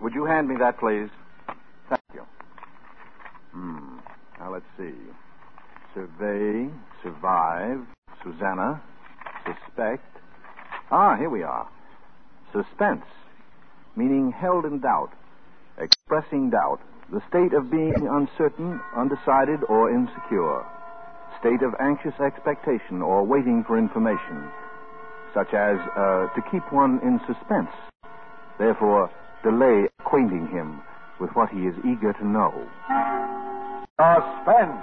Would 0.00 0.14
you 0.14 0.24
hand 0.24 0.48
me 0.48 0.56
that, 0.58 0.78
please? 0.78 1.08
Thank 1.88 2.02
you. 2.14 2.22
Hmm. 3.52 3.98
Now, 4.38 4.52
let's 4.52 4.66
see. 4.76 4.94
Survey, 5.94 6.68
survive, 7.02 7.80
Susanna, 8.22 8.82
suspect. 9.46 10.04
Ah, 10.90 11.16
here 11.16 11.30
we 11.30 11.42
are. 11.42 11.68
Suspense, 12.52 13.04
meaning 13.96 14.32
held 14.32 14.64
in 14.64 14.80
doubt, 14.80 15.10
expressing 15.78 16.50
doubt, 16.50 16.80
the 17.10 17.22
state 17.28 17.54
of 17.54 17.70
being 17.70 18.08
uncertain, 18.10 18.80
undecided, 18.96 19.60
or 19.68 19.90
insecure, 19.90 20.64
state 21.40 21.62
of 21.62 21.74
anxious 21.80 22.18
expectation 22.20 23.00
or 23.00 23.24
waiting 23.24 23.64
for 23.66 23.78
information, 23.78 24.50
such 25.32 25.54
as 25.54 25.78
uh, 25.96 26.26
to 26.34 26.42
keep 26.50 26.62
one 26.72 27.00
in 27.02 27.20
suspense. 27.26 27.70
Therefore, 28.58 29.10
delay 29.42 29.88
acquainting 30.00 30.48
him 30.48 30.80
with 31.20 31.30
what 31.34 31.50
he 31.50 31.66
is 31.66 31.74
eager 31.84 32.12
to 32.12 32.26
know. 32.26 32.52
Suspense. 33.96 34.76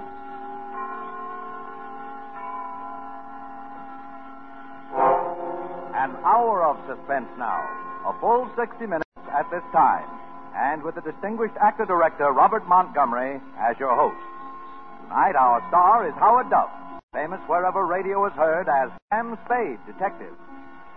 An 5.96 6.12
hour 6.26 6.64
of 6.66 6.78
suspense 6.88 7.30
now. 7.38 7.62
A 8.06 8.14
full 8.20 8.50
60 8.58 8.86
minutes 8.86 9.04
at 9.32 9.50
this 9.52 9.64
time. 9.72 10.10
And 10.56 10.84
with 10.84 10.96
the 10.96 11.02
distinguished 11.02 11.56
actor 11.62 11.86
director 11.86 12.32
Robert 12.32 12.68
Montgomery 12.68 13.40
as 13.58 13.78
your 13.80 13.96
host. 13.96 14.18
Tonight, 15.04 15.36
our 15.36 15.62
star 15.70 16.08
is 16.08 16.14
Howard 16.16 16.50
Duff, 16.50 16.70
famous 17.14 17.40
wherever 17.48 17.86
radio 17.86 18.26
is 18.26 18.34
heard 18.34 18.68
as 18.68 18.90
Sam 19.12 19.38
Spade, 19.46 19.80
detective. 19.86 20.34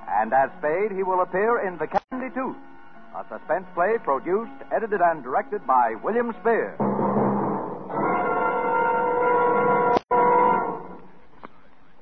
And 0.09 0.33
as 0.33 0.51
Spade, 0.59 0.93
he 0.93 1.03
will 1.03 1.21
appear 1.21 1.59
in 1.67 1.77
The 1.79 1.87
Kandy 1.87 2.33
Tooth, 2.33 2.57
a 3.17 3.25
suspense 3.31 3.65
play 3.75 3.97
produced, 4.05 4.53
edited, 4.71 5.01
and 5.01 5.23
directed 5.23 5.67
by 5.67 5.95
William 6.05 6.35
Spier. 6.41 6.77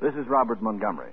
This 0.02 0.14
is 0.14 0.26
Robert 0.26 0.60
Montgomery. 0.60 1.12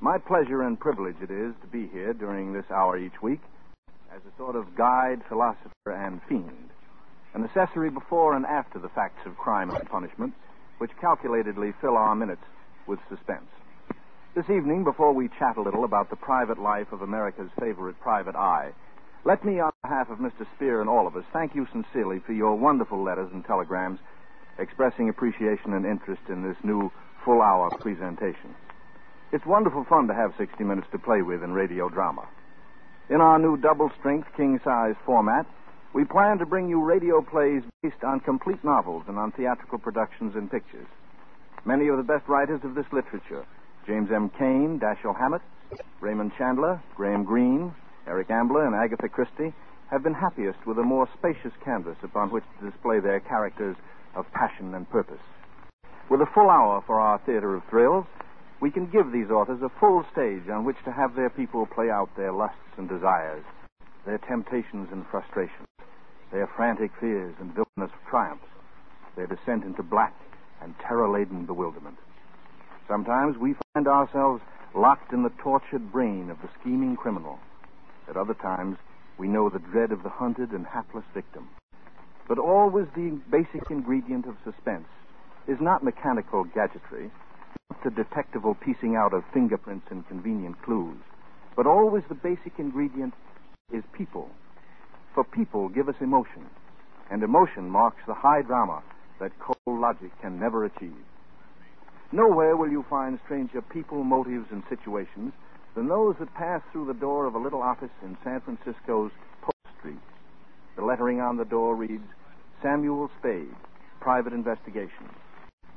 My 0.00 0.16
pleasure 0.16 0.62
and 0.62 0.80
privilege 0.80 1.16
it 1.22 1.30
is 1.30 1.52
to 1.60 1.66
be 1.70 1.88
here 1.88 2.14
during 2.14 2.54
this 2.54 2.64
hour 2.70 2.96
each 2.96 3.20
week 3.22 3.40
as 4.14 4.22
a 4.22 4.36
sort 4.38 4.56
of 4.56 4.74
guide, 4.74 5.20
philosopher, 5.28 5.92
and 5.92 6.22
fiend. 6.26 6.70
An 7.34 7.44
accessory 7.44 7.90
before 7.90 8.34
and 8.34 8.46
after 8.46 8.78
the 8.78 8.88
facts 8.88 9.26
of 9.26 9.36
crime 9.36 9.68
and 9.68 9.86
punishment, 9.90 10.32
which 10.78 10.90
calculatedly 11.02 11.74
fill 11.82 11.98
our 11.98 12.14
minutes 12.14 12.44
with 12.86 12.98
suspense. 13.10 13.50
This 14.36 14.50
evening, 14.54 14.84
before 14.84 15.14
we 15.14 15.30
chat 15.38 15.56
a 15.56 15.62
little 15.62 15.84
about 15.84 16.10
the 16.10 16.16
private 16.16 16.58
life 16.58 16.92
of 16.92 17.00
America's 17.00 17.48
favorite 17.58 17.98
private 18.00 18.36
eye, 18.36 18.72
let 19.24 19.42
me, 19.42 19.60
on 19.60 19.72
behalf 19.82 20.10
of 20.10 20.18
Mr. 20.18 20.46
Spier 20.54 20.82
and 20.82 20.90
all 20.90 21.06
of 21.06 21.16
us, 21.16 21.24
thank 21.32 21.54
you 21.54 21.66
sincerely 21.72 22.18
for 22.18 22.34
your 22.34 22.54
wonderful 22.54 23.02
letters 23.02 23.30
and 23.32 23.46
telegrams 23.46 23.98
expressing 24.58 25.08
appreciation 25.08 25.72
and 25.72 25.86
interest 25.86 26.20
in 26.28 26.42
this 26.42 26.56
new 26.62 26.92
full 27.24 27.40
hour 27.40 27.70
presentation. 27.80 28.54
It's 29.32 29.46
wonderful 29.46 29.86
fun 29.88 30.06
to 30.08 30.14
have 30.14 30.34
60 30.36 30.62
minutes 30.64 30.88
to 30.92 30.98
play 30.98 31.22
with 31.22 31.42
in 31.42 31.52
radio 31.54 31.88
drama. 31.88 32.28
In 33.08 33.22
our 33.22 33.38
new 33.38 33.56
double 33.56 33.90
strength, 33.98 34.28
king 34.36 34.60
size 34.62 34.96
format, 35.06 35.46
we 35.94 36.04
plan 36.04 36.36
to 36.40 36.44
bring 36.44 36.68
you 36.68 36.84
radio 36.84 37.22
plays 37.22 37.62
based 37.82 38.04
on 38.04 38.20
complete 38.20 38.62
novels 38.62 39.04
and 39.08 39.16
on 39.16 39.32
theatrical 39.32 39.78
productions 39.78 40.34
and 40.36 40.50
pictures. 40.50 40.88
Many 41.64 41.88
of 41.88 41.96
the 41.96 42.02
best 42.02 42.28
writers 42.28 42.60
of 42.64 42.74
this 42.74 42.84
literature 42.92 43.46
James 43.86 44.10
M. 44.10 44.30
Cain, 44.36 44.80
Dashiell 44.80 45.16
Hammett, 45.16 45.42
Raymond 46.00 46.32
Chandler, 46.36 46.82
Graham 46.96 47.22
Greene, 47.22 47.72
Eric 48.06 48.30
Ambler, 48.30 48.66
and 48.66 48.74
Agatha 48.74 49.08
Christie 49.08 49.54
have 49.90 50.02
been 50.02 50.14
happiest 50.14 50.58
with 50.66 50.78
a 50.78 50.82
more 50.82 51.08
spacious 51.16 51.52
canvas 51.64 51.96
upon 52.02 52.30
which 52.30 52.42
to 52.58 52.70
display 52.70 52.98
their 52.98 53.20
characters 53.20 53.76
of 54.16 54.26
passion 54.32 54.74
and 54.74 54.90
purpose. 54.90 55.20
With 56.10 56.20
a 56.20 56.26
full 56.34 56.50
hour 56.50 56.82
for 56.84 56.98
our 56.98 57.18
theater 57.18 57.54
of 57.54 57.62
thrills, 57.70 58.06
we 58.60 58.72
can 58.72 58.86
give 58.86 59.12
these 59.12 59.30
authors 59.30 59.62
a 59.62 59.70
full 59.78 60.04
stage 60.10 60.48
on 60.48 60.64
which 60.64 60.82
to 60.84 60.90
have 60.90 61.14
their 61.14 61.30
people 61.30 61.66
play 61.66 61.88
out 61.88 62.08
their 62.16 62.32
lusts 62.32 62.58
and 62.76 62.88
desires, 62.88 63.44
their 64.04 64.18
temptations 64.18 64.88
and 64.90 65.06
frustrations, 65.10 65.68
their 66.32 66.48
frantic 66.56 66.90
fears 66.98 67.34
and 67.38 67.54
villainous 67.54 67.94
triumphs, 68.10 68.46
their 69.14 69.28
descent 69.28 69.62
into 69.62 69.82
black 69.82 70.14
and 70.60 70.74
terror 70.80 71.08
laden 71.08 71.46
bewilderment. 71.46 71.98
Sometimes 72.88 73.36
we 73.36 73.54
find 73.74 73.88
ourselves 73.88 74.40
locked 74.74 75.12
in 75.12 75.22
the 75.22 75.32
tortured 75.42 75.90
brain 75.90 76.30
of 76.30 76.40
the 76.40 76.48
scheming 76.60 76.96
criminal. 76.96 77.38
At 78.08 78.16
other 78.16 78.34
times, 78.34 78.76
we 79.18 79.26
know 79.26 79.48
the 79.48 79.58
dread 79.58 79.90
of 79.90 80.02
the 80.02 80.08
hunted 80.08 80.50
and 80.52 80.66
hapless 80.66 81.04
victim. 81.12 81.48
But 82.28 82.38
always 82.38 82.86
the 82.94 83.18
basic 83.30 83.70
ingredient 83.70 84.26
of 84.26 84.36
suspense 84.44 84.86
is 85.48 85.58
not 85.60 85.82
mechanical 85.82 86.44
gadgetry, 86.44 87.10
not 87.70 87.82
the 87.82 87.90
detectival 87.90 88.54
piecing 88.54 88.96
out 88.96 89.12
of 89.14 89.24
fingerprints 89.32 89.86
and 89.90 90.06
convenient 90.08 90.60
clues, 90.62 90.98
but 91.56 91.66
always 91.66 92.04
the 92.08 92.14
basic 92.14 92.58
ingredient 92.58 93.14
is 93.72 93.82
people. 93.92 94.28
For 95.14 95.24
people 95.24 95.68
give 95.68 95.88
us 95.88 95.94
emotion, 96.00 96.46
and 97.10 97.22
emotion 97.22 97.68
marks 97.70 98.02
the 98.06 98.14
high 98.14 98.42
drama 98.42 98.82
that 99.18 99.32
cold 99.40 99.80
logic 99.80 100.10
can 100.20 100.38
never 100.38 100.64
achieve. 100.64 101.04
Nowhere 102.12 102.56
will 102.56 102.70
you 102.70 102.84
find 102.88 103.18
stranger 103.24 103.60
people, 103.60 104.04
motives, 104.04 104.46
and 104.52 104.62
situations 104.68 105.32
than 105.74 105.88
those 105.88 106.14
that 106.20 106.32
pass 106.34 106.62
through 106.70 106.86
the 106.86 106.94
door 106.94 107.26
of 107.26 107.34
a 107.34 107.38
little 107.38 107.62
office 107.62 107.90
in 108.02 108.16
San 108.22 108.40
Francisco's 108.40 109.10
Post 109.42 109.76
Street. 109.78 109.98
The 110.76 110.84
lettering 110.84 111.20
on 111.20 111.36
the 111.36 111.44
door 111.44 111.74
reads 111.74 112.06
Samuel 112.62 113.10
Spade, 113.18 113.54
Private 114.00 114.32
Investigation. 114.32 115.10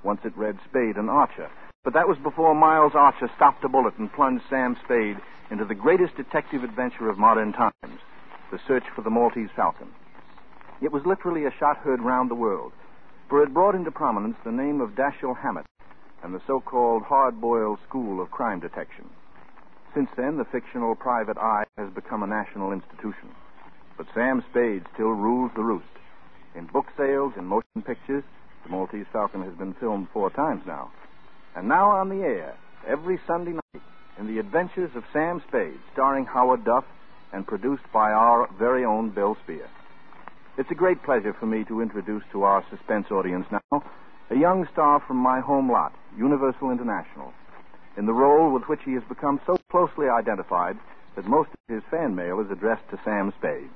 Once 0.04 0.22
it 0.24 0.38
read 0.38 0.58
Spade 0.70 0.98
and 0.98 1.10
Archer, 1.10 1.50
but 1.84 1.94
that 1.94 2.08
was 2.08 2.18
before 2.20 2.54
Miles 2.54 2.94
Archer 2.94 3.30
stopped 3.36 3.64
a 3.64 3.70
bullet 3.70 3.98
and 3.98 4.14
plunged 4.14 4.44
Sam 4.50 4.78
Spade 4.86 5.18
into 5.50 5.66
the 5.66 5.76
greatest 5.76 6.16
detective 6.16 6.64
adventure 6.64 7.10
of 7.10 7.18
modern 7.18 7.54
times 7.54 8.00
the 8.52 8.60
search 8.68 8.84
for 8.96 9.02
the 9.02 9.10
Maltese 9.10 9.50
Falcon. 9.56 9.90
It 10.82 10.92
was 10.92 11.06
literally 11.06 11.46
a 11.46 11.54
shot 11.60 11.78
heard 11.78 12.02
round 12.02 12.30
the 12.30 12.36
world, 12.36 12.72
for 13.30 13.44
it 13.44 13.54
brought 13.54 13.76
into 13.76 13.92
prominence 13.92 14.38
the 14.46 14.52
name 14.52 14.80
of 14.80 14.92
Dashiell 14.92 15.38
Hammett 15.38 15.66
and 16.24 16.34
the 16.34 16.42
so 16.48 16.60
called 16.60 17.04
hard 17.04 17.40
boiled 17.40 17.80
school 17.88 18.22
of 18.22 18.32
crime 18.32 18.60
detection. 18.60 19.10
Since 19.94 20.10
then, 20.16 20.38
the 20.38 20.46
fictional 20.46 20.96
private 20.96 21.38
eye 21.38 21.64
has 21.78 21.90
become 21.94 22.24
a 22.24 22.28
national 22.28 22.72
institution. 22.72 23.30
But 23.98 24.08
Sam 24.14 24.44
Spade 24.52 24.86
still 24.94 25.12
rules 25.12 25.52
the 25.56 25.64
roost. 25.64 25.86
In 26.56 26.66
book 26.66 26.86
sales, 26.98 27.34
in 27.38 27.46
motion 27.46 27.82
pictures, 27.86 28.24
the 28.64 28.70
Maltese 28.70 29.08
Falcon 29.12 29.44
has 29.44 29.54
been 29.56 29.74
filmed 29.74 30.08
four 30.14 30.30
times 30.30 30.62
now. 30.68 30.92
And 31.56 31.68
now 31.68 31.90
on 31.92 32.10
the 32.10 32.24
air, 32.24 32.56
every 32.88 33.20
Sunday 33.26 33.52
night, 33.52 33.84
in 34.20 34.28
the 34.28 34.40
adventures 34.40 34.92
of 34.96 35.04
Sam 35.14 35.42
Spade, 35.48 35.80
starring 35.94 36.26
Howard 36.26 36.66
Duff 36.66 36.86
and 37.34 37.48
produced 37.48 37.84
by 37.94 38.12
our 38.12 38.50
very 38.58 38.84
own 38.86 39.10
Bill 39.10 39.38
Spier. 39.44 39.70
It's 40.58 40.72
a 40.72 40.76
great 40.76 41.02
pleasure 41.04 41.34
for 41.40 41.46
me 41.46 41.64
to 41.66 41.82
introduce 41.82 42.24
to 42.32 42.44
our 42.44 42.64
suspense 42.70 43.08
audience 43.12 43.46
now 43.50 43.84
a 44.30 44.36
young 44.36 44.68
star 44.72 45.02
from 45.08 45.18
my 45.18 45.40
home 45.40 45.72
lot, 45.72 45.94
Universal 46.18 46.72
International, 46.72 47.34
in 47.98 48.06
the 48.06 48.14
role 48.14 48.52
with 48.52 48.64
which 48.68 48.82
he 48.86 48.94
has 48.94 49.04
become 49.10 49.40
so 49.46 49.58
closely 49.70 50.08
identified 50.08 50.78
that 51.16 51.26
most 51.26 51.50
of 51.50 51.76
his 51.76 51.84
fan 51.92 52.16
mail 52.16 52.40
is 52.40 52.52
addressed 52.52 52.88
to 52.90 53.00
Sam 53.04 53.34
Spade. 53.38 53.70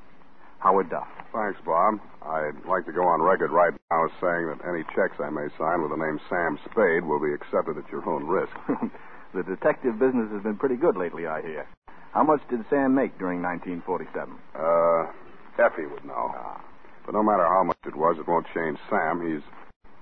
Howard 0.59 0.89
Duff. 0.89 1.07
Thanks, 1.33 1.59
Bob. 1.65 1.99
I'd 2.21 2.63
like 2.65 2.85
to 2.85 2.93
go 2.93 3.03
on 3.03 3.21
record 3.21 3.51
right 3.51 3.73
now 3.91 4.05
as 4.05 4.11
saying 4.21 4.47
that 4.47 4.63
any 4.63 4.83
checks 4.95 5.19
I 5.19 5.29
may 5.29 5.47
sign 5.57 5.81
with 5.81 5.91
the 5.91 5.97
name 5.99 6.19
Sam 6.29 6.57
Spade 6.71 7.03
will 7.03 7.19
be 7.19 7.33
accepted 7.33 7.77
at 7.77 7.91
your 7.91 8.07
own 8.07 8.25
risk. 8.27 8.53
the 9.33 9.43
detective 9.43 9.99
business 9.99 10.31
has 10.31 10.41
been 10.41 10.55
pretty 10.55 10.77
good 10.77 10.95
lately, 10.95 11.27
I 11.27 11.41
hear. 11.41 11.67
How 12.13 12.23
much 12.23 12.39
did 12.49 12.63
Sam 12.69 12.95
make 12.95 13.17
during 13.19 13.41
1947? 13.41 14.33
Uh, 14.55 15.11
Effie 15.59 15.85
would 15.85 16.05
know. 16.05 16.31
Ah. 16.31 16.61
But 17.05 17.13
no 17.13 17.23
matter 17.23 17.43
how 17.43 17.63
much 17.63 17.79
it 17.85 17.95
was, 17.95 18.17
it 18.17 18.27
won't 18.27 18.47
change 18.53 18.77
Sam. 18.89 19.19
He's, 19.19 19.43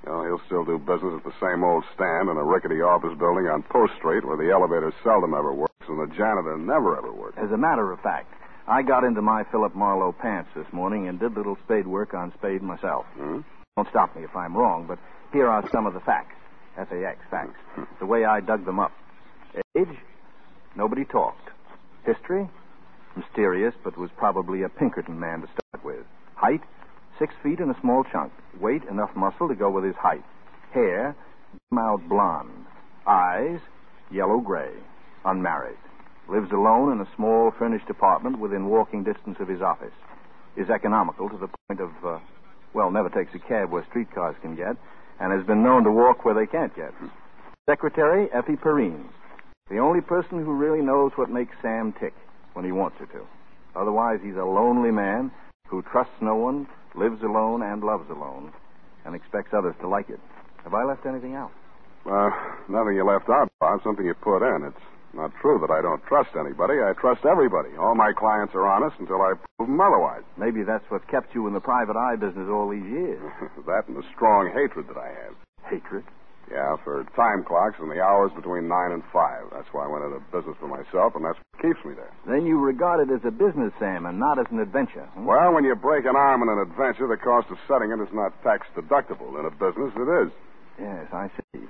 you 0.05 0.11
know, 0.11 0.23
he'll 0.25 0.45
still 0.45 0.65
do 0.65 0.77
business 0.77 1.13
at 1.17 1.23
the 1.23 1.33
same 1.39 1.63
old 1.63 1.83
stand 1.93 2.29
in 2.29 2.37
a 2.37 2.43
rickety 2.43 2.81
office 2.81 3.17
building 3.17 3.47
on 3.47 3.63
Post 3.63 3.93
Street 3.97 4.25
where 4.25 4.37
the 4.37 4.51
elevator 4.51 4.93
seldom 5.03 5.33
ever 5.33 5.53
works 5.53 5.71
and 5.87 5.99
the 5.99 6.13
janitor 6.15 6.57
never 6.57 6.97
ever 6.97 7.11
works. 7.11 7.37
As 7.37 7.51
a 7.51 7.57
matter 7.57 7.91
of 7.91 7.99
fact, 8.01 8.33
I 8.67 8.81
got 8.81 9.03
into 9.03 9.21
my 9.21 9.43
Philip 9.51 9.75
Marlowe 9.75 10.11
pants 10.11 10.49
this 10.55 10.65
morning 10.71 11.07
and 11.07 11.19
did 11.19 11.35
little 11.35 11.57
spade 11.65 11.87
work 11.87 12.13
on 12.13 12.33
Spade 12.37 12.61
myself. 12.61 13.05
Hmm? 13.17 13.41
Don't 13.75 13.89
stop 13.89 14.15
me 14.15 14.23
if 14.23 14.35
I'm 14.35 14.55
wrong, 14.55 14.85
but 14.87 14.99
here 15.33 15.47
are 15.47 15.67
some 15.71 15.85
of 15.85 15.93
the 15.93 15.99
facts. 16.01 16.35
F-A-X, 16.77 17.19
facts. 17.29 17.59
The 17.99 18.05
way 18.05 18.25
I 18.25 18.39
dug 18.39 18.65
them 18.65 18.79
up. 18.79 18.91
Age? 19.77 19.87
Nobody 20.75 21.05
talked. 21.05 21.49
History? 22.05 22.49
Mysterious, 23.15 23.73
but 23.83 23.97
was 23.97 24.09
probably 24.17 24.63
a 24.63 24.69
Pinkerton 24.69 25.19
man 25.19 25.41
to 25.41 25.47
start 25.47 25.83
with. 25.83 26.05
Height? 26.35 26.61
Six 27.21 27.35
feet 27.43 27.59
and 27.59 27.69
a 27.69 27.79
small 27.81 28.03
chunk. 28.03 28.33
Weight? 28.59 28.81
Enough 28.89 29.15
muscle 29.15 29.47
to 29.47 29.53
go 29.53 29.69
with 29.69 29.83
his 29.83 29.95
height. 29.95 30.23
Hair? 30.73 31.15
Mild 31.69 32.09
blonde. 32.09 32.65
Eyes? 33.05 33.59
Yellow-gray. 34.09 34.71
Unmarried. 35.23 35.77
Lives 36.27 36.51
alone 36.51 36.93
in 36.93 36.99
a 36.99 37.07
small 37.15 37.51
furnished 37.51 37.91
apartment 37.91 38.39
within 38.39 38.69
walking 38.69 39.03
distance 39.03 39.37
of 39.39 39.47
his 39.47 39.61
office. 39.61 39.93
Is 40.57 40.71
economical 40.71 41.29
to 41.29 41.37
the 41.37 41.47
point 41.67 41.79
of, 41.79 41.91
uh, 42.03 42.17
well, 42.73 42.89
never 42.89 43.09
takes 43.09 43.35
a 43.35 43.39
cab 43.47 43.69
where 43.69 43.85
streetcars 43.91 44.35
can 44.41 44.55
get, 44.55 44.75
and 45.19 45.31
has 45.31 45.45
been 45.45 45.61
known 45.61 45.83
to 45.83 45.91
walk 45.91 46.25
where 46.25 46.33
they 46.33 46.47
can't 46.47 46.75
get. 46.75 46.91
Secretary, 47.69 48.29
Effie 48.33 48.55
Perrine. 48.55 49.07
The 49.69 49.77
only 49.77 50.01
person 50.01 50.43
who 50.43 50.53
really 50.53 50.81
knows 50.81 51.11
what 51.17 51.29
makes 51.29 51.55
Sam 51.61 51.93
tick 51.93 52.15
when 52.53 52.65
he 52.65 52.71
wants 52.71 52.97
her 52.97 53.05
to. 53.05 53.27
Otherwise, 53.75 54.21
he's 54.23 54.37
a 54.37 54.43
lonely 54.43 54.89
man 54.89 55.31
who 55.71 55.81
trusts 55.81 56.13
no 56.21 56.35
one, 56.35 56.67
lives 56.93 57.23
alone, 57.23 57.63
and 57.63 57.81
loves 57.83 58.09
alone, 58.11 58.51
and 59.05 59.15
expects 59.15 59.53
others 59.53 59.73
to 59.79 59.87
like 59.87 60.09
it. 60.09 60.19
Have 60.63 60.73
I 60.73 60.83
left 60.83 61.05
anything 61.07 61.33
out? 61.33 61.51
Uh, 62.05 62.29
nothing 62.67 62.95
you 62.95 63.07
left 63.07 63.29
out, 63.29 63.49
Bob. 63.59 63.81
Something 63.83 64.05
you 64.05 64.13
put 64.13 64.43
in. 64.43 64.63
It's 64.67 64.85
not 65.13 65.31
true 65.41 65.59
that 65.59 65.71
I 65.71 65.81
don't 65.81 66.03
trust 66.05 66.35
anybody. 66.37 66.75
I 66.83 66.93
trust 66.93 67.25
everybody. 67.25 67.69
All 67.79 67.95
my 67.95 68.11
clients 68.11 68.53
are 68.53 68.67
honest 68.67 68.97
until 68.99 69.21
I 69.21 69.33
prove 69.57 69.69
them 69.69 69.81
otherwise. 69.81 70.23
Maybe 70.37 70.63
that's 70.63 70.85
what 70.89 71.07
kept 71.07 71.33
you 71.33 71.47
in 71.47 71.53
the 71.53 71.59
private 71.59 71.95
eye 71.95 72.15
business 72.15 72.47
all 72.49 72.69
these 72.69 72.85
years. 72.85 73.21
that 73.65 73.87
and 73.87 73.97
the 73.97 74.03
strong 74.13 74.51
hatred 74.53 74.87
that 74.87 74.97
I 74.97 75.07
have. 75.07 75.35
Hatred? 75.69 76.03
Yeah, 76.49 76.75
for 76.83 77.03
time 77.15 77.43
clocks 77.43 77.75
and 77.79 77.89
the 77.89 78.01
hours 78.01 78.31
between 78.35 78.67
9 78.67 78.91
and 78.91 79.03
5. 79.13 79.43
That's 79.51 79.67
why 79.71 79.85
I 79.85 79.87
went 79.87 80.03
into 80.05 80.19
business 80.31 80.57
for 80.59 80.67
myself, 80.67 81.15
and 81.15 81.23
that's 81.23 81.37
what 81.37 81.61
keeps 81.61 81.83
me 81.85 81.93
there. 81.93 82.11
Then 82.27 82.45
you 82.45 82.59
regard 82.59 83.07
it 83.07 83.13
as 83.13 83.21
a 83.23 83.31
business, 83.31 83.71
Sam, 83.79 84.05
and 84.05 84.19
not 84.19 84.39
as 84.39 84.47
an 84.51 84.59
adventure. 84.59 85.05
hmm? 85.15 85.25
Well, 85.25 85.53
when 85.53 85.63
you 85.63 85.75
break 85.75 86.05
an 86.05 86.15
arm 86.15 86.41
in 86.43 86.49
an 86.49 86.59
adventure, 86.59 87.07
the 87.07 87.17
cost 87.17 87.47
of 87.51 87.57
setting 87.67 87.91
it 87.91 88.01
is 88.01 88.11
not 88.11 88.35
tax 88.43 88.67
deductible. 88.75 89.39
In 89.39 89.45
a 89.45 89.51
business, 89.51 89.93
it 89.95 90.09
is. 90.27 90.29
Yes, 90.79 91.07
I 91.13 91.29
see. 91.53 91.61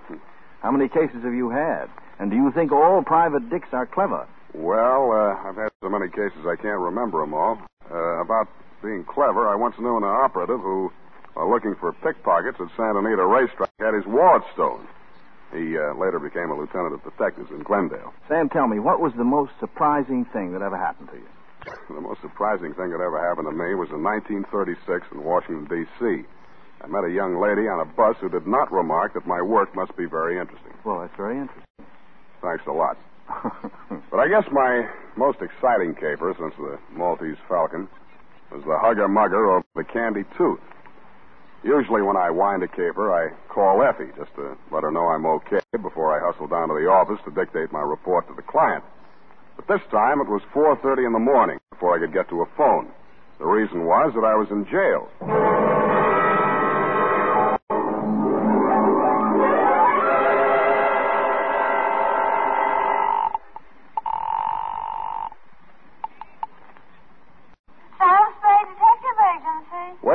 How 0.62 0.71
many 0.71 0.88
cases 0.88 1.24
have 1.24 1.33
you 1.33 1.50
had? 1.50 1.89
And 2.19 2.29
do 2.29 2.38
you 2.38 2.51
think 2.53 2.71
all 2.71 3.03
private 3.03 3.50
dicks 3.50 3.69
are 3.74 3.85
clever? 3.85 4.27
Well, 4.53 5.12
uh, 5.12 5.47
I've 5.47 5.56
had 5.56 5.69
so 5.81 5.89
many 5.89 6.07
cases 6.09 6.45
I 6.45 6.56
can't 6.56 6.79
remember 6.79 7.21
them 7.21 7.33
all. 7.33 7.57
Uh, 7.89 8.21
about 8.21 8.47
being 8.83 9.03
clever, 9.03 9.47
I 9.47 9.56
once 9.56 9.75
knew 9.79 9.97
an 9.97 10.03
operative 10.03 10.59
who, 10.59 10.91
while 11.33 11.50
looking 11.50 11.75
for 11.80 11.94
pickpockets 11.94 12.57
at 12.60 12.68
Santa 12.75 13.00
Anita 13.00 13.25
racetrack, 13.25 13.72
had 13.80 13.94
his 13.94 14.06
wallet 14.06 14.44
stolen. 14.54 14.88
He 15.51 15.75
uh, 15.75 15.94
later 16.00 16.19
became 16.19 16.50
a 16.50 16.56
lieutenant 16.57 16.95
of 16.95 17.04
detectives 17.04 17.51
in 17.51 17.63
Glendale. 17.63 18.13
Sam, 18.28 18.48
tell 18.48 18.68
me, 18.68 18.80
what 18.80 19.01
was 19.01 19.12
the 19.18 19.28
most 19.28 19.51
surprising 19.60 20.24
thing 20.31 20.54
that 20.54 20.62
ever 20.62 20.78
happened 20.78 21.10
to 21.12 21.18
you? 21.18 21.28
The 21.94 22.01
most 22.01 22.22
surprising 22.22 22.74
thing 22.74 22.89
that 22.89 23.04
ever 23.04 23.19
happened 23.19 23.48
to 23.48 23.54
me 23.54 23.75
was 23.75 23.89
in 23.92 24.01
1936 24.01 25.06
in 25.12 25.24
Washington, 25.24 25.68
D.C. 25.68 26.25
I 26.81 26.88
met 26.88 27.04
a 27.04 27.12
young 27.12 27.38
lady 27.39 27.68
on 27.68 27.80
a 27.80 27.86
bus 27.86 28.16
who 28.19 28.30
did 28.30 28.48
not 28.48 28.72
remark 28.72 29.13
that 29.13 29.27
my 29.27 29.42
work 29.42 29.75
must 29.75 29.95
be 29.95 30.06
very 30.06 30.39
interesting. 30.39 30.74
Well, 30.84 31.01
that's 31.01 31.16
very 31.16 31.38
interesting. 31.38 31.68
Thanks 32.42 32.63
a 32.68 32.72
lot. 32.72 32.98
But 34.10 34.19
I 34.19 34.27
guess 34.27 34.44
my 34.51 34.89
most 35.16 35.39
exciting 35.42 35.95
caper 35.95 36.36
since 36.38 36.54
the 36.57 36.77
Maltese 36.92 37.38
Falcon 37.48 37.88
was 38.51 38.62
the 38.66 38.77
Hugger 38.77 39.07
Mugger 39.07 39.45
or 39.45 39.63
the 39.75 39.84
Kandy 39.84 40.25
Tooth. 40.38 40.60
Usually 41.63 42.02
when 42.02 42.18
I 42.18 42.31
wind 42.31 42.63
a 42.63 42.68
caper, 42.68 43.13
I 43.13 43.30
call 43.54 43.84
Effie 43.84 44.12
just 44.18 44.34
to 44.36 44.58
let 44.72 44.81
her 44.81 44.92
know 44.92 45.08
I'm 45.08 45.25
okay 45.28 45.62
before 45.81 46.10
I 46.10 46.19
hustle 46.25 46.48
down 46.48 46.69
to 46.69 46.74
the 46.74 46.90
office 46.90 47.19
to 47.25 47.31
dictate 47.31 47.72
my 47.72 47.81
report 47.81 48.28
to 48.30 48.34
the 48.34 48.42
client. 48.42 48.84
But 49.56 49.68
this 49.68 49.81
time 49.92 50.22
it 50.22 50.28
was 50.28 50.42
4.30 50.56 51.06
in 51.06 51.13
the 51.13 51.19
morning 51.19 51.60
before 51.69 51.96
I 51.96 52.00
could 52.00 52.13
get 52.13 52.30
to 52.30 52.42
a 52.42 52.50
phone. 52.58 52.90
The 53.38 53.46
reason 53.46 53.86
was 53.86 54.12
that 54.16 54.25
I 54.25 54.34
was 54.34 54.50
in 54.50 54.66
jail. 54.66 55.10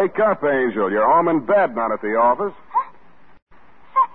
Wake 0.06 0.22
up, 0.22 0.38
Angel. 0.46 0.86
You're 0.86 1.02
home 1.02 1.26
in 1.26 1.42
bed, 1.42 1.74
not 1.74 1.90
at 1.90 1.98
the 1.98 2.14
office. 2.14 2.54
Sa- 3.90 4.06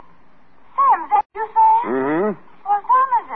Sam, 0.72 0.98
is 1.04 1.10
that 1.12 1.26
you, 1.36 1.44
Sam? 1.52 1.84
Mm-hmm. 1.92 2.32
What 2.64 2.80
time 2.88 3.12
is 3.20 3.28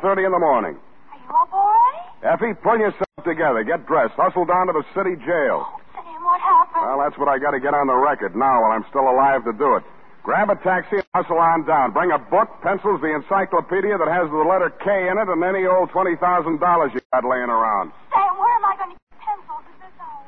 it? 0.00 0.16
4.30 0.16 0.24
in 0.24 0.32
the 0.32 0.40
morning. 0.40 0.80
Are 0.80 1.20
you 1.20 1.28
up 1.36 1.52
already? 1.52 2.00
Effie, 2.24 2.56
pull 2.64 2.80
yourself 2.80 3.20
together. 3.28 3.60
Get 3.60 3.84
dressed. 3.84 4.16
Hustle 4.16 4.48
down 4.48 4.68
to 4.68 4.72
the 4.72 4.88
city 4.96 5.20
jail. 5.20 5.68
Sam, 5.92 6.24
what 6.24 6.40
happened? 6.40 6.80
Well, 6.80 6.96
that's 7.04 7.18
what 7.20 7.28
I 7.28 7.36
got 7.36 7.52
to 7.52 7.60
get 7.60 7.76
on 7.76 7.92
the 7.92 7.98
record 8.00 8.32
now 8.32 8.64
while 8.64 8.72
I'm 8.72 8.88
still 8.88 9.04
alive 9.04 9.44
to 9.44 9.52
do 9.52 9.76
it. 9.76 9.84
Grab 10.24 10.48
a 10.48 10.56
taxi 10.64 10.96
and 10.96 11.04
hustle 11.12 11.36
on 11.36 11.68
down. 11.68 11.92
Bring 11.92 12.08
a 12.08 12.16
book, 12.18 12.48
pencils, 12.64 13.04
the 13.04 13.12
encyclopedia 13.12 14.00
that 14.00 14.08
has 14.08 14.32
the 14.32 14.40
letter 14.48 14.72
K 14.80 15.12
in 15.12 15.20
it, 15.20 15.28
and 15.28 15.44
any 15.44 15.68
old 15.68 15.92
$20,000 15.92 16.16
you 16.16 17.00
got 17.12 17.20
laying 17.28 17.52
around. 17.52 17.92
Sam, 18.16 18.32
where 18.40 18.48
am 18.56 18.64
I 18.64 18.74
going 18.80 18.96
to 18.96 18.96
get 18.96 19.20
pencils 19.20 19.60
at 19.68 19.76
this 19.84 19.92
hour? 20.00 20.24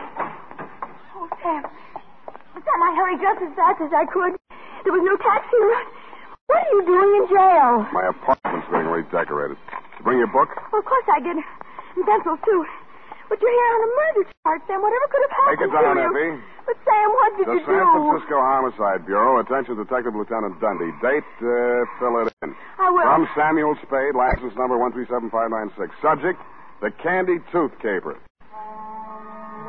Oh, 0.00 1.28
Sam. 1.42 1.62
Sam, 1.62 2.80
I 2.82 2.90
hurried 2.96 3.20
just 3.20 3.29
as 3.42 3.52
fast 3.56 3.80
as 3.80 3.92
I 3.92 4.04
could. 4.08 4.36
There 4.84 4.92
was 4.92 5.04
no 5.04 5.16
taxi 5.20 5.58
route. 5.60 5.90
What 6.48 6.58
are 6.66 6.72
you 6.74 6.82
doing 6.86 7.10
in 7.20 7.24
jail? 7.30 7.72
My 7.94 8.10
apartment's 8.10 8.66
being 8.72 8.88
redecorated. 8.90 9.56
You 9.98 10.02
bring 10.04 10.18
your 10.18 10.32
book? 10.32 10.50
Well, 10.72 10.80
of 10.80 10.86
course 10.88 11.06
I 11.12 11.20
did. 11.20 11.36
And 11.36 12.02
pencils, 12.06 12.40
too. 12.44 12.62
But 13.30 13.38
you're 13.38 13.54
here 13.54 13.70
on 13.78 13.82
a 13.86 13.90
murder 13.94 14.22
charge, 14.42 14.62
Sam. 14.66 14.82
Whatever 14.82 15.06
could 15.14 15.22
have 15.30 15.34
happened 15.38 15.58
Take 15.60 15.62
it 15.62 15.70
down, 15.70 15.94
to 15.94 16.02
you? 16.02 16.10
Effie. 16.10 16.34
But, 16.66 16.76
Sam, 16.82 17.08
what 17.14 17.30
did 17.38 17.46
The 17.46 17.54
you 17.54 17.62
San 17.62 17.78
do? 17.78 17.86
Francisco 17.94 18.36
Homicide 18.42 19.00
Bureau. 19.06 19.38
Attention, 19.38 19.78
Detective 19.78 20.14
Lieutenant 20.18 20.58
Dundee. 20.58 20.90
Date, 20.98 21.30
uh, 21.38 21.86
fill 22.02 22.26
it 22.26 22.34
in. 22.42 22.50
I 22.82 22.90
will. 22.90 23.06
From 23.06 23.28
Samuel 23.38 23.78
Spade, 23.86 24.18
license 24.18 24.54
number 24.58 24.74
1375596. 24.90 25.94
Subject, 26.02 26.38
the 26.82 26.90
Kandy 26.98 27.38
Tooth 27.54 27.70
Caper. 27.78 28.18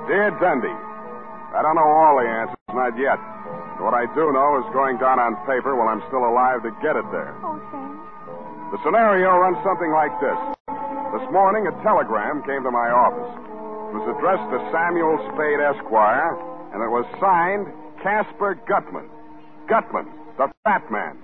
Dear 0.09 0.33
Dundee, 0.41 0.73
I 1.53 1.61
don't 1.61 1.75
know 1.77 1.85
all 1.85 2.17
the 2.17 2.25
answers, 2.25 2.57
not 2.73 2.97
yet. 2.97 3.21
What 3.81 3.97
I 3.97 4.05
do 4.13 4.29
know 4.29 4.61
is 4.61 4.67
going 4.77 5.01
down 5.01 5.17
on 5.17 5.33
paper 5.49 5.73
while 5.73 5.89
I'm 5.89 6.05
still 6.05 6.21
alive 6.21 6.61
to 6.61 6.71
get 6.85 6.93
it 6.93 7.07
there. 7.09 7.33
Oh, 7.41 7.57
Sam. 7.73 7.97
The 8.69 8.77
scenario 8.85 9.33
runs 9.41 9.57
something 9.65 9.89
like 9.89 10.13
this. 10.21 10.37
This 11.17 11.25
morning, 11.33 11.65
a 11.65 11.73
telegram 11.81 12.45
came 12.45 12.61
to 12.61 12.69
my 12.69 12.93
office. 12.93 13.33
It 13.89 13.97
was 13.99 14.05
addressed 14.15 14.47
to 14.53 14.61
Samuel 14.69 15.17
Spade, 15.33 15.59
Esquire, 15.59 16.37
and 16.71 16.79
it 16.85 16.93
was 16.93 17.09
signed 17.19 17.73
Casper 18.05 18.53
Gutman. 18.69 19.09
Gutman, 19.67 20.05
the 20.37 20.47
fat 20.63 20.85
man. 20.93 21.17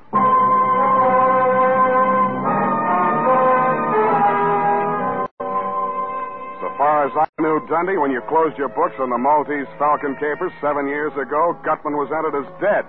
So 6.58 6.68
far 6.76 7.06
as 7.06 7.14
I 7.16 7.27
knew, 7.38 7.62
Dundee, 7.70 8.02
when 8.02 8.10
you 8.10 8.18
closed 8.26 8.58
your 8.58 8.74
books 8.74 8.98
on 8.98 9.14
the 9.14 9.18
Maltese 9.22 9.70
Falcon 9.78 10.18
capers 10.18 10.50
seven 10.58 10.90
years 10.90 11.14
ago, 11.14 11.54
Gutman 11.62 11.94
was 11.94 12.10
entered 12.10 12.34
as 12.34 12.50
dead. 12.58 12.82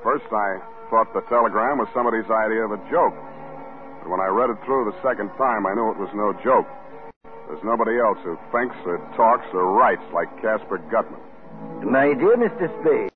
First, 0.00 0.24
I 0.32 0.64
thought 0.88 1.12
the 1.12 1.20
telegram 1.28 1.76
was 1.76 1.92
somebody's 1.92 2.24
idea 2.24 2.64
of 2.64 2.72
a 2.72 2.80
joke. 2.88 3.12
But 4.00 4.08
when 4.08 4.24
I 4.24 4.32
read 4.32 4.48
it 4.48 4.56
through 4.64 4.88
the 4.88 4.96
second 5.04 5.28
time, 5.36 5.68
I 5.68 5.76
knew 5.76 5.92
it 5.92 6.00
was 6.00 6.08
no 6.16 6.32
joke. 6.40 6.64
There's 7.52 7.60
nobody 7.68 8.00
else 8.00 8.16
who 8.24 8.40
thinks 8.48 8.80
or 8.88 8.96
talks 9.12 9.44
or 9.52 9.76
writes 9.76 10.08
like 10.16 10.32
Casper 10.40 10.80
Gutman. 10.88 11.20
My 11.84 12.16
dear 12.16 12.40
Mr. 12.40 12.64
Spade, 12.80 13.12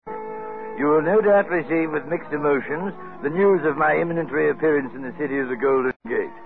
you 0.77 0.93
will 0.93 1.01
no 1.01 1.25
doubt 1.25 1.49
receive 1.49 1.89
with 1.89 2.05
mixed 2.05 2.37
emotions 2.37 2.93
the 3.25 3.33
news 3.33 3.65
of 3.65 3.81
my 3.81 3.97
imminent 3.97 4.29
reappearance 4.29 4.93
in 4.93 5.01
the 5.01 5.17
city 5.17 5.41
of 5.41 5.49
the 5.49 5.57
Golden 5.57 5.97
Gate. 6.05 6.37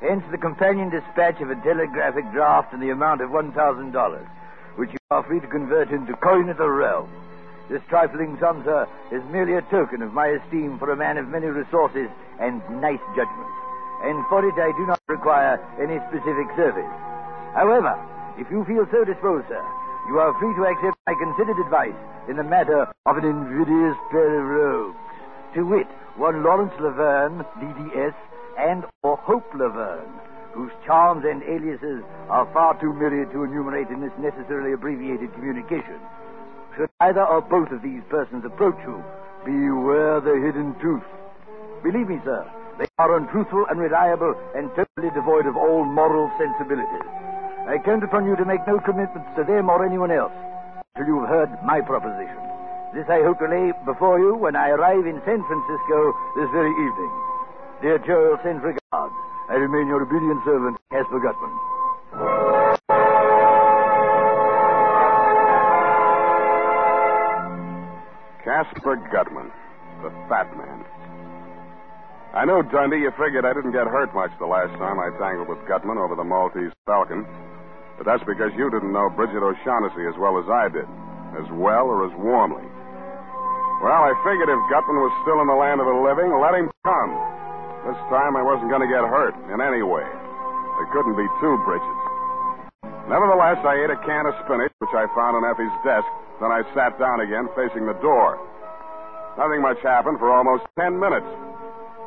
Hence 0.00 0.24
the 0.30 0.38
companion 0.38 0.88
dispatch 0.88 1.40
of 1.40 1.50
a 1.50 1.60
telegraphic 1.60 2.24
draft 2.32 2.72
in 2.72 2.80
the 2.80 2.90
amount 2.90 3.20
of 3.20 3.30
$1,000, 3.30 3.52
which 4.76 4.92
you 4.92 4.98
are 5.10 5.22
free 5.22 5.40
to 5.40 5.46
convert 5.46 5.90
into 5.90 6.16
coin 6.16 6.48
of 6.48 6.56
the 6.56 6.68
realm. 6.68 7.10
This 7.68 7.82
trifling 7.88 8.38
sum, 8.40 8.64
sir, 8.64 8.88
is 9.12 9.22
merely 9.30 9.54
a 9.54 9.62
token 9.70 10.02
of 10.02 10.12
my 10.12 10.28
esteem 10.28 10.78
for 10.78 10.90
a 10.90 10.96
man 10.96 11.18
of 11.18 11.28
many 11.28 11.46
resources 11.46 12.08
and 12.40 12.62
nice 12.80 13.02
judgment. 13.14 13.52
And 14.02 14.24
for 14.32 14.40
it 14.48 14.56
I 14.56 14.72
do 14.72 14.86
not 14.86 14.98
require 15.06 15.60
any 15.76 16.00
specific 16.08 16.48
service. 16.56 16.90
However, 17.52 17.92
if 18.38 18.50
you 18.50 18.64
feel 18.64 18.88
so 18.90 19.04
disposed, 19.04 19.48
sir, 19.48 19.62
you 20.08 20.18
are 20.18 20.32
free 20.40 20.54
to 20.56 20.64
accept 20.64 20.96
my 21.06 21.14
considered 21.14 21.60
advice 21.60 22.00
in 22.26 22.36
the 22.36 22.42
matter 22.42 22.88
of 23.04 23.16
an 23.18 23.24
invidious 23.28 23.96
pair 24.10 24.40
of 24.40 24.48
rogues. 24.48 24.98
To 25.54 25.62
wit, 25.62 25.88
one 26.16 26.42
Lawrence 26.42 26.72
Laverne, 26.80 27.44
DDS, 27.60 28.14
and 28.60 28.84
or 29.02 29.16
Hope 29.16 29.48
Laverne, 29.56 30.12
whose 30.52 30.72
charms 30.84 31.24
and 31.24 31.42
aliases 31.42 32.04
are 32.28 32.44
far 32.52 32.76
too 32.80 32.92
myriad 32.92 33.32
to 33.32 33.44
enumerate 33.44 33.88
in 33.88 34.00
this 34.00 34.12
necessarily 34.20 34.72
abbreviated 34.72 35.32
communication. 35.32 35.96
Should 36.76 36.90
either 37.00 37.24
or 37.24 37.40
both 37.40 37.72
of 37.72 37.82
these 37.82 38.02
persons 38.10 38.44
approach 38.44 38.78
you, 38.84 39.02
beware 39.44 40.20
the 40.20 40.36
hidden 40.44 40.76
truth. 40.80 41.06
Believe 41.82 42.08
me, 42.08 42.20
sir, 42.24 42.44
they 42.78 42.86
are 42.98 43.16
untruthful, 43.16 43.64
unreliable, 43.70 44.36
and 44.54 44.68
totally 44.76 45.10
devoid 45.16 45.46
of 45.46 45.56
all 45.56 45.84
moral 45.84 46.30
sensibility. 46.36 47.02
I 47.66 47.78
count 47.84 48.04
upon 48.04 48.26
you 48.26 48.36
to 48.36 48.44
make 48.44 48.66
no 48.66 48.80
commitments 48.80 49.28
to 49.36 49.44
them 49.44 49.70
or 49.70 49.84
anyone 49.84 50.10
else 50.10 50.32
till 50.96 51.06
you 51.06 51.20
have 51.20 51.28
heard 51.28 51.50
my 51.64 51.80
proposition. 51.80 52.36
This 52.92 53.08
I 53.08 53.22
hope 53.22 53.38
to 53.38 53.48
lay 53.48 53.72
before 53.86 54.18
you 54.18 54.34
when 54.34 54.56
I 54.56 54.70
arrive 54.70 55.06
in 55.06 55.22
San 55.24 55.40
Francisco 55.46 55.98
this 56.36 56.50
very 56.52 56.72
evening. 56.74 57.29
Dear 57.80 57.96
Joel, 58.04 58.36
send 58.44 58.60
regards. 58.62 59.14
I 59.48 59.54
remain 59.56 59.88
your 59.88 60.02
obedient 60.04 60.44
servant, 60.44 60.76
Casper 60.92 61.16
Gutman. 61.16 61.48
Casper 68.44 68.96
Gutman, 69.08 69.48
the 70.04 70.12
fat 70.28 70.52
man. 70.60 70.84
I 72.36 72.44
know, 72.44 72.60
Dundee, 72.60 73.00
you 73.00 73.10
figured 73.16 73.48
I 73.48 73.56
didn't 73.56 73.72
get 73.72 73.88
hurt 73.88 74.12
much 74.14 74.30
the 74.38 74.46
last 74.46 74.76
time 74.76 75.00
I 75.00 75.08
tangled 75.16 75.48
with 75.48 75.64
Gutman 75.66 75.96
over 75.96 76.14
the 76.14 76.22
Maltese 76.22 76.76
Falcon. 76.84 77.24
But 77.96 78.04
that's 78.04 78.22
because 78.28 78.52
you 78.60 78.68
didn't 78.68 78.92
know 78.92 79.08
Brigid 79.08 79.40
O'Shaughnessy 79.40 80.04
as 80.04 80.20
well 80.20 80.36
as 80.36 80.44
I 80.52 80.68
did, 80.68 80.84
as 81.40 81.48
well 81.56 81.88
or 81.88 82.04
as 82.04 82.12
warmly. 82.20 82.68
Well, 83.80 84.04
I 84.04 84.12
figured 84.20 84.52
if 84.52 84.60
Gutman 84.68 85.00
was 85.00 85.16
still 85.24 85.40
in 85.40 85.48
the 85.48 85.56
land 85.56 85.80
of 85.80 85.88
the 85.88 85.96
living, 85.96 86.28
let 86.36 86.52
him 86.52 86.68
come. 86.84 87.40
This 87.86 87.96
time 88.12 88.36
I 88.36 88.42
wasn't 88.44 88.68
going 88.68 88.84
to 88.84 88.92
get 88.92 89.00
hurt 89.02 89.32
in 89.48 89.58
any 89.60 89.80
way. 89.80 90.04
There 90.04 90.88
couldn't 90.92 91.16
be 91.16 91.28
two 91.40 91.56
bridges. 91.64 91.98
Nevertheless, 93.08 93.58
I 93.64 93.80
ate 93.80 93.90
a 93.90 94.00
can 94.04 94.28
of 94.28 94.36
spinach, 94.44 94.72
which 94.78 94.94
I 94.94 95.08
found 95.16 95.34
on 95.34 95.44
Effie's 95.48 95.72
desk. 95.82 96.06
Then 96.40 96.52
I 96.52 96.62
sat 96.76 96.98
down 97.00 97.20
again, 97.20 97.48
facing 97.56 97.84
the 97.88 97.96
door. 98.04 98.38
Nothing 99.36 99.62
much 99.62 99.80
happened 99.82 100.18
for 100.18 100.30
almost 100.30 100.64
ten 100.78 101.00
minutes. 101.00 101.26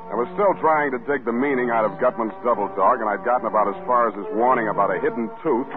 I 0.09 0.15
was 0.15 0.29
still 0.37 0.53
trying 0.61 0.91
to 0.91 0.99
dig 1.09 1.25
the 1.25 1.33
meaning 1.33 1.71
out 1.71 1.85
of 1.85 1.97
Gutman's 1.97 2.37
double 2.43 2.69
dog, 2.77 3.01
and 3.01 3.09
I'd 3.09 3.25
gotten 3.25 3.47
about 3.47 3.73
as 3.73 3.79
far 3.87 4.09
as 4.09 4.13
his 4.13 4.29
warning 4.37 4.67
about 4.67 4.93
a 4.93 4.99
hidden 5.01 5.25
tooth 5.41 5.69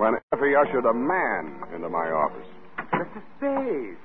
when 0.00 0.16
Effie 0.32 0.56
ushered 0.56 0.86
a 0.86 0.94
man 0.94 1.52
into 1.74 1.88
my 1.88 2.08
office. 2.08 2.48
Mr. 2.94 3.20
Spade. 3.36 4.00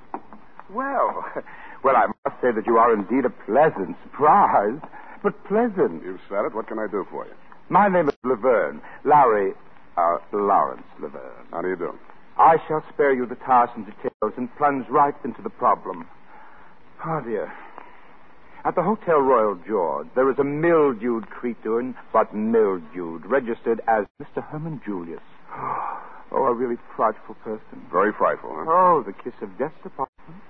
Well, 0.74 1.24
well, 1.84 1.96
I 1.96 2.08
must 2.26 2.42
say 2.42 2.52
that 2.52 2.68
you 2.68 2.78
are 2.78 2.94
indeed 2.94 3.24
a 3.24 3.34
pleasant 3.48 3.96
surprise. 4.04 4.80
But 5.24 5.44
pleasant. 5.46 6.04
You've 6.04 6.20
said 6.30 6.46
it. 6.46 6.56
What 6.56 6.68
can 6.68 6.80
I 6.80 6.88
do 6.88 7.06
for 7.10 7.26
you? 7.26 7.34
My 7.70 7.88
name 7.88 8.10
is 8.10 8.16
Laverne. 8.24 8.82
Lowry, 9.04 9.54
uh, 9.98 10.18
Lawrence 10.34 10.88
Laverne. 11.00 11.46
How 11.52 11.62
do 11.62 11.70
you 11.70 11.76
do? 11.76 11.98
I 12.38 12.58
shall 12.68 12.84
spare 12.92 13.14
you 13.14 13.26
the 13.26 13.36
tiresome 13.36 13.84
details 13.84 14.34
and 14.36 14.50
plunge 14.58 14.88
right 14.90 15.14
into 15.24 15.42
the 15.42 15.50
problem. 15.50 16.08
Oh, 17.06 17.22
dear. 17.22 17.52
At 18.64 18.76
the 18.76 18.84
Hotel 18.84 19.20
Royal 19.20 19.60
George, 19.68 20.08
there 20.16 20.30
is 20.30 20.38
a 20.40 20.44
mildewed 20.44 21.30
creature, 21.30 21.94
but 22.14 22.34
mildewed, 22.34 23.26
registered 23.26 23.82
as 23.88 24.06
Mr. 24.22 24.44
Herman 24.44 24.82
Julius. 24.86 25.22
Oh, 26.34 26.46
a 26.46 26.54
really 26.54 26.78
frightful 26.96 27.36
person. 27.44 27.86
Very 27.92 28.14
frightful, 28.14 28.52
huh? 28.54 28.64
Oh, 28.66 29.04
the 29.06 29.12
kiss 29.12 29.34
of 29.42 29.50
death's 29.58 29.76
department. 29.84 30.42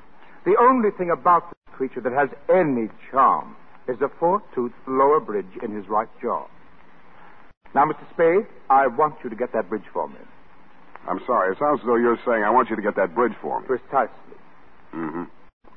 The 0.45 0.55
only 0.61 0.91
thing 0.91 1.09
about 1.09 1.49
this 1.49 1.75
creature 1.75 2.01
that 2.01 2.13
has 2.13 2.29
any 2.53 2.87
charm 3.09 3.55
is 3.91 3.99
the 3.99 4.09
four-toothed 4.19 4.75
lower 4.87 5.19
bridge 5.19 5.51
in 5.63 5.75
his 5.75 5.87
right 5.87 6.07
jaw. 6.21 6.47
Now, 7.73 7.85
Mr. 7.85 8.09
Spade, 8.13 8.47
I 8.69 8.87
want 8.87 9.15
you 9.23 9.29
to 9.29 9.35
get 9.35 9.53
that 9.53 9.69
bridge 9.69 9.85
for 9.93 10.07
me. 10.07 10.19
I'm 11.07 11.19
sorry. 11.25 11.53
It 11.53 11.59
sounds 11.59 11.81
as 11.81 11.85
though 11.85 11.95
you're 11.95 12.19
saying 12.25 12.43
I 12.43 12.49
want 12.49 12.69
you 12.69 12.75
to 12.75 12.81
get 12.81 12.95
that 12.95 13.15
bridge 13.15 13.33
for 13.41 13.61
me. 13.61 13.67
Precisely. 13.67 14.37
Mm-hmm. 14.93 15.23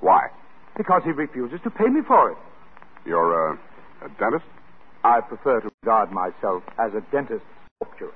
Why? 0.00 0.28
Because 0.76 1.02
he 1.04 1.12
refuses 1.12 1.60
to 1.64 1.70
pay 1.70 1.86
me 1.86 2.00
for 2.06 2.32
it. 2.32 2.38
You're 3.06 3.52
uh, 3.52 3.56
a 4.04 4.08
dentist? 4.18 4.44
I 5.04 5.20
prefer 5.20 5.60
to 5.60 5.70
regard 5.82 6.10
myself 6.10 6.62
as 6.78 6.92
a 6.94 7.00
dentist 7.12 7.44
sculptor. 7.82 8.10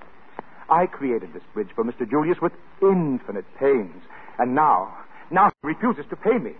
I 0.71 0.87
created 0.87 1.33
this 1.33 1.43
bridge 1.55 1.69
for 1.75 1.85
Mr. 1.85 2.09
Julius 2.09 2.39
with 2.43 2.53
infinite 2.83 3.47
pains. 3.59 4.03
And 4.39 4.55
now, 4.55 4.95
now 5.31 5.51
he 5.63 5.69
refuses 5.69 6.05
to 6.11 6.17
pay 6.17 6.39
me. 6.39 6.53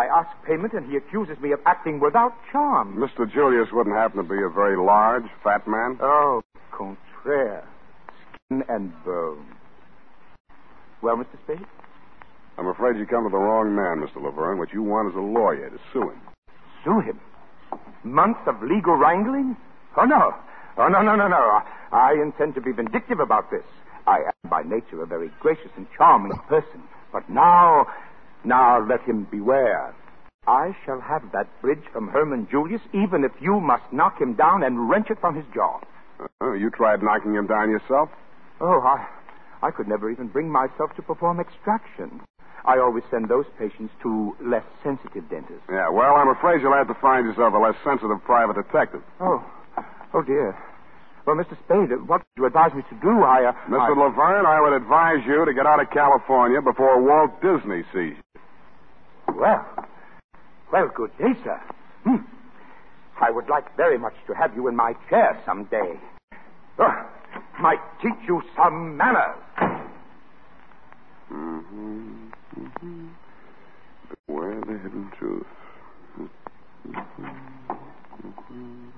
I 0.00 0.06
ask 0.06 0.30
payment 0.46 0.72
and 0.72 0.90
he 0.90 0.96
accuses 0.96 1.38
me 1.42 1.52
of 1.52 1.60
acting 1.66 2.00
without 2.00 2.32
charm. 2.50 2.96
Mr. 2.96 3.30
Julius 3.30 3.68
wouldn't 3.70 3.94
happen 3.94 4.16
to 4.16 4.22
be 4.22 4.42
a 4.42 4.48
very 4.48 4.74
large, 4.74 5.24
fat 5.44 5.68
man? 5.68 5.98
Oh, 6.00 6.40
contraire. 6.72 7.68
Skin 8.46 8.64
and 8.70 8.92
bone. 9.04 9.44
Well, 11.02 11.16
Mr. 11.16 11.36
Spade? 11.44 11.66
I'm 12.56 12.66
afraid 12.66 12.96
you 12.96 13.04
come 13.04 13.24
to 13.24 13.30
the 13.30 13.36
wrong 13.36 13.76
man, 13.76 14.00
Mr. 14.00 14.22
Laverne. 14.22 14.58
What 14.58 14.72
you 14.72 14.82
want 14.82 15.10
is 15.10 15.16
a 15.16 15.20
lawyer 15.20 15.68
to 15.68 15.78
sue 15.92 16.08
him. 16.08 16.20
Sue 16.82 17.00
him? 17.00 17.20
Months 18.02 18.40
of 18.46 18.62
legal 18.62 18.94
wrangling? 18.94 19.54
Oh, 19.98 20.06
no. 20.06 20.34
Oh, 20.78 20.88
no, 20.88 21.02
no, 21.02 21.14
no, 21.14 21.28
no. 21.28 21.60
I 21.92 22.14
intend 22.14 22.54
to 22.54 22.62
be 22.62 22.72
vindictive 22.72 23.20
about 23.20 23.50
this. 23.50 23.64
I 24.06 24.20
am 24.20 24.48
by 24.50 24.62
nature 24.62 25.02
a 25.02 25.06
very 25.06 25.30
gracious 25.40 25.70
and 25.76 25.86
charming 25.94 26.32
person. 26.48 26.82
But 27.12 27.28
now, 27.28 27.86
now 28.44 28.80
let 28.86 29.00
him 29.02 29.26
beware. 29.30 29.94
I 30.46 30.74
shall 30.84 31.00
have 31.00 31.22
that 31.32 31.48
bridge 31.60 31.84
from 31.92 32.08
Herman 32.08 32.48
Julius, 32.50 32.80
even 32.92 33.24
if 33.24 33.32
you 33.40 33.60
must 33.60 33.84
knock 33.92 34.20
him 34.20 34.34
down 34.34 34.62
and 34.62 34.88
wrench 34.88 35.10
it 35.10 35.20
from 35.20 35.34
his 35.34 35.44
jaw. 35.54 35.80
Uh, 36.40 36.52
you 36.52 36.70
tried 36.70 37.02
knocking 37.02 37.34
him 37.34 37.46
down 37.46 37.70
yourself? 37.70 38.08
Oh, 38.60 38.80
I, 38.80 39.06
I 39.62 39.70
could 39.70 39.88
never 39.88 40.10
even 40.10 40.28
bring 40.28 40.50
myself 40.50 40.94
to 40.96 41.02
perform 41.02 41.40
extraction. 41.40 42.20
I 42.64 42.78
always 42.78 43.04
send 43.10 43.28
those 43.28 43.46
patients 43.58 43.92
to 44.02 44.36
less 44.40 44.64
sensitive 44.82 45.28
dentists. 45.30 45.64
Yeah, 45.70 45.88
well, 45.88 46.16
I'm 46.16 46.28
afraid 46.28 46.60
you'll 46.60 46.74
have 46.74 46.88
to 46.88 46.98
find 47.00 47.26
yourself 47.26 47.54
a 47.54 47.58
less 47.58 47.76
sensitive 47.84 48.22
private 48.24 48.56
detective. 48.56 49.02
Oh, 49.20 49.44
oh 50.12 50.22
dear. 50.22 50.56
Well, 51.26 51.36
Mr. 51.36 51.56
Spade, 51.64 51.92
what 52.08 52.20
would 52.20 52.36
you 52.36 52.46
advise 52.46 52.72
me 52.74 52.82
to 52.88 52.96
do? 53.00 53.22
I, 53.22 53.44
uh, 53.44 53.52
Mr. 53.68 53.96
I... 53.96 54.00
Laverne, 54.00 54.46
I 54.46 54.60
would 54.60 54.72
advise 54.72 55.24
you 55.26 55.44
to 55.44 55.54
get 55.54 55.66
out 55.66 55.80
of 55.80 55.90
California 55.90 56.60
before 56.60 57.00
Walt 57.00 57.40
Disney 57.40 57.82
sees 57.92 58.16
you. 58.16 58.29
Well, 59.36 59.86
well, 60.72 60.90
good 60.94 61.10
day, 61.18 61.32
sir. 61.44 61.60
Hmm. 62.04 62.16
I 63.20 63.30
would 63.30 63.48
like 63.48 63.76
very 63.76 63.98
much 63.98 64.14
to 64.26 64.34
have 64.34 64.54
you 64.54 64.68
in 64.68 64.76
my 64.76 64.94
chair 65.08 65.40
someday. 65.44 65.98
Oh, 66.78 67.06
might 67.60 67.80
teach 68.02 68.14
you 68.26 68.42
some 68.56 68.96
manners. 68.96 69.36
Mm-hmm. 71.30 72.28
Mm-hmm. 72.58 73.08
Beware 74.26 74.60
the 74.62 74.78
hidden 74.82 75.10
truth. 75.18 75.46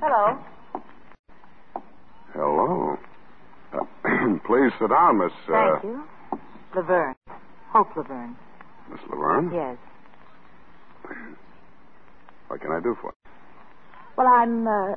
Hello. 0.00 0.38
Hello. 2.32 2.98
Uh, 3.72 4.38
please 4.46 4.72
sit 4.80 4.90
down, 4.90 5.18
Miss. 5.18 5.32
Uh, 5.48 5.80
Thank 5.80 5.84
you. 5.84 6.04
Laverne. 6.76 7.14
Hope 7.72 7.96
Laverne. 7.96 8.36
Miss 8.90 9.00
Laverne. 9.10 9.50
Yes. 9.52 9.76
What 12.52 12.60
can 12.60 12.70
I 12.70 12.80
do 12.80 12.94
for 13.00 13.14
you? 13.16 13.30
Well, 14.18 14.26
I'm, 14.28 14.68
uh, 14.68 14.94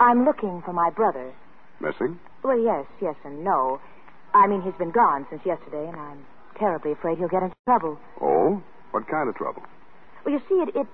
I'm 0.00 0.24
looking 0.24 0.62
for 0.64 0.72
my 0.72 0.88
brother. 0.88 1.30
Missing? 1.78 2.18
Well, 2.42 2.58
yes, 2.58 2.86
yes, 3.02 3.14
and 3.22 3.44
no. 3.44 3.82
I 4.32 4.46
mean, 4.46 4.62
he's 4.62 4.72
been 4.78 4.92
gone 4.92 5.26
since 5.28 5.42
yesterday, 5.44 5.86
and 5.86 5.94
I'm 5.94 6.24
terribly 6.58 6.92
afraid 6.92 7.18
he'll 7.18 7.28
get 7.28 7.42
into 7.42 7.54
trouble. 7.66 8.00
Oh? 8.22 8.62
What 8.92 9.06
kind 9.08 9.28
of 9.28 9.34
trouble? 9.34 9.62
Well, 10.24 10.32
you 10.32 10.40
see, 10.48 10.54
it, 10.54 10.70
it, 10.74 10.86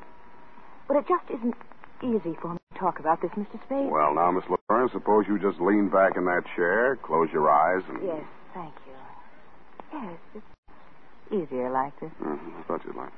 well, 0.91 0.99
it 0.99 1.07
just 1.07 1.23
isn't 1.31 1.55
easy 2.03 2.37
for 2.43 2.55
me 2.55 2.59
to 2.75 2.79
talk 2.81 2.99
about 2.99 3.23
this, 3.23 3.31
Mr. 3.39 3.63
Spade. 3.65 3.87
Well, 3.89 4.13
now, 4.13 4.33
Miss 4.33 4.43
Laverne, 4.51 4.91
suppose 4.91 5.27
you 5.29 5.39
just 5.39 5.61
lean 5.61 5.89
back 5.89 6.17
in 6.17 6.25
that 6.25 6.43
chair, 6.57 6.99
close 7.07 7.29
your 7.33 7.49
eyes, 7.49 7.85
and. 7.89 8.03
Yes, 8.03 8.25
thank 8.55 8.75
you. 8.91 10.03
Yes, 10.03 10.19
it's 10.35 11.31
easier 11.31 11.71
like 11.71 11.95
this. 12.01 12.11
Mm-hmm. 12.21 12.59
I 12.59 12.63
thought 12.67 12.85
you'd 12.85 12.97
like. 12.97 13.13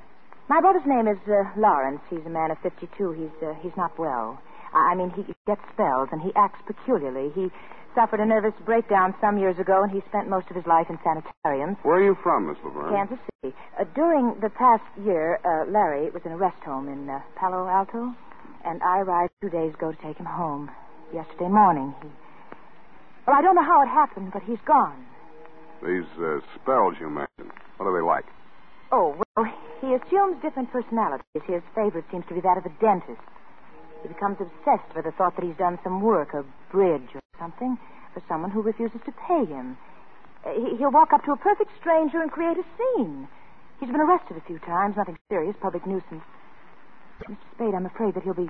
My 0.49 0.61
brother's 0.61 0.87
name 0.87 1.09
is 1.09 1.17
uh, 1.27 1.45
Lawrence. 1.57 2.01
He's 2.11 2.25
a 2.27 2.29
man 2.29 2.51
of 2.51 2.59
52. 2.59 3.13
He's 3.13 3.43
uh, 3.43 3.55
he's 3.63 3.73
not 3.77 3.99
well. 3.99 4.39
I 4.75 4.93
I 4.93 4.95
mean, 4.95 5.11
he 5.11 5.25
gets 5.47 5.63
spells 5.73 6.09
and 6.13 6.21
he 6.21 6.33
acts 6.37 6.61
peculiarly. 6.67 7.33
He 7.35 7.49
suffered 7.95 8.21
a 8.21 8.27
nervous 8.27 8.53
breakdown 8.67 9.15
some 9.21 9.39
years 9.39 9.59
ago, 9.59 9.83
and 9.83 9.91
he 9.91 10.03
spent 10.09 10.29
most 10.29 10.51
of 10.51 10.57
his 10.57 10.67
life 10.67 10.91
in 10.91 10.99
sanitariums. 11.03 11.79
Where 11.83 11.97
are 11.97 12.05
you 12.05 12.17
from, 12.23 12.49
Miss 12.49 12.59
Laverne? 12.65 12.93
Kansas 12.93 13.19
City. 13.41 13.55
Uh, 13.81 13.85
during 13.95 14.35
the 14.41 14.51
past 14.51 14.83
year, 15.03 15.41
uh, 15.45 15.71
Larry 15.71 16.11
was 16.11 16.23
in 16.27 16.33
a 16.33 16.37
rest 16.37 16.61
home 16.65 16.89
in 16.89 17.09
uh, 17.09 17.21
Palo 17.37 17.67
Alto, 17.69 18.13
and 18.65 18.83
I 18.83 18.99
arrived 19.01 19.33
two 19.41 19.49
days 19.49 19.73
ago 19.75 19.93
to 19.93 19.99
take 20.03 20.19
him 20.19 20.27
home. 20.27 20.71
Yesterday 21.15 21.49
morning, 21.49 21.95
he. 22.03 22.09
Well, 23.27 23.37
I 23.37 23.41
don't 23.41 23.55
know 23.55 23.65
how 23.65 23.81
it 23.83 23.89
happened, 23.89 24.33
but 24.33 24.43
he's 24.43 24.61
gone. 24.67 25.07
These 25.81 26.05
uh, 26.21 26.41
spells 26.61 26.95
you 27.01 27.09
mentioned, 27.09 27.53
what 27.79 27.87
are 27.87 27.95
they 27.97 28.05
like? 28.05 28.27
Oh, 28.95 29.19
well, 29.19 29.45
he 29.83 29.91
assumes 29.99 30.39
different 30.41 30.71
personalities. 30.71 31.43
His 31.51 31.63
favorite 31.75 32.05
seems 32.13 32.23
to 32.31 32.35
be 32.35 32.41
that 32.47 32.59
of 32.59 32.65
a 32.65 32.71
dentist. 32.79 33.19
He 34.03 34.09
becomes 34.09 34.39
obsessed 34.39 34.95
with 34.95 35.05
the 35.05 35.11
thought 35.19 35.35
that 35.35 35.45
he's 35.45 35.57
done 35.59 35.81
some 35.83 36.01
work, 36.01 36.31
a 36.33 36.45
bridge 36.71 37.11
or 37.13 37.21
something, 37.37 37.77
for 38.15 38.23
someone 38.29 38.53
who 38.53 38.63
refuses 38.63 39.01
to 39.05 39.13
pay 39.27 39.45
him. 39.51 39.77
Uh, 40.47 40.53
he- 40.55 40.77
He'll 40.77 40.93
walk 40.93 41.13
up 41.13 41.25
to 41.25 41.33
a 41.33 41.37
perfect 41.37 41.71
stranger 41.81 42.23
and 42.23 42.31
create 42.31 42.57
a 42.57 42.63
scene. 42.79 43.27
He's 43.81 43.91
been 43.91 44.01
arrested 44.01 44.37
a 44.37 44.41
few 44.47 44.61
times, 44.61 44.95
nothing 44.97 45.19
serious, 45.29 45.57
public 45.61 45.85
nuisance. 45.87 46.23
Mr. 47.27 47.37
Spade, 47.55 47.75
I'm 47.75 47.87
afraid 47.87 48.15
that 48.15 48.23
he'll 48.23 48.35
be 48.39 48.49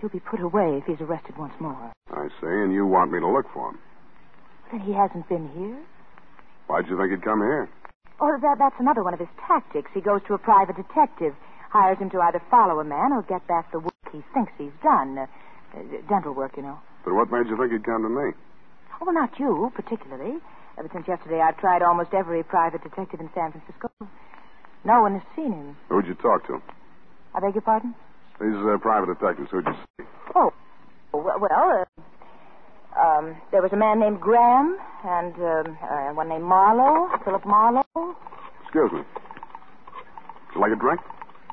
he'll 0.00 0.10
be 0.10 0.20
put 0.20 0.40
away 0.40 0.76
if 0.76 0.84
he's 0.84 1.00
arrested 1.00 1.38
once 1.38 1.54
more. 1.60 1.92
I 2.10 2.28
see, 2.40 2.46
and 2.46 2.74
you 2.74 2.84
want 2.84 3.10
me 3.12 3.20
to 3.20 3.26
look 3.28 3.46
for 3.54 3.70
him. 3.70 3.78
Then 4.70 4.80
he 4.80 4.92
hasn't 4.92 5.28
been 5.28 5.48
here. 5.48 5.78
Why'd 6.66 6.88
you 6.88 6.98
think 6.98 7.10
he'd 7.12 7.22
come 7.22 7.40
here? 7.40 7.70
Oh, 8.20 8.38
that, 8.40 8.58
that's 8.58 8.76
another 8.78 9.02
one 9.02 9.14
of 9.14 9.20
his 9.20 9.28
tactics. 9.46 9.90
He 9.94 10.00
goes 10.00 10.20
to 10.28 10.34
a 10.34 10.38
private 10.38 10.76
detective, 10.76 11.34
hires 11.70 11.98
him 11.98 12.10
to 12.10 12.20
either 12.20 12.42
follow 12.50 12.80
a 12.80 12.84
man 12.84 13.12
or 13.12 13.22
get 13.22 13.46
back 13.46 13.72
the 13.72 13.80
work 13.80 13.92
he 14.12 14.22
thinks 14.34 14.52
he's 14.58 14.72
done. 14.82 15.18
Uh, 15.18 15.26
uh, 15.74 15.80
dental 16.08 16.34
work, 16.34 16.56
you 16.56 16.62
know. 16.62 16.78
But 17.04 17.14
what 17.14 17.30
made 17.32 17.48
you 17.48 17.56
think 17.56 17.72
he'd 17.72 17.84
come 17.84 18.02
to 18.02 18.08
me? 18.08 18.32
Oh, 19.00 19.06
well, 19.06 19.14
not 19.14 19.38
you, 19.38 19.72
particularly. 19.74 20.38
Ever 20.78 20.88
since 20.92 21.08
yesterday, 21.08 21.40
I've 21.40 21.56
tried 21.56 21.82
almost 21.82 22.14
every 22.14 22.42
private 22.42 22.82
detective 22.82 23.20
in 23.20 23.30
San 23.34 23.52
Francisco. 23.52 23.90
No 24.84 25.02
one 25.02 25.14
has 25.14 25.22
seen 25.36 25.52
him. 25.52 25.76
Who'd 25.88 26.06
you 26.06 26.14
talk 26.14 26.46
to? 26.46 26.60
I 27.34 27.40
beg 27.40 27.54
your 27.54 27.62
pardon? 27.62 27.94
These 28.40 28.56
uh, 28.56 28.78
private 28.78 29.18
detectives, 29.18 29.50
who'd 29.50 29.66
you 29.66 29.74
see? 29.98 30.04
Oh, 30.34 30.52
well, 31.12 31.38
well 31.40 31.50
uh, 31.52 31.84
um, 32.98 33.36
there 33.50 33.62
was 33.62 33.72
a 33.72 33.76
man 33.76 34.00
named 34.00 34.20
Graham 34.20 34.76
and 35.04 35.34
um, 35.36 35.78
uh, 35.82 36.14
one 36.14 36.28
named 36.28 36.44
Marlowe, 36.44 37.08
Philip 37.24 37.44
Marlowe. 37.46 37.84
Excuse 38.62 38.92
me. 38.92 38.98
Would 38.98 40.54
you 40.54 40.60
like 40.60 40.72
a 40.72 40.76
drink? 40.80 41.00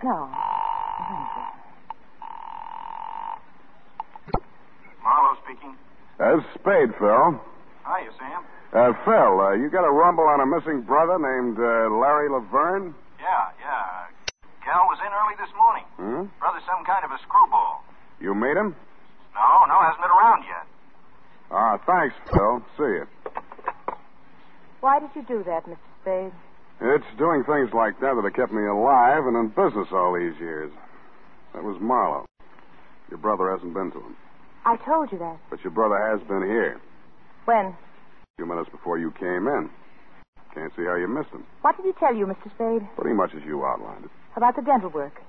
No. 0.03 0.29
Marlowe 5.03 5.38
speaking. 5.43 5.75
Uh, 6.19 6.39
Spade, 6.55 6.91
Phil. 7.00 7.39
Hiya, 7.88 8.12
Sam. 8.19 8.43
Uh, 8.69 8.93
Phil, 9.03 9.34
uh, 9.41 9.53
you 9.58 9.69
got 9.72 9.81
a 9.81 9.89
rumble 9.91 10.25
on 10.29 10.41
a 10.41 10.46
missing 10.46 10.81
brother 10.86 11.17
named 11.17 11.58
uh, 11.58 11.89
Larry 11.89 12.29
Laverne? 12.29 12.93
Yeah, 13.17 13.50
yeah. 13.58 14.05
Gal 14.62 14.86
was 14.86 15.00
in 15.01 15.10
early 15.10 15.36
this 15.41 15.50
morning. 15.58 15.86
Hmm? 15.98 16.24
Brother's 16.38 16.62
some 16.69 16.86
kind 16.86 17.01
of 17.01 17.10
a 17.10 17.17
screwball. 17.25 17.81
You 18.22 18.36
meet 18.38 18.53
him? 18.53 18.75
No, 19.34 19.50
no, 19.65 19.75
hasn't 19.81 20.03
been 20.05 20.13
around 20.13 20.46
yet. 20.46 20.69
Ah, 21.51 21.77
thanks, 21.86 22.15
Phil. 22.32 22.62
See 22.77 22.84
you. 22.84 23.08
Why 24.82 25.00
did 25.00 25.10
you 25.15 25.24
do 25.27 25.44
that, 25.44 25.65
Mr. 25.65 25.77
Spade? 26.01 26.32
It's 26.82 27.06
doing 27.18 27.44
things 27.44 27.74
like 27.74 28.00
that 28.00 28.15
that 28.15 28.24
have 28.24 28.34
kept 28.34 28.53
me 28.53 28.65
alive 28.65 29.25
and 29.25 29.36
in 29.36 29.48
business 29.50 29.88
all 29.91 30.13
these 30.15 30.39
years. 30.39 30.72
That 31.53 31.63
was 31.63 31.75
Marlowe. 31.82 32.25
Your 33.10 33.18
brother 33.18 33.51
hasn't 33.51 33.74
been 33.74 33.91
to 33.91 33.98
him, 34.00 34.15
I 34.65 34.77
told 34.86 35.12
you 35.12 35.18
that. 35.18 35.38
but 35.50 35.62
your 35.63 35.72
brother 35.72 35.98
has 35.98 36.22
been 36.27 36.44
here 36.44 36.79
When? 37.46 37.65
a 37.74 37.75
few 38.38 38.46
minutes 38.46 38.70
before 38.70 39.00
you 39.00 39.12
came 39.20 39.48
in. 39.48 39.70
Can't 40.53 40.72
see 40.77 40.84
how 40.86 40.96
you 40.96 41.08
missed 41.08 41.32
him. 41.32 41.44
What 41.62 41.75
did 41.75 41.86
he 41.86 41.91
tell 42.00 42.13
you, 42.15 42.25
Mr. 42.27 42.50
Spade? 42.56 42.88
Pretty 42.96 43.15
much 43.15 43.32
as 43.36 43.41
you 43.44 43.65
outlined 43.65 44.06
it. 44.06 44.12
About 44.36 44.56
the 44.56 44.62
dental 44.62 44.89
work. 44.89 45.22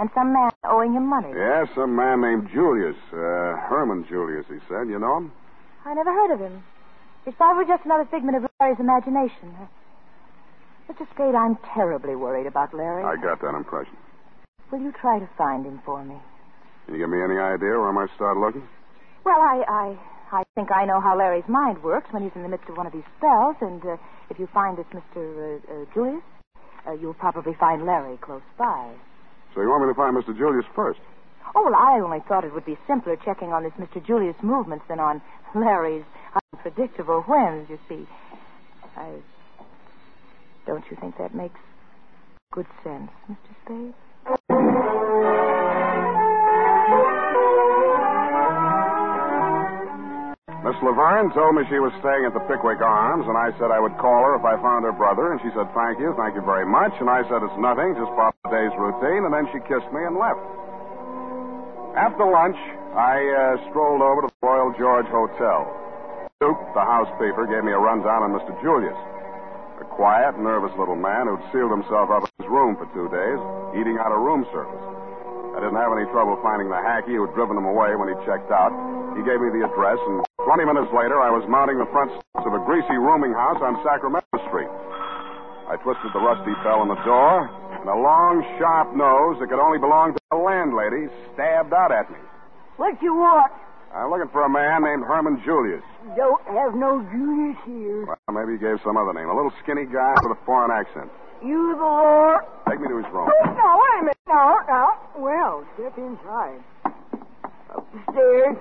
And 0.00 0.10
some 0.14 0.32
man 0.32 0.50
owing 0.64 0.92
him 0.94 1.06
money. 1.08 1.30
Yeah, 1.34 1.64
some 1.74 1.94
man 1.96 2.20
named 2.20 2.48
Julius. 2.52 2.96
Uh, 3.12 3.56
Herman 3.70 4.06
Julius, 4.08 4.46
he 4.48 4.58
said. 4.68 4.88
You 4.88 4.98
know 4.98 5.16
him? 5.18 5.32
I 5.84 5.94
never 5.94 6.12
heard 6.12 6.34
of 6.34 6.40
him. 6.40 6.62
He's 7.24 7.34
probably 7.34 7.64
just 7.66 7.84
another 7.84 8.06
figment 8.10 8.36
of 8.36 8.46
Larry's 8.60 8.80
imagination. 8.80 9.54
Uh, 9.60 9.66
Mr. 10.92 11.08
Spade, 11.14 11.34
I'm 11.34 11.58
terribly 11.74 12.16
worried 12.16 12.46
about 12.46 12.72
Larry. 12.72 13.04
I 13.04 13.20
got 13.20 13.40
that 13.42 13.54
impression. 13.54 13.96
Will 14.72 14.80
you 14.80 14.92
try 14.92 15.18
to 15.18 15.28
find 15.36 15.64
him 15.66 15.80
for 15.84 16.04
me? 16.04 16.16
Can 16.86 16.94
you 16.94 17.00
give 17.00 17.10
me 17.10 17.20
any 17.22 17.36
idea 17.38 17.76
where 17.76 17.88
I 17.88 17.92
might 17.92 18.08
start 18.16 18.36
looking? 18.38 18.66
Well, 19.24 19.40
I, 19.40 19.64
I, 19.68 20.38
I 20.40 20.42
think 20.54 20.70
I 20.72 20.84
know 20.86 21.00
how 21.00 21.16
Larry's 21.16 21.48
mind 21.48 21.82
works 21.82 22.08
when 22.12 22.22
he's 22.22 22.32
in 22.34 22.42
the 22.42 22.48
midst 22.48 22.68
of 22.68 22.76
one 22.76 22.86
of 22.86 22.92
these 22.92 23.04
spells, 23.18 23.56
and 23.60 23.84
uh, 23.84 23.96
if 24.30 24.38
you 24.38 24.48
find 24.52 24.76
this 24.78 24.86
Mr. 24.92 25.20
Uh, 25.20 25.72
uh, 25.72 25.84
Julius, 25.92 26.22
uh, 26.86 26.92
you'll 26.92 27.14
probably 27.14 27.54
find 27.60 27.84
Larry 27.84 28.16
close 28.18 28.42
by. 28.56 28.90
So 29.54 29.60
you 29.60 29.68
want 29.68 29.84
me 29.84 29.92
to 29.92 29.96
find 29.96 30.16
Mr. 30.16 30.36
Julius 30.36 30.64
first? 30.74 31.00
Oh, 31.54 31.64
well, 31.64 31.74
I 31.74 32.00
only 32.00 32.20
thought 32.28 32.44
it 32.44 32.52
would 32.52 32.66
be 32.66 32.76
simpler 32.86 33.16
checking 33.16 33.52
on 33.52 33.62
this 33.62 33.72
Mr. 33.78 34.04
Julius' 34.04 34.36
movements 34.42 34.84
than 34.88 35.00
on 35.00 35.20
Larry's 35.54 36.04
unpredictable 36.52 37.22
whims, 37.22 37.68
you 37.70 37.78
see. 37.88 38.06
I. 38.96 39.14
Don't 40.66 40.84
you 40.90 40.96
think 41.00 41.16
that 41.18 41.34
makes 41.34 41.58
good 42.52 42.66
sense, 42.84 43.10
Mr. 43.30 43.54
Spade? 43.64 43.94
Miss 50.68 50.76
Laverne 50.84 51.32
told 51.32 51.56
me 51.56 51.64
she 51.72 51.80
was 51.80 51.96
staying 52.04 52.28
at 52.28 52.36
the 52.36 52.44
Pickwick 52.44 52.84
Arms, 52.84 53.24
and 53.24 53.32
I 53.32 53.56
said 53.56 53.72
I 53.72 53.80
would 53.80 53.96
call 53.96 54.20
her 54.28 54.36
if 54.36 54.44
I 54.44 54.60
found 54.60 54.84
her 54.84 54.92
brother, 54.92 55.32
and 55.32 55.40
she 55.40 55.48
said, 55.56 55.64
thank 55.72 55.96
you, 55.96 56.12
thank 56.20 56.36
you 56.36 56.44
very 56.44 56.68
much. 56.68 56.92
And 57.00 57.08
I 57.08 57.24
said, 57.24 57.40
it's 57.40 57.56
nothing, 57.56 57.96
just 57.96 58.12
part 58.12 58.36
of 58.36 58.52
the 58.52 58.52
day's 58.52 58.76
routine, 58.76 59.24
and 59.24 59.32
then 59.32 59.48
she 59.48 59.64
kissed 59.64 59.88
me 59.96 60.04
and 60.04 60.20
left. 60.20 60.44
After 61.96 62.28
lunch, 62.28 62.60
I 62.96 63.20
uh, 63.20 63.70
strolled 63.70 64.00
over 64.00 64.24
to 64.24 64.28
the 64.32 64.40
Royal 64.40 64.72
George 64.80 65.06
Hotel. 65.12 65.68
Duke, 66.40 66.56
the 66.72 66.80
housekeeper, 66.80 67.44
gave 67.44 67.66
me 67.66 67.76
a 67.76 67.80
rundown 67.80 68.24
on 68.24 68.32
Mr. 68.32 68.54
Julius. 68.64 68.96
A 69.82 69.86
quiet, 69.86 70.40
nervous 70.40 70.72
little 70.80 70.96
man 70.96 71.28
who'd 71.28 71.44
sealed 71.52 71.70
himself 71.70 72.08
up 72.08 72.24
in 72.24 72.32
his 72.40 72.48
room 72.48 72.80
for 72.80 72.88
two 72.96 73.06
days, 73.12 73.38
eating 73.76 74.00
out 74.00 74.14
of 74.14 74.24
room 74.24 74.48
service. 74.54 74.84
I 75.52 75.60
didn't 75.60 75.76
have 75.76 75.92
any 75.92 76.06
trouble 76.14 76.38
finding 76.40 76.70
the 76.70 76.78
hacky 76.78 77.18
who'd 77.18 77.34
driven 77.34 77.58
him 77.58 77.66
away 77.66 77.92
when 77.98 78.08
he 78.08 78.16
checked 78.22 78.48
out. 78.54 78.72
He 79.18 79.26
gave 79.26 79.42
me 79.42 79.50
the 79.50 79.66
address, 79.66 79.98
and 80.08 80.22
20 80.46 80.64
minutes 80.64 80.90
later, 80.94 81.20
I 81.20 81.34
was 81.34 81.44
mounting 81.50 81.76
the 81.76 81.90
front 81.90 82.14
steps 82.14 82.46
of 82.46 82.54
a 82.54 82.62
greasy 82.62 82.96
rooming 82.96 83.34
house 83.34 83.58
on 83.60 83.76
Sacramento 83.82 84.38
Street. 84.48 84.70
I 85.68 85.76
twisted 85.82 86.14
the 86.14 86.22
rusty 86.22 86.54
bell 86.64 86.80
on 86.80 86.88
the 86.88 87.02
door, 87.04 87.50
and 87.82 87.90
a 87.90 87.98
long, 87.98 88.40
sharp 88.56 88.96
nose 88.96 89.36
that 89.42 89.50
could 89.50 89.60
only 89.60 89.82
belong 89.82 90.14
to 90.16 90.20
the 90.30 90.38
landlady 90.38 91.10
stabbed 91.34 91.74
out 91.74 91.92
at 91.92 92.08
me. 92.08 92.18
What 92.78 93.02
you 93.02 93.12
want? 93.12 93.50
I'm 93.92 94.08
looking 94.08 94.30
for 94.30 94.46
a 94.46 94.48
man 94.48 94.86
named 94.86 95.02
Herman 95.02 95.42
Julius. 95.44 95.82
Don't 96.14 96.40
have 96.46 96.78
no 96.78 97.02
Julius 97.10 97.58
here. 97.66 98.06
Well, 98.06 98.30
maybe 98.30 98.54
he 98.54 98.58
gave 98.62 98.78
some 98.86 98.96
other 98.96 99.12
name. 99.12 99.26
A 99.26 99.34
little 99.34 99.50
skinny 99.62 99.84
guy 99.84 100.14
with 100.22 100.38
a 100.38 100.38
foreign 100.46 100.70
accent. 100.70 101.10
You 101.42 101.74
the 101.74 101.82
Lord. 101.82 102.46
Take 102.70 102.78
me 102.78 102.86
to 102.86 103.02
his 103.02 103.10
room. 103.10 103.26
Now, 103.58 103.82
wait 103.82 103.98
a 103.98 104.02
minute. 104.06 104.22
No, 104.30 104.62
now. 104.70 104.94
Well, 105.18 105.66
step 105.74 105.98
inside. 105.98 106.62
Up 107.74 107.82
the 107.90 108.12
stairs. 108.14 108.56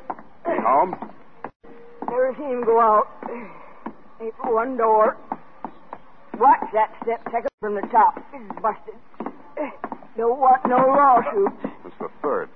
He 0.49 0.57
home? 0.65 0.97
Never 2.09 2.33
seen 2.41 2.57
him 2.57 2.65
go 2.65 2.81
out. 2.81 3.05
Ain't 4.19 4.33
but 4.41 4.51
one 4.51 4.77
door. 4.77 5.15
Watch 6.39 6.65
that 6.73 6.89
step 7.03 7.21
Take 7.31 7.45
it 7.45 7.53
from 7.59 7.75
the 7.75 7.85
top. 7.93 8.17
It's 8.33 8.61
busted. 8.61 8.97
Don't 10.17 10.39
want 10.39 10.65
no 10.65 10.77
lawsuits. 10.77 11.77
It's 11.85 11.95
the 11.99 12.09
third. 12.23 12.49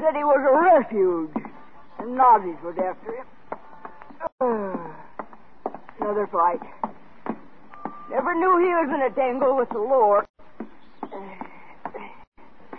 Said 0.00 0.14
he 0.14 0.24
was 0.24 0.40
a 0.40 0.52
refuge. 0.78 1.34
The 1.98 2.06
Nazis 2.06 2.56
was 2.62 2.76
after 2.78 3.12
him. 3.16 3.26
Another 6.00 6.26
fight. 6.28 6.60
Never 8.10 8.34
knew 8.34 8.58
he 8.58 8.72
was 8.72 8.88
in 8.94 9.02
a 9.02 9.10
tangle 9.14 9.56
with 9.56 9.68
the 9.70 9.78
Lord. 9.78 10.24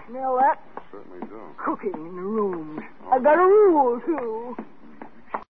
Smell 0.08 0.38
that 0.38 0.60
Certainly 0.91 1.27
do. 1.27 1.39
cooking 1.58 1.93
in 1.93 2.15
the 2.15 2.21
rooms. 2.21 2.82
I 3.12 3.19
got 3.19 3.38
a 3.38 3.45
rule, 3.45 3.99
too. 4.05 4.55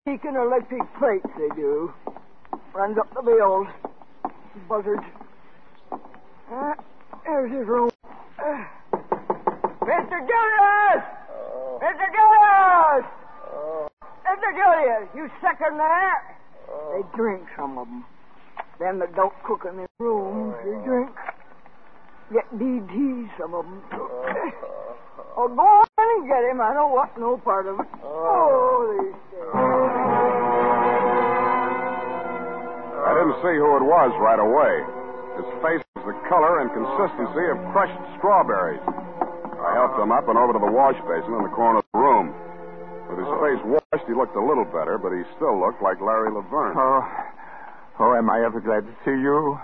Speaking 0.02 0.36
electric 0.36 0.82
plates, 0.98 1.28
they 1.38 1.50
do. 1.56 1.94
Runs 2.74 2.98
up 2.98 3.14
the 3.14 3.22
bills. 3.22 3.68
Buzzards. 4.68 5.04
Uh, 6.52 6.74
there's 7.24 7.52
his 7.52 7.68
room. 7.68 7.90
Uh, 8.40 8.64
Mr. 9.82 10.20
Julius! 10.20 11.06
Mr. 11.80 12.06
Julius! 12.12 13.08
Mr. 14.28 14.50
Julius, 14.52 15.08
you 15.16 15.32
second 15.40 15.78
that? 15.78 16.36
Oh. 16.70 16.92
They 16.92 17.18
drink, 17.18 17.48
some 17.56 17.78
of 17.78 17.88
them. 17.88 18.06
Them 18.80 19.00
that 19.00 19.16
don't 19.16 19.34
cook 19.44 19.64
in 19.64 19.78
their 19.78 19.88
rooms, 20.00 20.56
oh. 20.60 20.64
they 20.64 20.76
drink. 20.84 21.16
Get 22.34 22.46
DT, 22.60 23.30
some 23.40 23.56
of 23.56 23.64
them. 23.64 23.82
Oh. 23.94 24.96
oh, 25.38 25.48
go 25.48 25.64
on 25.64 25.88
and 26.20 26.28
get 26.28 26.44
him. 26.52 26.60
I 26.60 26.74
don't 26.74 26.92
want 26.92 27.18
no 27.18 27.38
part 27.38 27.66
of 27.66 27.80
it. 27.80 27.88
Oh, 28.04 29.00
these 29.00 29.16
days. 29.32 29.50
I 33.08 33.12
didn't 33.16 33.40
see 33.40 33.56
who 33.56 33.80
it 33.80 33.86
was 33.88 34.12
right 34.20 34.38
away. 34.38 34.84
His 35.40 35.48
face 35.64 35.84
was 35.96 36.12
the 36.12 36.18
color 36.28 36.60
and 36.60 36.70
consistency 36.76 37.46
of 37.56 37.58
crushed 37.72 37.98
strawberries. 38.20 38.84
I 39.70 39.78
helped 39.78 40.02
him 40.02 40.10
up 40.10 40.26
and 40.26 40.38
over 40.38 40.58
to 40.58 40.62
the 40.62 40.74
wash 40.74 40.98
basin 41.06 41.38
in 41.38 41.44
the 41.46 41.54
corner 41.54 41.80
of 41.80 41.88
the 41.94 42.00
room. 42.02 42.34
With 43.06 43.22
his 43.22 43.30
oh. 43.30 43.38
face 43.38 43.62
washed, 43.62 44.06
he 44.10 44.18
looked 44.18 44.34
a 44.34 44.42
little 44.42 44.66
better, 44.66 44.98
but 44.98 45.14
he 45.14 45.22
still 45.38 45.62
looked 45.62 45.82
like 45.86 46.02
Larry 46.02 46.34
Laverne. 46.34 46.74
Oh, 46.74 47.06
Oh, 48.00 48.16
am 48.16 48.30
I 48.30 48.40
ever 48.46 48.64
glad 48.64 48.88
to 48.88 48.96
see 49.04 49.12
you? 49.12 49.60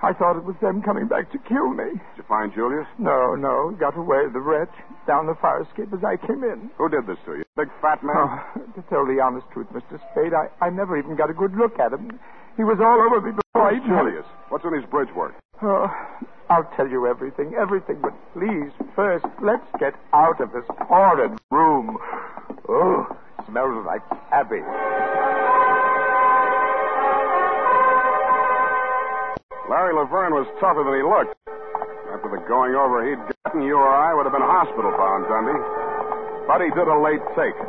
I 0.00 0.14
thought 0.16 0.38
it 0.40 0.44
was 0.44 0.56
them 0.62 0.80
coming 0.80 1.06
back 1.06 1.30
to 1.32 1.38
kill 1.44 1.68
me. 1.68 2.00
Did 2.00 2.16
you 2.16 2.24
find 2.24 2.48
Julius? 2.54 2.86
No, 2.96 3.34
no. 3.34 3.76
Got 3.78 3.98
away, 3.98 4.24
the 4.32 4.40
wretch, 4.40 4.72
down 5.06 5.26
the 5.26 5.34
fire 5.34 5.60
escape 5.68 5.92
as 5.92 6.00
I 6.00 6.16
came 6.16 6.40
in. 6.44 6.70
Who 6.78 6.88
did 6.88 7.04
this 7.04 7.18
to 7.26 7.36
you? 7.36 7.44
Big 7.60 7.68
fat 7.82 8.00
man? 8.02 8.16
Oh, 8.16 8.40
to 8.72 8.80
tell 8.88 9.04
the 9.04 9.20
honest 9.20 9.44
truth, 9.52 9.66
Mr. 9.68 10.00
Spade, 10.10 10.32
I, 10.32 10.48
I 10.64 10.70
never 10.70 10.96
even 10.96 11.14
got 11.14 11.28
a 11.28 11.34
good 11.34 11.52
look 11.60 11.78
at 11.78 11.92
him. 11.92 12.18
He 12.56 12.64
was 12.64 12.80
all 12.80 13.04
over 13.04 13.20
me 13.20 13.36
before 13.36 13.68
oh, 13.68 13.68
I 13.68 13.76
even... 13.76 13.90
Julius. 13.90 14.26
What's 14.48 14.64
in 14.64 14.72
his 14.72 14.88
bridge 14.88 15.12
work? 15.14 15.34
Oh, 15.60 15.92
I'll 16.50 16.64
tell 16.76 16.88
you 16.88 17.06
everything, 17.06 17.52
everything, 17.60 18.00
but 18.00 18.16
please, 18.32 18.72
first, 18.96 19.26
let's 19.44 19.66
get 19.78 19.92
out 20.14 20.40
of 20.40 20.50
this 20.52 20.64
horrid 20.88 21.36
room. 21.50 21.98
Oh, 22.68 23.04
smells 23.44 23.84
like 23.84 24.00
cabbage. 24.32 24.64
Larry 29.68 29.92
Laverne 29.92 30.32
was 30.32 30.48
tougher 30.56 30.88
than 30.88 30.96
he 30.96 31.04
looked. 31.04 31.36
After 32.16 32.32
the 32.32 32.40
going 32.48 32.72
over 32.72 33.04
he'd 33.04 33.20
gotten, 33.44 33.60
you 33.60 33.76
or 33.76 33.84
I 33.84 34.16
would 34.16 34.24
have 34.24 34.32
been 34.32 34.40
hospital 34.40 34.88
bound, 34.96 35.28
Dundee. 35.28 35.60
But 36.48 36.64
he 36.64 36.72
did 36.72 36.88
a 36.88 36.96
late 36.96 37.20
take. 37.36 37.60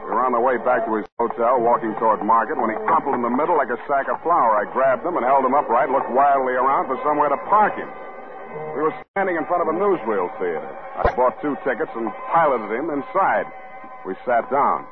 We 0.00 0.16
were 0.16 0.24
on 0.24 0.32
the 0.32 0.40
way 0.40 0.56
back 0.64 0.88
to 0.88 0.96
his 0.96 1.04
hotel, 1.20 1.60
walking 1.60 1.92
toward 2.00 2.24
Market, 2.24 2.56
when 2.56 2.72
he 2.72 2.76
crumpled 2.88 3.20
in 3.20 3.20
the 3.20 3.28
middle 3.28 3.60
like 3.60 3.68
a 3.68 3.76
sack 3.84 4.08
of 4.08 4.16
flour. 4.24 4.56
I 4.56 4.64
grabbed 4.72 5.04
him 5.04 5.20
and 5.20 5.24
held 5.28 5.44
him 5.44 5.52
upright, 5.52 5.92
looked 5.92 6.08
wildly 6.08 6.56
around 6.56 6.88
for 6.88 6.96
somewhere 7.04 7.28
to 7.28 7.36
park 7.52 7.76
him. 7.76 7.92
We 8.74 8.80
were 8.82 8.94
standing 9.12 9.36
in 9.36 9.44
front 9.46 9.62
of 9.62 9.68
a 9.68 9.76
newsreel 9.76 10.30
theater. 10.38 10.66
I 10.96 11.10
bought 11.14 11.40
two 11.40 11.56
tickets 11.64 11.90
and 11.94 12.10
piloted 12.32 12.70
him 12.70 12.90
inside. 12.90 13.46
We 14.06 14.14
sat 14.26 14.50
down. 14.50 14.86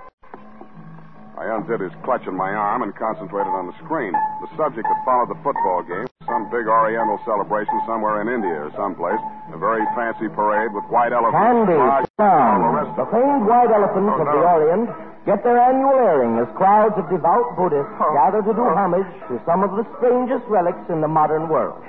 I 1.39 1.49
undid 1.57 1.81
his 1.81 1.93
clutch 2.05 2.27
on 2.29 2.37
my 2.37 2.53
arm 2.53 2.83
and 2.83 2.95
concentrated 2.95 3.51
on 3.51 3.67
the 3.67 3.77
screen. 3.85 4.13
The 4.13 4.51
subject 4.57 4.87
that 4.87 5.01
followed 5.05 5.31
the 5.31 5.41
football 5.43 5.83
game 5.83 6.07
some 6.27 6.47
big 6.51 6.67
Oriental 6.71 7.19
celebration 7.27 7.75
somewhere 7.87 8.23
in 8.23 8.29
India 8.31 8.55
or 8.67 8.71
someplace. 8.79 9.19
A 9.53 9.59
very 9.59 9.83
fancy 9.99 10.31
parade 10.31 10.73
with 10.73 10.85
white 10.87 11.13
elephants. 11.13 11.37
Candy, 11.37 11.77
sit 11.77 12.15
down. 12.19 12.63
the 12.97 13.07
famed 13.11 13.45
white 13.45 13.69
elephants 13.75 14.13
Oh, 14.17 14.23
of 14.23 14.27
no. 14.27 14.33
the 14.33 14.43
Orient 14.47 14.89
get 15.27 15.43
their 15.45 15.59
annual 15.59 15.95
airing 15.99 16.39
as 16.39 16.49
crowds 16.57 16.95
of 16.99 17.09
devout 17.11 17.55
Buddhists 17.57 17.95
oh. 18.01 18.15
gather 18.15 18.43
to 18.43 18.53
do 18.55 18.65
homage 18.65 19.07
to 19.29 19.39
some 19.47 19.63
of 19.63 19.75
the 19.77 19.85
strangest 19.99 20.47
relics 20.49 20.83
in 20.89 21.01
the 21.01 21.09
modern 21.11 21.49
world. 21.49 21.83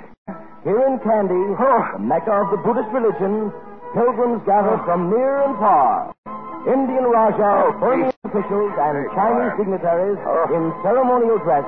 Here 0.63 0.79
in 0.87 0.95
Kandy, 1.03 1.35
the 1.35 1.59
oh, 1.59 1.99
mecca 1.99 2.31
of 2.31 2.47
the 2.55 2.59
Buddhist 2.63 2.87
religion, 2.95 3.51
pilgrims 3.91 4.39
gather 4.47 4.79
from 4.87 5.11
near 5.11 5.43
and 5.43 5.59
far. 5.59 6.15
Indian 6.63 7.03
Rajas, 7.11 7.43
oh, 7.43 7.75
Burmese 7.83 8.15
officials, 8.23 8.71
and 8.71 8.95
Chinese 9.11 9.51
dignitaries 9.59 10.15
oh. 10.23 10.55
in 10.55 10.71
ceremonial 10.79 11.35
dress 11.43 11.67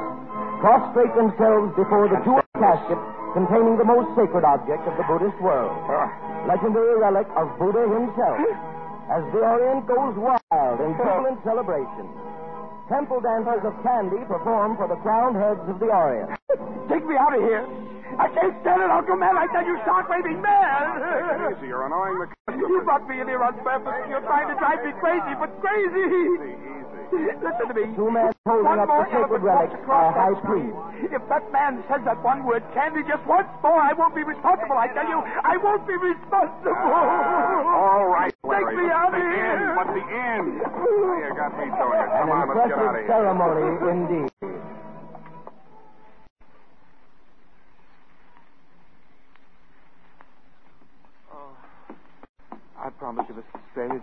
prostrate 0.64 1.12
themselves 1.20 1.76
before 1.76 2.08
the 2.08 2.24
jeweled 2.24 2.48
casket 2.56 2.96
containing 3.36 3.76
the 3.76 3.84
most 3.84 4.08
sacred 4.16 4.48
object 4.48 4.88
of 4.88 4.96
the 4.96 5.04
Buddhist 5.12 5.36
world. 5.44 5.76
Legendary 6.48 6.96
relic 6.96 7.28
of 7.36 7.52
Buddha 7.60 7.84
himself. 7.92 8.40
As 9.12 9.28
the 9.36 9.44
Orient 9.44 9.84
goes 9.92 10.16
wild 10.16 10.80
in 10.80 10.96
jubilant 10.96 11.44
celebration, 11.44 12.08
temple 12.88 13.20
dancers 13.20 13.60
of 13.68 13.76
Kandy 13.84 14.24
perform 14.24 14.80
for 14.80 14.88
the 14.88 14.96
crowned 15.04 15.36
heads 15.36 15.68
of 15.68 15.84
the 15.84 15.92
Orient. 15.92 16.32
Take 16.88 17.04
me 17.04 17.20
out 17.20 17.36
of 17.36 17.44
here. 17.44 17.68
I 18.16 18.28
can't 18.32 18.56
stand 18.64 18.82
it, 18.82 18.90
Uncle 18.92 19.16
Man. 19.20 19.36
I 19.36 19.46
tell 19.52 19.66
you, 19.66 19.76
start 19.84 20.08
waving 20.10 20.40
man. 20.42 21.52
Easy, 21.52 21.68
you're 21.68 21.86
annoying 21.86 22.16
the 22.24 22.28
You 22.56 22.82
brought 22.88 23.04
me 23.08 23.20
in 23.20 23.28
here 23.28 23.44
on 23.44 23.54
purpose. 23.60 23.92
You're 24.08 24.24
trying 24.24 24.48
to 24.48 24.56
drive 24.56 24.80
me 24.88 24.92
crazy, 25.04 25.34
but 25.36 25.52
crazy. 25.60 26.00
Easy, 26.00 26.54
easy. 26.56 27.36
Listen 27.44 27.66
to 27.70 27.76
me. 27.76 27.86
Two 27.96 28.10
men 28.10 28.32
holding 28.48 28.66
One 28.66 28.80
up 28.80 28.88
the 28.90 29.04
sacred 29.14 29.44
elephant 29.44 29.44
relic 29.46 29.70
walks 29.70 29.84
across 29.84 30.04
uh, 30.04 30.08
are 30.10 30.16
high 30.16 30.36
street. 30.42 30.72
priest. 30.74 31.14
If 31.16 31.24
that 31.30 31.44
man 31.54 31.84
says 31.92 32.02
that 32.08 32.18
one 32.24 32.44
word, 32.48 32.64
Candy, 32.74 33.04
just 33.06 33.22
once 33.30 33.48
more, 33.62 33.78
I 33.78 33.94
won't 33.94 34.16
be 34.16 34.24
responsible. 34.26 34.76
I 34.80 34.88
tell 34.96 35.06
you, 35.06 35.20
I 35.22 35.56
won't 35.62 35.86
be 35.86 35.96
responsible. 36.00 36.72
Ah, 36.72 37.78
all 37.78 38.08
right, 38.10 38.34
Take 38.48 38.70
me 38.74 38.90
out 38.90 39.12
the 39.12 39.22
of 39.22 39.28
here. 39.28 39.54
end, 39.54 39.76
but 39.76 39.88
the 39.92 40.04
end. 40.08 40.48
Now 40.66 41.20
you 41.20 41.32
got 41.36 41.52
me 41.60 41.68
doing 41.68 42.00
it. 42.00 42.10
An 42.10 42.26
Come 42.26 42.32
on, 42.32 42.48
let's 42.48 42.74
get 42.74 42.80
out 42.80 42.96
of 42.96 42.96
impressive 42.96 43.06
here. 43.06 43.12
ceremony 43.12 43.68
indeed. 43.92 44.32
I 52.86 52.90
promise 52.92 53.26
you, 53.28 53.34
Mr. 53.34 53.60
Spade. 53.74 54.02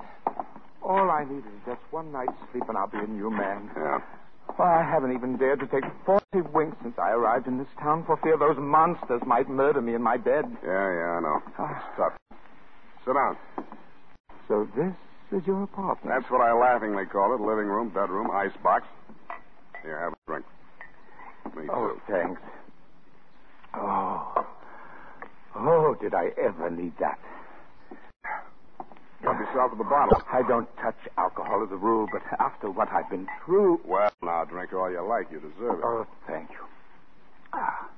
All 0.83 1.09
I 1.09 1.23
need 1.23 1.39
is 1.47 1.61
just 1.65 1.81
one 1.93 2.11
night's 2.11 2.33
sleep, 2.51 2.65
and 2.69 2.77
I'll 2.77 2.89
be 2.91 2.99
a 2.99 3.07
new 3.07 3.31
man. 3.31 3.71
Yeah. 3.77 4.01
Why, 4.57 4.81
I 4.81 4.83
haven't 4.83 5.13
even 5.15 5.37
dared 5.37 5.61
to 5.61 5.67
take 5.69 5.85
40 6.05 6.25
winks 6.53 6.77
since 6.83 6.99
I 6.99 7.13
arrived 7.13 7.47
in 7.47 7.59
this 7.59 7.69
town 7.81 8.03
for 8.05 8.17
fear 8.17 8.37
those 8.37 8.57
monsters 8.59 9.23
might 9.25 9.49
murder 9.49 9.81
me 9.81 9.95
in 9.95 10.03
my 10.03 10.17
bed. 10.17 10.45
Yeah, 10.65 10.93
yeah, 10.99 11.17
I 11.17 11.21
know. 11.21 11.39
Ah. 11.59 11.77
It's 11.77 11.97
tough. 11.97 12.13
Sit 13.07 13.15
down. 13.15 13.37
So 14.49 14.69
this 14.75 15.41
is 15.41 15.47
your 15.47 15.63
apartment? 15.63 16.13
That's 16.19 16.31
what 16.31 16.41
I 16.41 16.53
laughingly 16.53 17.07
call 17.07 17.35
it. 17.37 17.41
Living 17.41 17.67
room, 17.67 17.91
bedroom, 17.91 18.31
ice 18.33 18.51
box. 18.65 18.85
Here, 19.83 20.01
have 20.01 20.13
a 20.13 20.17
drink. 20.27 20.45
Me 21.57 21.69
Oh, 21.73 21.91
too. 21.91 22.01
thanks. 22.11 22.41
Oh. 23.75 24.45
Oh, 25.55 25.95
did 26.01 26.15
I 26.15 26.31
ever 26.43 26.69
need 26.69 26.95
that? 26.99 27.19
Help 29.23 29.39
yourself 29.39 29.71
to 29.71 29.77
the 29.79 29.85
bottle. 29.85 30.21
I 30.33 30.43
don't 30.49 30.69
touch 30.79 30.99
alcohol 31.17 31.63
as 31.63 31.71
a 31.71 31.77
rule, 31.77 32.09
but 32.13 32.23
after 32.41 32.71
what 32.71 32.89
I've 32.93 33.09
been 33.09 33.29
through. 33.45 33.81
Well, 33.85 34.11
now 34.23 34.45
drink 34.45 34.73
all 34.73 34.91
you 34.91 35.01
like. 35.07 35.31
You 35.31 35.39
deserve 35.39 35.79
it. 35.79 35.85
Oh, 35.85 36.07
thank 36.27 36.51
you. 36.51 36.57
Ah. 37.53 37.89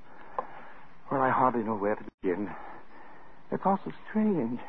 Well, 1.10 1.22
I 1.22 1.30
hardly 1.30 1.62
know 1.62 1.76
where 1.76 1.94
to 1.94 2.04
begin. 2.20 2.50
It's 3.50 3.62
all 3.64 3.78
so 3.84 3.92
strange. 4.10 4.60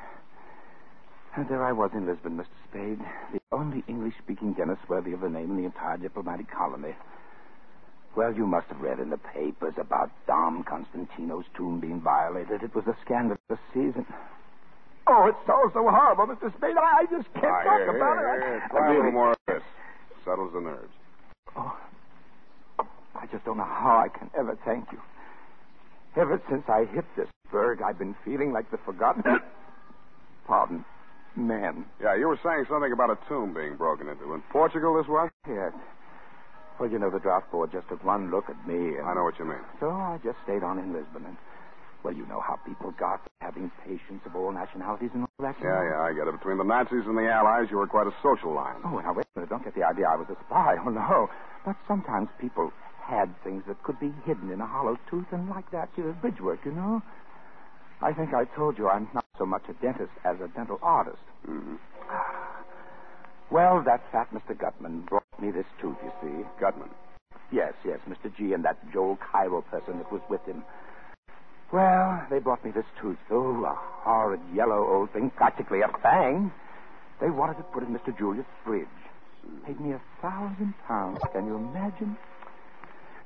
And 1.36 1.50
there 1.50 1.66
I 1.66 1.74
was 1.74 1.92
in 1.94 2.06
Lisbon, 2.06 2.38
Mr. 2.38 2.46
Spade, 2.70 3.00
the 3.34 3.42
only 3.52 3.84
English 3.90 4.14
speaking 4.24 4.54
dentist 4.54 4.88
worthy 4.88 5.12
of 5.12 5.20
the 5.20 5.30
name 5.30 5.52
in 5.52 5.58
the 5.58 5.66
entire 5.66 5.98
diplomatic 5.98 6.50
colony. 6.50 6.96
Well, 8.16 8.34
you 8.34 8.48
must 8.48 8.68
have 8.68 8.80
read 8.80 9.00
in 9.00 9.10
the 9.10 9.18
papers 9.18 9.74
about 9.78 10.10
Dom 10.26 10.64
Constantino's 10.64 11.44
tomb 11.58 11.82
being 11.82 12.00
violated. 12.00 12.64
It 12.64 12.74
was 12.74 12.86
a 12.88 12.96
scandal 13.04 13.36
this 13.50 13.60
season. 13.74 14.06
Oh, 15.08 15.28
it's 15.28 15.50
all 15.50 15.70
so 15.74 15.88
horrible, 15.90 16.28
Mr. 16.28 16.50
Spade. 16.58 16.78
I 16.78 17.02
I 17.02 17.06
just 17.06 17.32
can't 17.34 17.46
Ah, 17.46 17.64
talk 17.64 17.78
here, 17.80 17.96
about 17.96 18.18
here, 18.18 18.34
it. 18.34 18.42
here. 18.42 18.62
I 18.64 18.68
Try 18.70 18.80
a 18.80 18.84
really- 18.90 18.98
little 18.98 19.12
more 19.12 19.32
of 19.32 19.38
this. 19.48 19.64
Settles 20.26 20.54
the 20.54 20.62
nerves. 20.62 20.94
Oh, 21.56 21.78
I 23.16 23.26
just 23.28 23.46
don't 23.46 23.58
know 23.58 23.64
how 23.64 23.98
I 23.98 24.08
can 24.10 24.30
ever 24.36 24.56
thank 24.66 24.92
you. 24.92 25.00
Ever 26.16 26.42
since 26.50 26.68
I 26.70 26.86
hit 26.86 27.06
this 27.16 27.30
berg, 27.52 27.82
I've 27.82 28.00
been 28.00 28.16
feeling 28.26 28.52
like 28.52 28.72
the 28.72 28.78
forgotten. 28.80 29.24
Pardon, 30.48 30.84
man. 31.36 31.86
Yeah, 32.02 32.16
you 32.16 32.28
were 32.28 32.40
saying 32.44 32.66
something 32.70 32.92
about 32.92 33.10
a 33.12 33.18
tomb 33.28 33.54
being 33.54 33.76
broken 33.76 34.08
into. 34.10 34.34
In 34.34 34.42
Portugal, 34.52 34.96
this 34.96 35.08
was? 35.08 35.30
Yes. 35.48 35.74
Well, 36.80 36.90
you 36.90 37.00
know, 37.00 37.10
the 37.10 37.20
draft 37.20 37.52
board 37.52 37.72
just 37.72 37.88
took 37.90 38.04
one 38.04 38.32
look 38.32 38.50
at 38.50 38.68
me. 38.68 38.98
And 38.98 39.08
I 39.08 39.14
know 39.14 39.24
what 39.24 39.38
you 39.40 39.46
mean. 39.46 39.62
So 39.80 39.90
I 39.92 40.20
just 40.24 40.38
stayed 40.44 40.64
on 40.64 40.80
in 40.80 40.92
Lisbon. 40.94 41.26
And, 41.26 41.38
well, 42.06 42.14
you 42.14 42.26
know 42.28 42.40
how 42.40 42.56
people 42.58 42.94
got 43.00 43.20
having 43.42 43.72
patients 43.84 44.22
of 44.28 44.36
all 44.36 44.52
nationalities 44.52 45.10
and 45.16 45.24
all 45.24 45.42
that. 45.42 45.56
Yeah, 45.58 45.82
yeah, 45.90 46.06
I 46.06 46.14
get 46.14 46.28
it. 46.30 46.38
Between 46.38 46.60
the 46.62 46.64
Nazis 46.64 47.02
and 47.10 47.18
the 47.18 47.26
Allies, 47.26 47.66
you 47.72 47.78
were 47.78 47.88
quite 47.88 48.06
a 48.06 48.14
social 48.22 48.54
line. 48.54 48.78
Oh, 48.86 49.00
now, 49.00 49.12
wait 49.12 49.26
a 49.36 49.40
minute. 49.40 49.50
Don't 49.50 49.64
get 49.64 49.74
the 49.74 49.82
idea 49.82 50.06
I 50.06 50.16
was 50.16 50.30
a 50.30 50.38
spy. 50.46 50.78
Oh, 50.86 50.90
no. 50.94 51.30
But 51.66 51.76
sometimes 51.88 52.30
people 52.40 52.72
had 53.02 53.34
things 53.44 53.64
that 53.68 53.82
could 53.82 54.00
be 54.00 54.14
hidden 54.24 54.52
in 54.52 54.62
a 54.62 54.68
hollow 54.68 55.00
tooth, 55.10 55.26
and 55.32 55.50
like 55.50 55.66
that, 55.72 55.90
you 55.98 56.16
bridge 56.22 56.40
work, 56.40 56.60
you 56.64 56.74
know? 56.74 57.02
I 58.02 58.14
think 58.14 58.36
I 58.36 58.46
told 58.56 58.78
you 58.78 58.88
I'm 58.88 59.10
not 59.16 59.26
so 59.40 59.48
much 59.48 59.64
a 59.68 59.74
dentist 59.82 60.14
as 60.24 60.38
a 60.42 60.48
dental 60.50 60.78
artist. 60.84 61.26
Mm-hmm. 61.50 61.76
Well, 63.50 63.82
that 63.84 64.02
fat 64.12 64.30
Mr. 64.32 64.56
Gutman 64.56 65.02
brought 65.10 65.26
me 65.42 65.50
this 65.50 65.66
tooth, 65.82 65.98
you 66.04 66.12
see. 66.22 66.46
Gutman. 66.60 66.90
Yes, 67.52 67.74
yes, 67.84 67.98
Mr. 68.08 68.30
G 68.36 68.54
and 68.54 68.64
that 68.64 68.78
Joel 68.94 69.18
Cairo 69.18 69.62
person 69.62 69.98
that 69.98 70.12
was 70.12 70.22
with 70.30 70.46
him. 70.46 70.64
Well, 71.76 72.24
they 72.30 72.40
brought 72.40 72.64
me 72.64 72.72
this 72.72 72.86
tooth. 73.02 73.18
Oh, 73.30 73.66
a 73.66 73.76
horrid 73.76 74.40
yellow 74.56 74.88
old 74.88 75.12
thing, 75.12 75.30
practically 75.36 75.82
a 75.82 75.90
fang. 76.02 76.50
They 77.20 77.30
wanted 77.30 77.58
to 77.58 77.64
put 77.74 77.84
in 77.84 77.90
Mr. 77.90 78.18
Julius' 78.18 78.46
fridge. 78.64 78.88
Paid 79.66 79.82
me 79.82 79.92
a 79.92 80.00
thousand 80.22 80.74
pounds. 80.88 81.20
Can 81.34 81.46
you 81.46 81.58
imagine? 81.58 82.16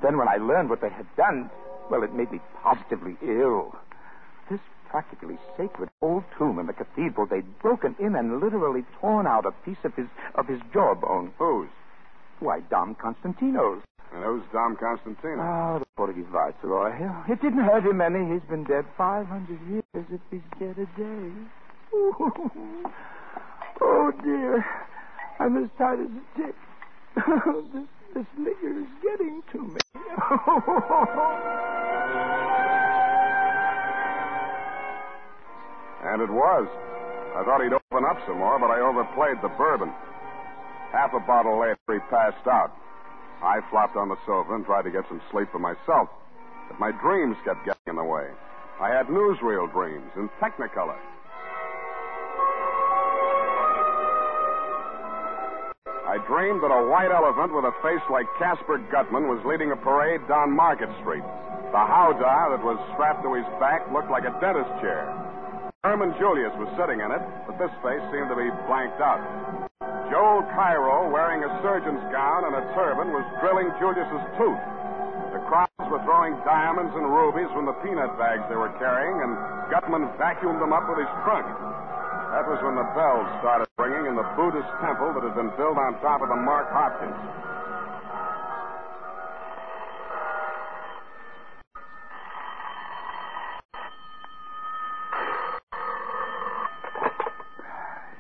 Then 0.02 0.18
when 0.18 0.28
I 0.28 0.38
learned 0.38 0.72
what 0.72 0.82
they 0.82 0.90
had 0.90 1.06
done, 1.16 1.52
well, 1.92 2.02
it 2.02 2.12
made 2.16 2.32
me 2.32 2.40
positively 2.64 3.18
ill. 3.22 3.76
This 4.50 4.60
practically 4.90 5.38
sacred 5.56 5.92
old 6.02 6.24
tomb 6.36 6.58
in 6.58 6.66
the 6.66 6.74
cathedral, 6.74 7.28
they'd 7.28 7.62
broken 7.62 7.96
in 8.00 8.16
and 8.16 8.40
literally 8.40 8.82
torn 9.00 9.28
out 9.28 9.46
a 9.46 9.52
piece 9.64 9.84
of 9.84 9.94
his 9.94 10.08
of 10.34 10.48
his 10.48 10.60
jawbone. 10.74 11.34
Whose? 11.38 11.70
Why, 12.40 12.62
Dom 12.62 12.96
Constantino's. 12.96 13.84
And 14.14 14.24
who's 14.24 14.44
Dom 14.52 14.76
Constantino? 14.76 15.42
Oh, 15.42 15.80
the 15.80 15.86
Portuguese 15.96 16.26
viceroy. 16.32 16.92
It 17.30 17.42
didn't 17.42 17.64
hurt 17.64 17.86
him 17.86 18.02
any. 18.02 18.34
He's 18.34 18.42
been 18.50 18.64
dead 18.64 18.86
500 18.98 19.60
years 19.70 19.84
if 19.94 20.22
he's 20.32 20.42
dead 20.60 20.78
a 20.78 20.86
day. 20.98 21.32
oh, 23.82 24.12
dear. 24.24 24.66
I'm 25.40 25.64
as 25.64 25.70
tight 25.78 26.00
as 26.00 26.10
a 26.10 26.22
tick. 26.38 26.56
this 27.74 27.88
This 28.14 28.26
nigger 28.40 28.82
is 28.82 28.90
getting 29.04 29.42
to 29.54 29.60
me. 29.62 29.82
And 36.02 36.22
it 36.24 36.30
was. 36.32 36.66
I 37.36 37.44
thought 37.44 37.60
he'd 37.62 37.74
open 37.76 38.06
up 38.08 38.18
some 38.26 38.40
more, 38.40 38.58
but 38.58 38.72
I 38.72 38.80
overplayed 38.80 39.36
the 39.44 39.50
bourbon. 39.60 39.92
Half 40.92 41.14
a 41.14 41.20
bottle 41.20 41.60
later, 41.60 41.78
he 41.92 42.00
passed 42.10 42.48
out. 42.48 42.72
I 43.42 43.62
flopped 43.72 43.96
on 43.96 44.10
the 44.10 44.20
sofa 44.26 44.54
and 44.54 44.66
tried 44.66 44.84
to 44.84 44.92
get 44.92 45.08
some 45.08 45.22
sleep 45.32 45.48
for 45.52 45.60
myself, 45.60 46.10
but 46.68 46.80
my 46.80 46.92
dreams 46.92 47.38
kept 47.46 47.66
getting 47.66 47.88
in 47.88 47.96
the 47.96 48.04
way. 48.04 48.28
I 48.82 48.90
had 48.90 49.08
newsreel 49.08 49.72
dreams 49.72 50.12
in 50.16 50.30
Technicolor. 50.40 51.00
I 56.10 56.18
dreamed 56.26 56.64
that 56.64 56.74
a 56.74 56.90
white 56.90 57.12
elephant 57.12 57.54
with 57.54 57.64
a 57.64 57.76
face 57.86 58.04
like 58.10 58.26
Casper 58.40 58.80
Gutman 58.92 59.30
was 59.30 59.40
leading 59.46 59.72
a 59.72 59.78
parade 59.78 60.26
down 60.28 60.56
Market 60.56 60.90
Street. 61.00 61.24
The 61.72 61.86
howdah 61.86 62.58
that 62.58 62.64
was 62.66 62.82
strapped 62.94 63.22
to 63.24 63.38
his 63.38 63.46
back 63.62 63.86
looked 63.94 64.10
like 64.10 64.26
a 64.26 64.34
dentist 64.42 64.74
chair. 64.82 65.06
Herman 65.84 66.18
Julius 66.18 66.52
was 66.58 66.68
sitting 66.76 67.00
in 67.00 67.12
it, 67.14 67.22
but 67.46 67.62
this 67.62 67.72
face 67.86 68.02
seemed 68.12 68.28
to 68.28 68.36
be 68.36 68.50
blanked 68.66 69.00
out. 69.00 69.69
Joel 70.10 70.42
Cairo, 70.58 71.10
wearing 71.10 71.46
a 71.46 71.52
surgeon's 71.62 72.02
gown 72.12 72.50
and 72.50 72.56
a 72.58 72.66
turban, 72.74 73.14
was 73.14 73.26
drilling 73.40 73.70
Julius's 73.78 74.26
tooth. 74.38 74.64
The 75.32 75.42
crowds 75.46 75.86
were 75.90 76.02
throwing 76.02 76.34
diamonds 76.42 76.94
and 76.98 77.06
rubies 77.06 77.50
from 77.54 77.70
the 77.70 77.78
peanut 77.86 78.18
bags 78.18 78.42
they 78.50 78.58
were 78.58 78.74
carrying, 78.82 79.22
and 79.22 79.38
Gutman 79.70 80.10
vacuumed 80.18 80.58
them 80.58 80.74
up 80.74 80.90
with 80.90 81.06
his 81.06 81.12
trunk. 81.22 81.46
That 81.46 82.46
was 82.46 82.62
when 82.62 82.78
the 82.78 82.86
bells 82.98 83.26
started 83.42 83.70
ringing 83.78 84.06
in 84.06 84.16
the 84.16 84.26
Buddhist 84.38 84.70
temple 84.82 85.14
that 85.14 85.24
had 85.26 85.34
been 85.34 85.50
built 85.58 85.78
on 85.78 85.98
top 86.02 86.22
of 86.22 86.30
the 86.30 86.38
Mark 86.38 86.70
Hopkins. 86.70 87.18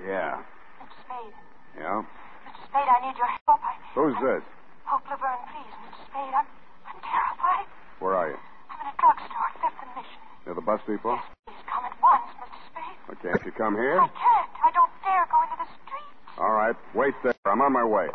Yeah. 0.01 0.41
Mr. 0.81 0.89
Spade. 1.05 1.37
Yeah? 1.77 2.01
Mr. 2.01 2.65
Spade, 2.65 2.89
I 2.89 2.97
need 3.05 3.17
your 3.17 3.29
help. 3.45 3.61
I, 3.61 3.77
Who's 3.99 4.15
this? 4.23 4.39
Hope 4.87 5.03
Laverne, 5.11 5.43
please, 5.51 5.75
Mr. 5.75 6.07
Spade. 6.07 6.31
I'm, 6.31 6.47
I'm 6.87 6.99
terrified. 7.03 7.67
Where 7.99 8.15
are 8.15 8.31
you? 8.31 8.39
I'm 8.71 8.79
in 8.79 8.87
a 8.87 8.95
drugstore, 8.95 9.51
Fifth 9.59 9.75
and 9.75 9.91
Mission. 9.91 10.23
Near 10.47 10.55
the 10.55 10.63
bus 10.63 10.79
depot? 10.87 11.19
Please 11.19 11.59
come 11.67 11.83
at 11.83 11.91
once, 11.99 12.31
Mr. 12.39 12.63
Spade. 12.71 12.95
Well, 13.11 13.19
can't 13.19 13.43
you 13.43 13.51
come 13.51 13.75
here? 13.75 13.99
I 13.99 14.07
can't. 14.07 14.51
I 14.63 14.71
don't 14.71 14.87
dare 15.03 15.27
go 15.27 15.35
into 15.43 15.59
the 15.59 15.67
street. 15.83 16.15
All 16.39 16.55
right. 16.55 16.79
Wait 16.95 17.11
there. 17.27 17.35
I'm 17.43 17.59
on 17.59 17.75
my 17.75 17.83
way. 17.83 18.07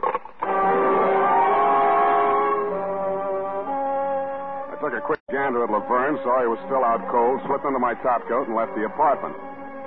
I 4.72 4.80
took 4.80 4.96
a 4.96 5.04
quick 5.04 5.20
gander 5.28 5.68
at 5.68 5.70
Laverne, 5.70 6.16
saw 6.24 6.40
he 6.40 6.48
was 6.48 6.64
still 6.64 6.80
out 6.80 7.04
cold, 7.12 7.44
slipped 7.44 7.68
into 7.68 7.76
my 7.78 7.92
topcoat, 8.00 8.48
and 8.48 8.56
left 8.56 8.72
the 8.72 8.88
apartment. 8.88 9.36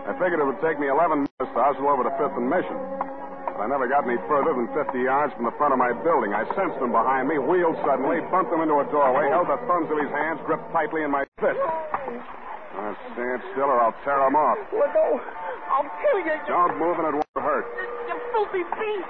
I 0.06 0.14
figured 0.22 0.38
it 0.38 0.46
would 0.46 0.62
take 0.62 0.78
me 0.78 0.94
11 0.94 1.26
minutes 1.26 1.58
to 1.58 1.58
hustle 1.58 1.90
over 1.90 2.06
to 2.06 2.14
Fifth 2.22 2.38
and 2.38 2.46
Mission. 2.46 2.78
But 3.58 3.66
I 3.66 3.68
never 3.74 3.90
got 3.90 4.06
any 4.06 4.22
further 4.30 4.54
than 4.54 4.70
50 4.70 5.02
yards 5.02 5.34
from 5.34 5.50
the 5.50 5.56
front 5.58 5.74
of 5.74 5.82
my 5.82 5.90
building. 6.06 6.30
I 6.30 6.46
sensed 6.54 6.78
him 6.78 6.94
behind 6.94 7.26
me, 7.26 7.42
wheeled 7.42 7.74
suddenly, 7.82 8.22
bumped 8.30 8.54
him 8.54 8.62
into 8.62 8.78
a 8.78 8.86
doorway, 8.94 9.34
held 9.34 9.50
the 9.50 9.58
thumbs 9.66 9.90
of 9.90 9.98
his 9.98 10.14
hands 10.14 10.38
gripped 10.46 10.70
tightly 10.70 11.02
in 11.02 11.10
my 11.10 11.26
fist. 11.42 11.58
Now, 11.58 12.94
stand 13.18 13.42
still 13.58 13.66
or 13.66 13.82
I'll 13.82 13.98
tear 14.06 14.22
him 14.30 14.38
off. 14.38 14.62
Let 14.70 14.94
go. 14.94 15.18
I'll 15.74 15.90
kill 16.06 16.22
you. 16.22 16.38
You, 16.38 16.46
Don't 16.54 16.78
move 16.78 17.02
and 17.02 17.10
it 17.10 17.16
won't 17.18 17.42
hurt. 17.42 17.66
you 18.06 18.16
filthy 18.30 18.62
beast. 18.78 19.10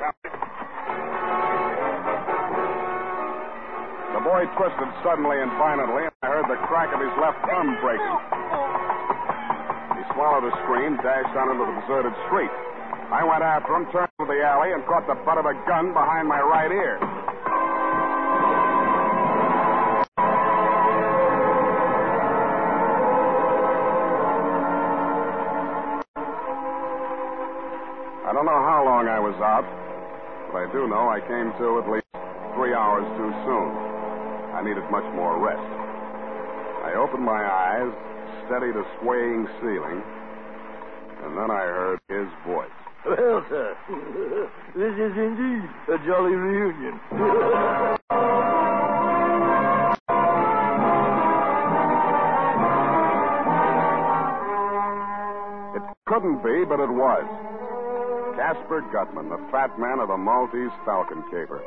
The 4.15 4.23
boy 4.23 4.47
twisted 4.55 4.89
suddenly 5.03 5.43
and 5.43 5.51
violently, 5.60 6.07
and 6.07 6.15
I 6.23 6.27
heard 6.31 6.47
the 6.47 6.55
crack 6.71 6.95
of 6.95 7.03
his 7.03 7.12
left 7.19 7.43
thumb 7.51 7.75
breaking. 7.83 8.15
Oh. 8.15 9.99
He 9.99 10.03
swallowed 10.15 10.47
a 10.47 10.53
scream, 10.63 10.95
dashed 11.03 11.36
out 11.36 11.51
into 11.51 11.67
the 11.67 11.75
deserted 11.83 12.15
street. 12.31 12.49
I 13.08 13.24
went 13.24 13.41
after 13.41 13.72
him, 13.74 13.88
turned 13.91 14.12
to 14.20 14.26
the 14.28 14.43
alley, 14.43 14.74
and 14.74 14.84
caught 14.84 15.08
the 15.08 15.15
butt 15.24 15.38
of 15.38 15.46
a 15.46 15.54
gun 15.63 15.93
behind 15.93 16.28
my 16.28 16.41
right 16.41 16.72
ear. 16.72 17.00
I 28.28 28.34
don't 28.36 28.43
know 28.43 28.60
how 28.60 28.84
long 28.84 29.08
I 29.08 29.24
was 29.24 29.39
out, 29.39 29.63
but 30.52 30.67
I 30.67 30.72
do 30.76 30.91
know 30.91 31.08
I 31.08 31.24
came 31.24 31.56
to 31.63 31.80
at 31.80 31.88
least 31.88 32.12
three 32.60 32.76
hours 32.76 33.08
too 33.15 33.32
soon. 33.48 33.72
I 34.52 34.60
needed 34.67 34.84
much 34.91 35.08
more 35.15 35.39
rest. 35.39 35.63
I 36.84 37.00
opened 37.00 37.24
my 37.24 37.39
eyes, 37.39 37.88
steadied 38.48 38.76
a 38.76 38.84
swaying 39.00 39.48
ceiling, 39.63 40.04
and 41.24 41.38
then 41.39 41.50
I 41.50 41.63
heard 41.72 42.00
his 42.10 42.28
voice. 42.43 42.87
Well, 43.08 43.46
sir, 43.48 43.78
this 44.76 44.91
is 45.00 45.15
indeed 45.15 45.63
a 45.88 45.98
jolly 46.06 46.36
reunion. 46.36 47.00
It 55.72 55.84
couldn't 56.06 56.43
be, 56.43 56.65
but 56.67 56.84
it 56.84 56.91
was. 56.91 57.24
Casper 58.36 58.84
Gutman, 58.91 59.30
the 59.30 59.39
fat 59.52 59.80
man 59.80 60.00
of 60.00 60.10
the 60.10 60.17
Maltese 60.17 60.76
Falcon 60.84 61.24
caper. 61.32 61.63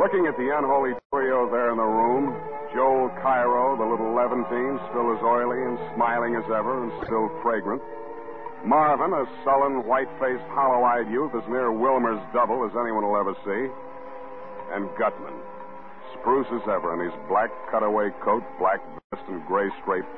Looking 0.00 0.26
at 0.26 0.36
the 0.38 0.48
unholy 0.56 0.92
trio 1.12 1.50
there 1.50 1.70
in 1.70 1.76
the 1.76 1.84
room, 1.84 2.32
Joel 2.72 3.10
Cairo, 3.20 3.76
the 3.76 3.84
little 3.84 4.14
Levantine, 4.14 4.80
still 4.88 5.12
as 5.12 5.20
oily 5.22 5.60
and 5.60 5.76
smiling 5.94 6.36
as 6.36 6.44
ever 6.48 6.84
and 6.84 6.92
still 7.04 7.28
fragrant. 7.42 7.82
Marvin, 8.64 9.12
a 9.12 9.24
sullen, 9.44 9.86
white-faced, 9.86 10.48
hollow-eyed 10.50 11.10
youth 11.10 11.34
as 11.34 11.46
near 11.48 11.70
Wilmer's 11.70 12.20
double 12.32 12.64
as 12.64 12.72
anyone 12.72 13.04
will 13.04 13.16
ever 13.16 13.34
see. 13.44 13.62
And 14.74 14.88
Gutman, 14.98 15.34
spruce 16.18 16.48
as 16.50 16.66
ever 16.66 16.94
in 16.94 17.00
his 17.04 17.14
black 17.28 17.50
cutaway 17.70 18.10
coat, 18.24 18.42
black 18.58 18.80
vest, 19.10 19.22
and 19.28 19.44
gray 19.46 19.70
striped, 19.82 20.10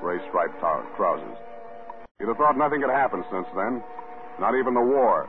gray 0.00 0.16
striped 0.28 0.58
trousers. 0.96 1.36
You'd 2.20 2.28
have 2.28 2.38
thought 2.38 2.56
nothing 2.56 2.80
had 2.80 2.90
happened 2.90 3.24
since 3.30 3.46
then, 3.54 3.82
not 4.40 4.56
even 4.56 4.72
the 4.72 4.80
war. 4.80 5.28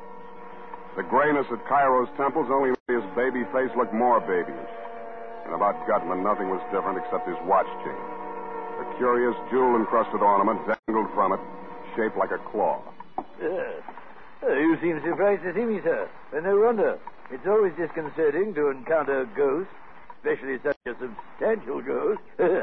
The 0.95 1.03
grayness 1.03 1.45
at 1.51 1.67
Cairo's 1.67 2.07
temples 2.15 2.47
only 2.49 2.71
made 2.87 3.03
his 3.03 3.07
baby 3.15 3.43
face 3.51 3.69
look 3.75 3.91
more 3.91 4.19
babyish. 4.21 4.73
And 5.45 5.53
about 5.53 5.83
Gutman, 5.87 6.23
nothing 6.23 6.47
was 6.47 6.63
different 6.71 6.97
except 7.03 7.27
his 7.27 7.37
watch 7.43 7.67
chain. 7.83 8.01
A 8.79 8.85
curious 8.95 9.35
jewel-encrusted 9.51 10.21
ornament 10.21 10.63
dangled 10.87 11.11
from 11.13 11.33
it, 11.33 11.39
shaped 11.97 12.15
like 12.15 12.31
a 12.31 12.37
claw. 12.37 12.79
Uh, 13.41 14.53
you 14.53 14.77
seem 14.81 15.01
surprised 15.01 15.41
to 15.41 15.53
see 15.53 15.65
me, 15.65 15.81
sir. 15.83 16.07
And 16.31 16.45
no 16.45 16.61
wonder. 16.61 16.99
It's 17.31 17.45
always 17.47 17.73
disconcerting 17.73 18.53
to 18.53 18.69
encounter 18.69 19.21
a 19.21 19.25
ghost, 19.35 19.69
especially 20.21 20.59
such 20.63 20.77
a 20.85 20.93
substantial 21.01 21.81
ghost. 21.81 22.21
a 22.39 22.61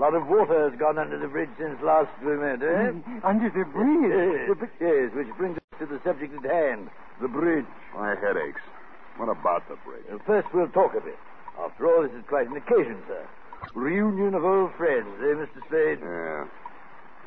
lot 0.00 0.14
of 0.14 0.26
water 0.26 0.70
has 0.70 0.78
gone 0.80 0.98
under 0.98 1.18
the 1.18 1.28
bridge 1.28 1.50
since 1.58 1.78
last 1.82 2.08
we 2.24 2.34
met, 2.36 2.62
eh? 2.62 2.90
Under 3.22 3.50
the 3.52 3.64
bridge. 3.68 4.48
Yes, 4.48 4.70
yes, 4.80 5.12
which 5.14 5.28
brings 5.36 5.58
us 5.58 5.78
to 5.78 5.86
the 5.86 6.00
subject 6.02 6.34
at 6.42 6.50
hand, 6.50 6.88
the 7.20 7.28
bridge. 7.28 7.66
My 7.94 8.16
head 8.16 8.36
aches. 8.36 8.62
What 9.18 9.28
about 9.28 9.68
the 9.68 9.76
bridge? 9.84 10.04
Well, 10.08 10.20
first, 10.26 10.48
we'll 10.54 10.68
talk 10.68 10.94
of 10.94 11.06
it. 11.06 11.18
After 11.60 11.86
all, 11.86 12.02
this 12.02 12.12
is 12.12 12.24
quite 12.28 12.48
an 12.48 12.56
occasion, 12.56 12.96
sir. 13.06 13.26
Reunion 13.74 14.34
of 14.34 14.44
old 14.44 14.72
friends, 14.74 15.08
eh, 15.20 15.34
Mr. 15.34 15.60
Spade? 15.66 15.98
Yeah. 16.00 16.46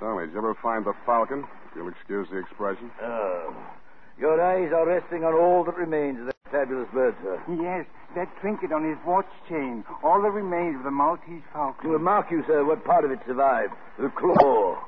Tell 0.02 0.18
me, 0.18 0.26
did 0.26 0.34
you 0.34 0.40
ever 0.40 0.58
find 0.64 0.84
the 0.84 0.94
Falcon? 1.06 1.46
If 1.70 1.76
you'll 1.76 1.90
excuse 1.90 2.28
the 2.32 2.38
expression. 2.38 2.90
Oh. 3.04 3.54
Your 4.18 4.42
eyes 4.42 4.74
are 4.74 4.88
resting 4.88 5.24
on 5.24 5.36
all 5.36 5.64
that 5.64 5.78
remains 5.78 6.20
of 6.20 6.26
that 6.26 6.36
fabulous 6.50 6.90
bird, 6.92 7.14
sir. 7.22 7.38
Yes, 7.62 7.86
that 8.16 8.28
trinket 8.42 8.72
on 8.74 8.84
his 8.84 8.98
watch 9.06 9.30
chain. 9.48 9.86
All 10.04 10.20
that 10.24 10.32
remains 10.32 10.78
of 10.78 10.84
the 10.84 10.92
Maltese 10.92 11.46
falcon. 11.54 11.86
To 11.86 11.94
remark 11.94 12.32
you, 12.32 12.44
sir, 12.48 12.66
what 12.66 12.84
part 12.84 13.06
of 13.06 13.12
it 13.12 13.20
survived? 13.28 13.74
The 14.00 14.10
claw. 14.10 14.82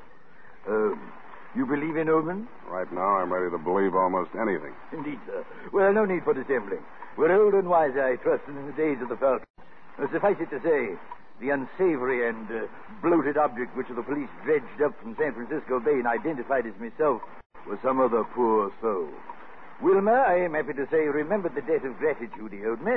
Um, 0.66 1.12
you 1.54 1.64
believe 1.64 1.96
in 1.96 2.08
omens? 2.08 2.48
Right 2.66 2.92
now, 2.92 3.22
I'm 3.22 3.32
ready 3.32 3.50
to 3.52 3.58
believe 3.58 3.94
almost 3.94 4.30
anything. 4.34 4.74
Indeed, 4.92 5.20
sir. 5.26 5.46
Well, 5.72 5.92
no 5.92 6.04
need 6.04 6.24
for 6.24 6.34
dissembling. 6.34 6.82
We're 7.16 7.30
old 7.40 7.54
and 7.54 7.68
wise, 7.68 7.94
I 7.94 8.16
trust, 8.16 8.46
than 8.46 8.58
in 8.58 8.66
the 8.66 8.72
days 8.72 8.98
of 9.00 9.08
the 9.08 9.16
Falcon. 9.16 9.46
Uh, 9.96 10.10
suffice 10.12 10.36
it 10.40 10.50
to 10.50 10.60
say, 10.60 10.98
the 11.40 11.50
unsavory 11.50 12.28
and 12.28 12.46
uh, 12.50 12.66
bloated 13.02 13.36
object 13.36 13.76
which 13.76 13.88
the 13.88 14.02
police 14.02 14.30
dredged 14.44 14.80
up 14.84 14.98
from 15.00 15.16
San 15.18 15.34
Francisco 15.34 15.80
Bay 15.80 15.98
and 15.98 16.06
identified 16.06 16.66
as 16.66 16.74
myself 16.78 17.22
was 17.66 17.78
some 17.82 18.00
other 18.00 18.24
poor 18.34 18.72
soul. 18.80 19.08
Wilmer, 19.82 20.16
I 20.16 20.44
am 20.44 20.54
happy 20.54 20.74
to 20.74 20.86
say, 20.90 21.08
remembered 21.10 21.54
the 21.54 21.62
debt 21.62 21.84
of 21.84 21.98
gratitude 21.98 22.52
he 22.52 22.64
owed 22.64 22.80
me. 22.82 22.96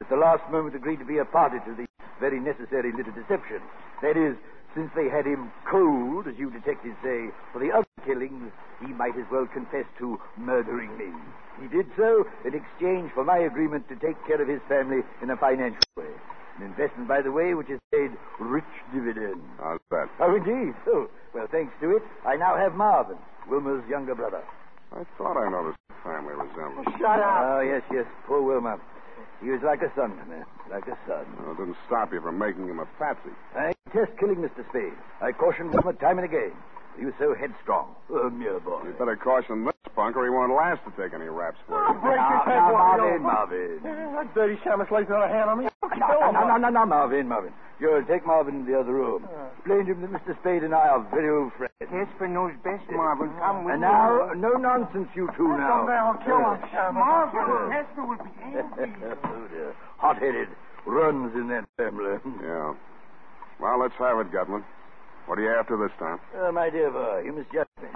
At 0.00 0.08
the 0.08 0.16
last 0.16 0.42
moment 0.50 0.76
agreed 0.76 0.98
to 0.98 1.04
be 1.04 1.18
a 1.18 1.24
party 1.24 1.58
to 1.66 1.74
the 1.74 1.86
very 2.20 2.38
necessary 2.38 2.92
little 2.92 3.12
deception. 3.12 3.60
That 4.02 4.16
is, 4.16 4.36
Since 4.74 4.90
they 4.96 5.08
had 5.08 5.26
him 5.26 5.52
cold, 5.70 6.26
as 6.26 6.38
you 6.38 6.50
detectives 6.50 6.96
say, 7.04 7.28
for 7.52 7.58
the 7.58 7.70
other 7.70 7.86
killings, 8.06 8.50
he 8.80 8.92
might 8.94 9.16
as 9.18 9.26
well 9.30 9.46
confess 9.46 9.84
to 9.98 10.18
murdering 10.38 10.96
me. 10.96 11.12
He 11.60 11.68
did 11.68 11.86
so 11.96 12.24
in 12.44 12.54
exchange 12.54 13.12
for 13.12 13.22
my 13.22 13.36
agreement 13.36 13.86
to 13.88 13.96
take 13.96 14.16
care 14.26 14.40
of 14.40 14.48
his 14.48 14.62
family 14.68 15.02
in 15.20 15.28
a 15.28 15.36
financial 15.36 15.84
way. 15.96 16.08
An 16.62 16.68
investment, 16.68 17.08
by 17.08 17.20
the 17.20 17.32
way, 17.32 17.54
which 17.54 17.66
has 17.68 17.80
paid 17.90 18.12
rich 18.38 18.70
dividends. 18.94 19.42
How's 19.58 19.80
that? 19.90 20.08
Oh, 20.20 20.36
indeed. 20.36 20.74
Oh, 20.86 21.10
well, 21.34 21.48
thanks 21.50 21.74
to 21.80 21.96
it, 21.96 22.02
I 22.24 22.36
now 22.36 22.56
have 22.56 22.74
Marvin, 22.74 23.18
Wilmer's 23.48 23.82
younger 23.88 24.14
brother. 24.14 24.42
I 24.92 25.02
thought 25.18 25.36
I 25.36 25.50
noticed 25.50 25.78
a 25.90 25.94
family 26.04 26.34
resemblance. 26.34 26.86
Oh, 26.86 26.98
shut 26.98 27.18
up. 27.18 27.42
Oh, 27.42 27.60
yes, 27.66 27.82
yes, 27.90 28.06
poor 28.26 28.40
Wilmer. 28.42 28.80
He 29.42 29.50
was 29.50 29.60
like 29.62 29.82
a 29.82 29.90
son 29.96 30.16
to 30.16 30.24
me, 30.30 30.38
like 30.70 30.86
a 30.86 30.96
son. 31.08 31.26
Well, 31.42 31.50
it 31.50 31.58
didn't 31.58 31.76
stop 31.86 32.12
you 32.12 32.20
from 32.20 32.38
making 32.38 32.68
him 32.68 32.78
a 32.78 32.86
patsy. 32.96 33.34
I 33.56 33.72
detest 33.90 34.16
killing 34.20 34.36
Mr. 34.36 34.62
Spade. 34.68 34.94
I 35.20 35.32
cautioned 35.32 35.74
Wilmer 35.74 35.94
time 35.94 36.18
and 36.18 36.24
again. 36.24 36.52
He 36.98 37.04
was 37.06 37.14
so 37.18 37.34
headstrong. 37.34 37.94
A 38.12 38.30
mere 38.30 38.60
boy. 38.60 38.82
You 38.84 38.92
better 38.98 39.16
caution 39.16 39.64
this 39.64 39.72
punk 39.94 40.16
or 40.16 40.24
he 40.24 40.30
won't 40.30 40.52
last 40.54 40.80
to 40.84 40.90
take 41.00 41.14
any 41.14 41.28
raps 41.28 41.58
for 41.66 41.80
you. 41.80 41.86
Oh, 41.88 42.00
break 42.00 42.16
Now, 42.16 42.28
his 42.30 42.44
head, 42.44 42.60
now, 42.60 42.72
Wally. 42.72 43.18
Marvin, 43.18 43.80
Marvin. 43.82 44.14
That 44.14 44.34
dirty 44.34 44.56
shamus 44.64 44.90
lays 44.90 45.06
another 45.08 45.28
hand 45.28 45.48
on 45.50 45.58
me. 45.64 45.68
No, 45.82 46.30
no, 46.30 46.46
no, 46.46 46.56
no, 46.56 46.68
no, 46.68 46.86
Marvin, 46.86 47.28
Marvin. 47.28 47.52
You'll 47.80 48.04
take 48.04 48.24
Marvin 48.26 48.64
to 48.64 48.70
the 48.70 48.78
other 48.78 48.92
room. 48.92 49.26
Explain 49.58 49.86
to 49.86 49.92
him 49.92 50.00
that 50.02 50.12
Mr. 50.12 50.38
Spade 50.40 50.62
and 50.62 50.74
I 50.74 50.86
are 50.88 51.02
very 51.10 51.28
old 51.28 51.52
friends. 51.58 51.72
Casper 51.80 52.28
knows 52.28 52.52
best, 52.62 52.84
Marvin. 52.92 53.30
Come 53.40 53.64
with 53.64 53.74
And 53.74 53.82
me. 53.82 53.88
And 53.88 53.92
now, 53.92 54.30
no 54.36 54.52
nonsense, 54.54 55.08
you 55.16 55.28
two 55.36 55.48
now. 55.48 55.82
Someday 55.82 55.98
I'll 55.98 56.20
kill 56.22 56.38
him. 56.38 56.94
Marvin, 56.94 57.72
Casper 57.72 58.04
will 58.06 58.22
be 58.22 58.30
angry. 58.44 58.92
oh, 59.24 59.48
dear. 59.50 59.74
Hot-headed. 59.98 60.48
Runs 60.86 61.34
in 61.34 61.48
that 61.48 61.64
family. 61.76 62.18
Yeah. 62.42 62.74
Well, 63.60 63.80
let's 63.80 63.94
have 63.98 64.18
it, 64.20 64.30
Gutman. 64.30 64.62
What 65.26 65.38
are 65.38 65.42
you 65.42 65.54
after 65.54 65.76
this 65.76 65.94
time? 65.98 66.18
Uh, 66.34 66.52
my 66.52 66.70
dear 66.70 66.90
boy, 66.90 67.22
you 67.24 67.32
misjudged 67.32 67.70
me. 67.80 67.88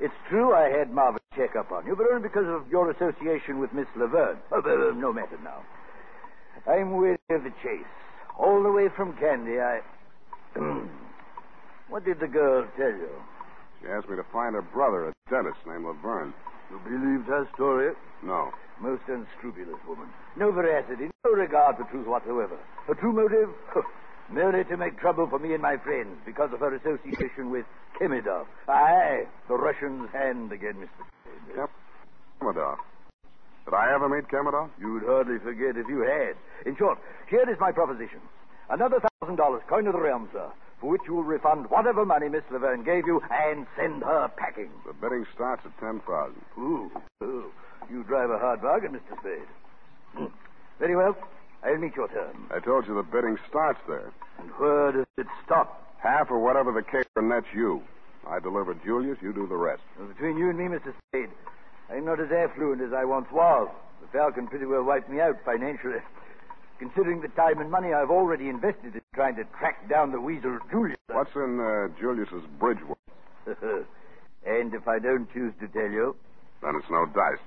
It's 0.00 0.14
true 0.28 0.54
I 0.54 0.70
had 0.70 0.92
Marvin 0.92 1.20
check 1.34 1.56
up 1.56 1.72
on 1.72 1.86
you, 1.86 1.96
but 1.96 2.06
only 2.10 2.22
because 2.22 2.46
of 2.46 2.70
your 2.70 2.90
association 2.90 3.58
with 3.58 3.72
Miss 3.72 3.86
Laverne. 3.96 4.38
Oh, 4.52 4.62
uh, 4.62 4.94
no 4.94 5.12
matter 5.12 5.38
now. 5.42 5.62
I'm 6.70 6.96
weary 6.96 7.18
of 7.30 7.42
the 7.42 7.52
chase. 7.62 7.86
All 8.38 8.62
the 8.62 8.70
way 8.70 8.88
from 8.94 9.14
Kandy, 9.14 9.58
I. 9.58 9.82
what 11.88 12.04
did 12.04 12.20
the 12.20 12.28
girl 12.28 12.66
tell 12.76 12.90
you? 12.94 13.10
She 13.80 13.88
asked 13.88 14.08
me 14.08 14.16
to 14.16 14.26
find 14.32 14.54
her 14.54 14.62
brother, 14.62 15.08
a 15.08 15.12
dentist 15.30 15.58
named 15.66 15.84
Laverne. 15.84 16.32
You 16.70 16.78
believed 16.84 17.26
her 17.26 17.48
story? 17.54 17.94
No. 18.22 18.50
Most 18.80 19.02
unscrupulous 19.08 19.78
woman. 19.86 20.08
No 20.36 20.52
veracity, 20.52 21.10
no 21.24 21.32
regard 21.32 21.76
for 21.76 21.84
truth 21.90 22.06
whatsoever. 22.06 22.58
Her 22.86 22.94
true 22.94 23.12
motive? 23.12 23.50
Merely 24.30 24.64
to 24.64 24.76
make 24.76 24.98
trouble 25.00 25.26
for 25.26 25.38
me 25.38 25.54
and 25.54 25.62
my 25.62 25.76
friends 25.78 26.16
because 26.26 26.52
of 26.52 26.60
her 26.60 26.74
association 26.74 27.50
with 27.50 27.64
Kemidov. 27.98 28.46
Aye, 28.68 29.24
the 29.48 29.54
Russian's 29.54 30.10
hand 30.12 30.52
again, 30.52 30.74
Mr. 30.74 31.02
Spade. 31.22 31.56
Yep. 31.56 31.70
Kemidov. 32.40 32.76
Did 33.64 33.74
I 33.74 33.94
ever 33.94 34.08
meet 34.08 34.28
Kemidov? 34.28 34.68
You'd 34.78 35.04
hardly 35.04 35.38
forget 35.38 35.76
if 35.76 35.88
you 35.88 36.00
had. 36.00 36.36
In 36.66 36.76
short, 36.76 36.98
here 37.28 37.48
is 37.50 37.56
my 37.58 37.72
proposition. 37.72 38.20
Another 38.70 39.00
thousand 39.20 39.36
dollars, 39.36 39.62
coin 39.68 39.86
of 39.86 39.94
the 39.94 40.00
realm, 40.00 40.28
sir, 40.32 40.50
for 40.80 40.90
which 40.90 41.00
you 41.06 41.14
will 41.14 41.24
refund 41.24 41.70
whatever 41.70 42.04
money 42.04 42.28
Miss 42.28 42.44
Laverne 42.50 42.84
gave 42.84 43.06
you 43.06 43.22
and 43.30 43.66
send 43.76 44.02
her 44.02 44.28
packing. 44.36 44.70
The 44.86 44.92
bidding 44.92 45.24
starts 45.34 45.62
at 45.64 45.72
ten 45.80 46.00
thousand. 46.06 46.42
Ooh, 46.58 46.90
ooh. 47.24 47.50
You 47.90 48.04
drive 48.04 48.28
a 48.30 48.38
hard 48.38 48.60
bargain, 48.60 48.92
Mr. 48.92 49.18
Spade. 49.20 49.48
Hmm. 50.14 50.26
Very 50.78 50.94
well. 50.96 51.16
I'll 51.64 51.76
meet 51.76 51.96
your 51.96 52.08
terms. 52.08 52.38
I 52.54 52.60
told 52.60 52.86
you 52.86 52.94
the 52.94 53.02
bidding 53.02 53.36
starts 53.48 53.80
there. 53.88 54.12
And 54.38 54.50
where 54.58 54.92
does 54.92 55.06
it 55.16 55.26
stop? 55.44 55.84
Half 55.98 56.30
or 56.30 56.38
whatever 56.38 56.72
the 56.72 56.82
caper 56.82 57.22
nets 57.22 57.46
you. 57.54 57.82
I 58.26 58.38
deliver 58.38 58.74
Julius, 58.74 59.18
you 59.20 59.32
do 59.32 59.46
the 59.46 59.56
rest. 59.56 59.82
Well, 59.98 60.08
between 60.08 60.36
you 60.38 60.50
and 60.50 60.58
me, 60.58 60.64
Mr. 60.64 60.92
Spade, 61.08 61.30
I'm 61.90 62.04
not 62.04 62.20
as 62.20 62.30
affluent 62.30 62.82
as 62.82 62.92
I 62.92 63.04
once 63.04 63.26
was. 63.32 63.68
The 64.00 64.06
Falcon 64.18 64.46
pretty 64.46 64.66
well 64.66 64.82
wiped 64.84 65.10
me 65.10 65.20
out 65.20 65.38
financially. 65.44 65.98
Considering 66.78 67.20
the 67.20 67.28
time 67.28 67.58
and 67.58 67.70
money 67.70 67.92
I've 67.92 68.10
already 68.10 68.48
invested 68.48 68.94
in 68.94 69.00
trying 69.14 69.34
to 69.36 69.44
track 69.58 69.88
down 69.88 70.12
the 70.12 70.20
weasel 70.20 70.58
Julius. 70.70 70.96
What's 71.10 71.34
in 71.34 71.58
uh, 71.58 71.88
Julius's 71.98 72.44
bridge 72.60 72.78
and 74.46 74.74
if 74.74 74.86
I 74.86 74.98
don't 75.00 75.32
choose 75.32 75.52
to 75.60 75.66
tell 75.68 75.90
you, 75.90 76.14
Then 76.62 76.76
it's 76.76 76.88
no 76.90 77.06
dice. 77.06 77.38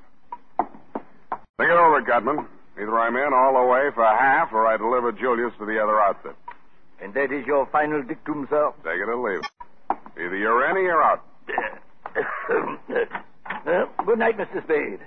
Think 0.57 1.69
it 1.69 1.77
over, 1.77 2.01
Gutman. 2.01 2.47
Either 2.81 2.99
I'm 2.99 3.15
in 3.15 3.31
all 3.33 3.53
the 3.61 3.67
way 3.71 3.89
for 3.93 4.03
half, 4.03 4.51
or 4.51 4.65
I 4.65 4.75
deliver 4.77 5.11
Julius 5.11 5.53
to 5.59 5.65
the 5.65 5.77
other 5.81 5.99
outfit. 6.01 6.35
and 7.01 7.13
that 7.13 7.31
is 7.31 7.45
your 7.45 7.65
final 7.67 8.01
dictum, 8.01 8.47
sir. 8.49 8.71
Take 8.83 8.99
it 8.99 9.07
or 9.09 9.17
leave 9.17 9.39
it. 9.41 9.97
Either 10.17 10.35
you're 10.35 10.69
in 10.69 10.77
or 10.77 10.81
you're 10.81 11.03
out. 11.03 11.23
Good 14.05 14.19
night, 14.19 14.37
Mr. 14.37 14.63
Spade. 14.63 14.99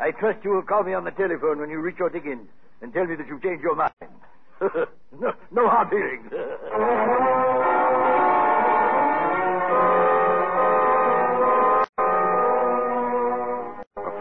I 0.00 0.10
trust 0.10 0.44
you 0.44 0.50
will 0.50 0.62
call 0.62 0.82
me 0.82 0.92
on 0.94 1.04
the 1.04 1.10
telephone 1.12 1.60
when 1.60 1.70
you 1.70 1.78
reach 1.80 1.96
your 1.98 2.10
diggings 2.10 2.46
and 2.82 2.92
tell 2.92 3.06
me 3.06 3.14
that 3.16 3.26
you've 3.26 3.42
changed 3.42 3.62
your 3.62 3.76
mind. 3.76 3.92
no, 5.18 5.32
no 5.50 5.68
hard 5.68 5.88
feelings. 5.90 6.30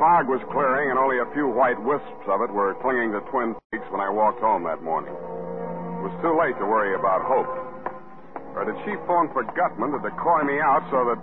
Fog 0.04 0.28
was 0.28 0.44
clearing, 0.52 0.92
and 0.92 1.00
only 1.00 1.24
a 1.24 1.28
few 1.32 1.48
white 1.48 1.80
wisps 1.80 2.28
of 2.28 2.44
it 2.44 2.52
were 2.52 2.76
clinging 2.84 3.16
to 3.16 3.24
Twin 3.32 3.56
Peaks 3.72 3.88
when 3.88 4.04
I 4.04 4.12
walked 4.12 4.44
home 4.44 4.68
that 4.68 4.84
morning. 4.84 5.16
It 5.16 6.04
was 6.04 6.12
too 6.20 6.36
late 6.36 6.60
to 6.60 6.68
worry 6.68 6.92
about 6.92 7.24
Hope. 7.24 7.48
Or 8.52 8.68
did 8.68 8.76
she 8.84 9.00
phone 9.08 9.32
for 9.32 9.48
Gutman 9.56 9.96
to 9.96 10.04
decoy 10.04 10.44
me 10.44 10.60
out 10.60 10.84
so 10.92 11.08
that 11.08 11.20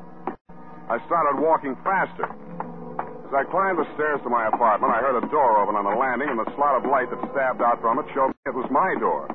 I 0.88 0.96
started 1.04 1.44
walking 1.44 1.76
faster? 1.84 2.24
As 2.24 3.32
I 3.36 3.44
climbed 3.52 3.76
the 3.76 3.88
stairs 4.00 4.24
to 4.24 4.32
my 4.32 4.48
apartment, 4.48 4.96
I 4.96 5.04
heard 5.04 5.20
a 5.20 5.28
door 5.28 5.60
open 5.60 5.76
on 5.76 5.84
the 5.84 5.92
landing, 6.00 6.32
and 6.32 6.40
the 6.40 6.48
slot 6.56 6.80
of 6.80 6.88
light 6.88 7.12
that 7.12 7.20
stabbed 7.36 7.60
out 7.60 7.84
from 7.84 8.00
it 8.00 8.08
showed 8.16 8.32
me 8.32 8.48
it 8.48 8.56
was 8.56 8.72
my 8.72 8.96
door. 8.96 9.28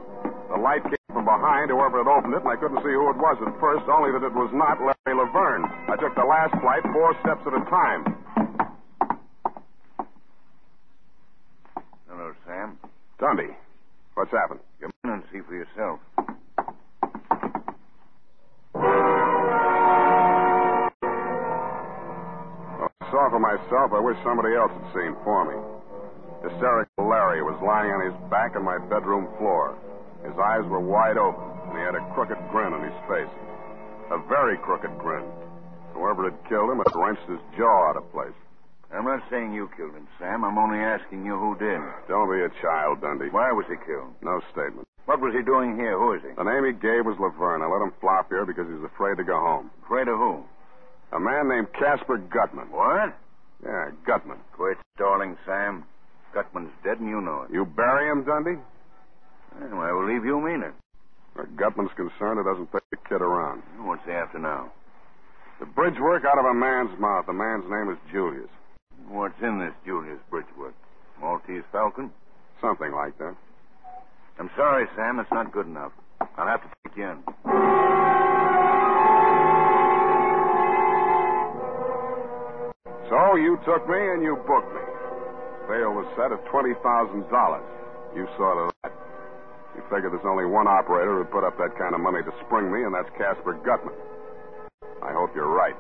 The 0.50 0.58
light 0.58 0.82
came 0.90 1.14
from 1.14 1.30
behind, 1.30 1.70
whoever 1.70 2.02
had 2.02 2.10
opened 2.10 2.34
it, 2.34 2.42
and 2.42 2.50
I 2.50 2.58
couldn't 2.58 2.82
see 2.82 2.98
who 2.98 3.14
it 3.14 3.22
was 3.22 3.38
at 3.46 3.54
first, 3.62 3.86
only 3.94 4.10
that 4.10 4.26
it 4.26 4.34
was 4.34 4.50
not 4.58 4.82
Larry 4.82 5.14
Laverne. 5.14 5.70
I 5.86 6.02
took 6.02 6.18
the 6.18 6.26
last 6.26 6.58
flight 6.66 6.82
four 6.90 7.14
steps 7.22 7.46
at 7.46 7.54
a 7.54 7.62
time. 7.70 8.25
Hello, 12.16 12.32
Sam. 12.48 12.80
Dundee, 13.20 13.52
what's 14.14 14.32
happened? 14.32 14.62
Come 14.80 14.90
in 15.04 15.10
and 15.20 15.24
see 15.34 15.42
for 15.44 15.52
yourself. 15.52 16.00
Well, 16.16 16.32
I 22.88 23.12
saw 23.12 23.28
for 23.28 23.40
myself. 23.44 23.92
I 23.92 24.00
wish 24.00 24.16
somebody 24.24 24.56
else 24.56 24.72
had 24.72 24.88
seen 24.96 25.12
for 25.28 25.44
me. 25.44 25.60
Hysterical 26.48 27.04
Larry 27.04 27.44
was 27.44 27.60
lying 27.60 27.92
on 27.92 28.08
his 28.08 28.16
back 28.32 28.56
on 28.56 28.64
my 28.64 28.80
bedroom 28.88 29.28
floor. 29.36 29.76
His 30.24 30.40
eyes 30.40 30.64
were 30.72 30.80
wide 30.80 31.20
open, 31.20 31.44
and 31.68 31.76
he 31.76 31.84
had 31.84 32.00
a 32.00 32.14
crooked 32.16 32.40
grin 32.48 32.72
on 32.72 32.80
his 32.80 32.96
face. 33.12 33.28
A 34.16 34.24
very 34.32 34.56
crooked 34.64 34.98
grin. 35.04 35.28
Whoever 35.92 36.32
had 36.32 36.40
killed 36.48 36.72
him 36.72 36.80
had 36.80 36.96
wrenched 36.96 37.28
his 37.28 37.44
jaw 37.60 37.92
out 37.92 38.00
of 38.00 38.08
place. 38.16 38.40
I'm 38.94 39.06
not 39.06 39.24
saying 39.30 39.54
you 39.54 39.70
killed 39.76 39.94
him, 39.94 40.08
Sam. 40.20 40.44
I'm 40.44 40.58
only 40.58 40.80
asking 40.80 41.26
you 41.26 41.36
who 41.38 41.58
did. 41.58 41.82
Don't 42.08 42.32
be 42.32 42.42
a 42.42 42.50
child, 42.62 43.02
Dundee. 43.02 43.30
Why 43.30 43.52
was 43.52 43.66
he 43.68 43.76
killed? 43.86 44.14
No 44.22 44.42
statement. 44.52 44.88
What 45.06 45.22
was 45.22 45.34
he 45.34 45.44
doing 45.44 45.76
here? 45.76 45.98
Who 45.98 46.14
is 46.14 46.22
he? 46.22 46.34
The 46.34 46.44
name 46.44 46.66
he 46.66 46.74
gave 46.74 47.06
was 47.06 47.18
Laverne. 47.20 47.62
I 47.62 47.68
let 47.68 47.82
him 47.82 47.94
flop 48.02 48.30
here 48.30 48.46
because 48.46 48.68
he 48.68 48.74
was 48.74 48.90
afraid 48.90 49.18
to 49.18 49.24
go 49.24 49.38
home. 49.38 49.70
Afraid 49.86 50.08
of 50.08 50.18
who? 50.18 50.44
A 51.14 51.20
man 51.20 51.48
named 51.48 51.74
Casper 51.74 52.18
Gutman. 52.18 52.72
What? 52.72 53.14
Yeah, 53.64 53.92
Gutman. 54.06 54.40
Quit 54.54 54.78
stalling, 54.96 55.38
Sam. 55.46 55.86
Gutman's 56.34 56.74
dead 56.84 57.00
and 57.00 57.10
you 57.10 57.22
know 57.22 57.44
it. 57.44 57.54
You 57.54 57.66
bury 57.66 58.10
him, 58.10 58.26
Dundee? 58.26 58.60
Well, 59.72 59.82
I 59.82 59.92
will 59.92 60.08
leave 60.08 60.26
you 60.26 60.42
mean 60.42 60.64
it. 60.64 60.74
Where 61.34 61.48
Gutman's 61.56 61.94
concerned, 61.96 62.40
it 62.40 62.44
doesn't 62.44 62.72
take 62.72 62.90
the 62.92 62.98
kid 63.08 63.22
around. 63.22 63.62
What's 63.84 64.04
he 64.06 64.12
after 64.12 64.40
now? 64.40 64.72
The 65.60 65.66
bridge 65.66 66.00
work 66.00 66.24
out 66.26 66.40
of 66.40 66.46
a 66.46 66.54
man's 66.54 66.98
mouth. 67.00 67.26
The 67.28 67.34
man's 67.34 67.64
name 67.70 67.90
is 67.92 67.98
Julius. 68.12 68.50
What's 69.08 69.40
in 69.42 69.60
this 69.60 69.74
Julius 69.86 70.20
bridgework? 70.32 70.74
Maltese 71.22 71.64
Falcon? 71.72 72.12
Something 72.62 72.92
like 72.92 73.18
that. 73.20 73.36
I'm 74.40 74.50
sorry, 74.56 74.86
Sam. 74.96 75.20
It's 75.20 75.32
not 75.32 75.52
good 75.52 75.68
enough. 75.68 75.92
I'll 76.38 76.48
have 76.48 76.62
to 76.62 76.70
take 76.84 76.98
you 76.98 77.04
in. 77.10 77.24
So 83.10 83.36
you 83.38 83.58
took 83.66 83.88
me 83.88 84.02
and 84.02 84.24
you 84.24 84.36
booked 84.48 84.74
me. 84.74 84.82
Bail 85.70 85.94
was 85.94 86.10
set 86.18 86.34
at 86.34 86.42
twenty 86.50 86.74
thousand 86.82 87.30
dollars. 87.30 87.66
You 88.16 88.28
saw 88.38 88.54
to 88.58 88.74
that. 88.84 88.92
You 89.76 89.82
figured 89.94 90.14
there's 90.14 90.26
only 90.26 90.46
one 90.46 90.68
operator 90.68 91.18
who'd 91.18 91.32
put 91.32 91.44
up 91.44 91.58
that 91.58 91.78
kind 91.78 91.94
of 91.94 92.02
money 92.02 92.24
to 92.24 92.34
spring 92.46 92.72
me, 92.72 92.84
and 92.84 92.94
that's 92.94 93.10
Casper 93.18 93.54
Gutman. 93.62 93.94
I 95.04 95.14
hope 95.14 95.36
you're 95.36 95.52
right. 95.52 95.76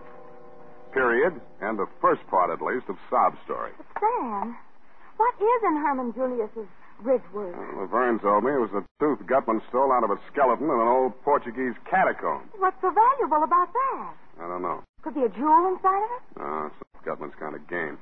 Period. 0.95 1.35
And 1.59 1.77
the 1.77 1.91
first 1.99 2.25
part, 2.31 2.49
at 2.49 2.63
least, 2.63 2.87
of 2.87 2.95
sob 3.11 3.35
story. 3.43 3.75
But 3.75 3.99
Sam, 3.99 4.55
what 5.19 5.35
is 5.35 5.61
in 5.67 5.75
Herman 5.83 6.15
Julius's 6.15 6.71
bridgework. 7.03 7.51
Laverne 7.75 8.19
told 8.19 8.43
me 8.47 8.51
it 8.55 8.63
was 8.63 8.71
a 8.71 8.83
tooth 9.03 9.19
Gutman 9.27 9.61
stole 9.67 9.91
out 9.91 10.03
of 10.03 10.11
a 10.11 10.19
skeleton 10.31 10.71
in 10.71 10.79
an 10.79 10.87
old 10.87 11.11
Portuguese 11.23 11.75
catacomb. 11.83 12.47
What's 12.57 12.79
so 12.79 12.91
valuable 12.95 13.43
about 13.43 13.67
that? 13.73 14.13
I 14.39 14.47
don't 14.47 14.61
know. 14.61 14.83
Could 15.03 15.15
be 15.15 15.23
a 15.23 15.29
jewel 15.29 15.75
inside 15.75 15.99
of 15.99 16.11
it? 16.15 16.23
No, 16.39 16.71
it's 16.71 16.79
Gutman's 17.03 17.35
kind 17.35 17.55
of 17.55 17.67
game. 17.67 17.99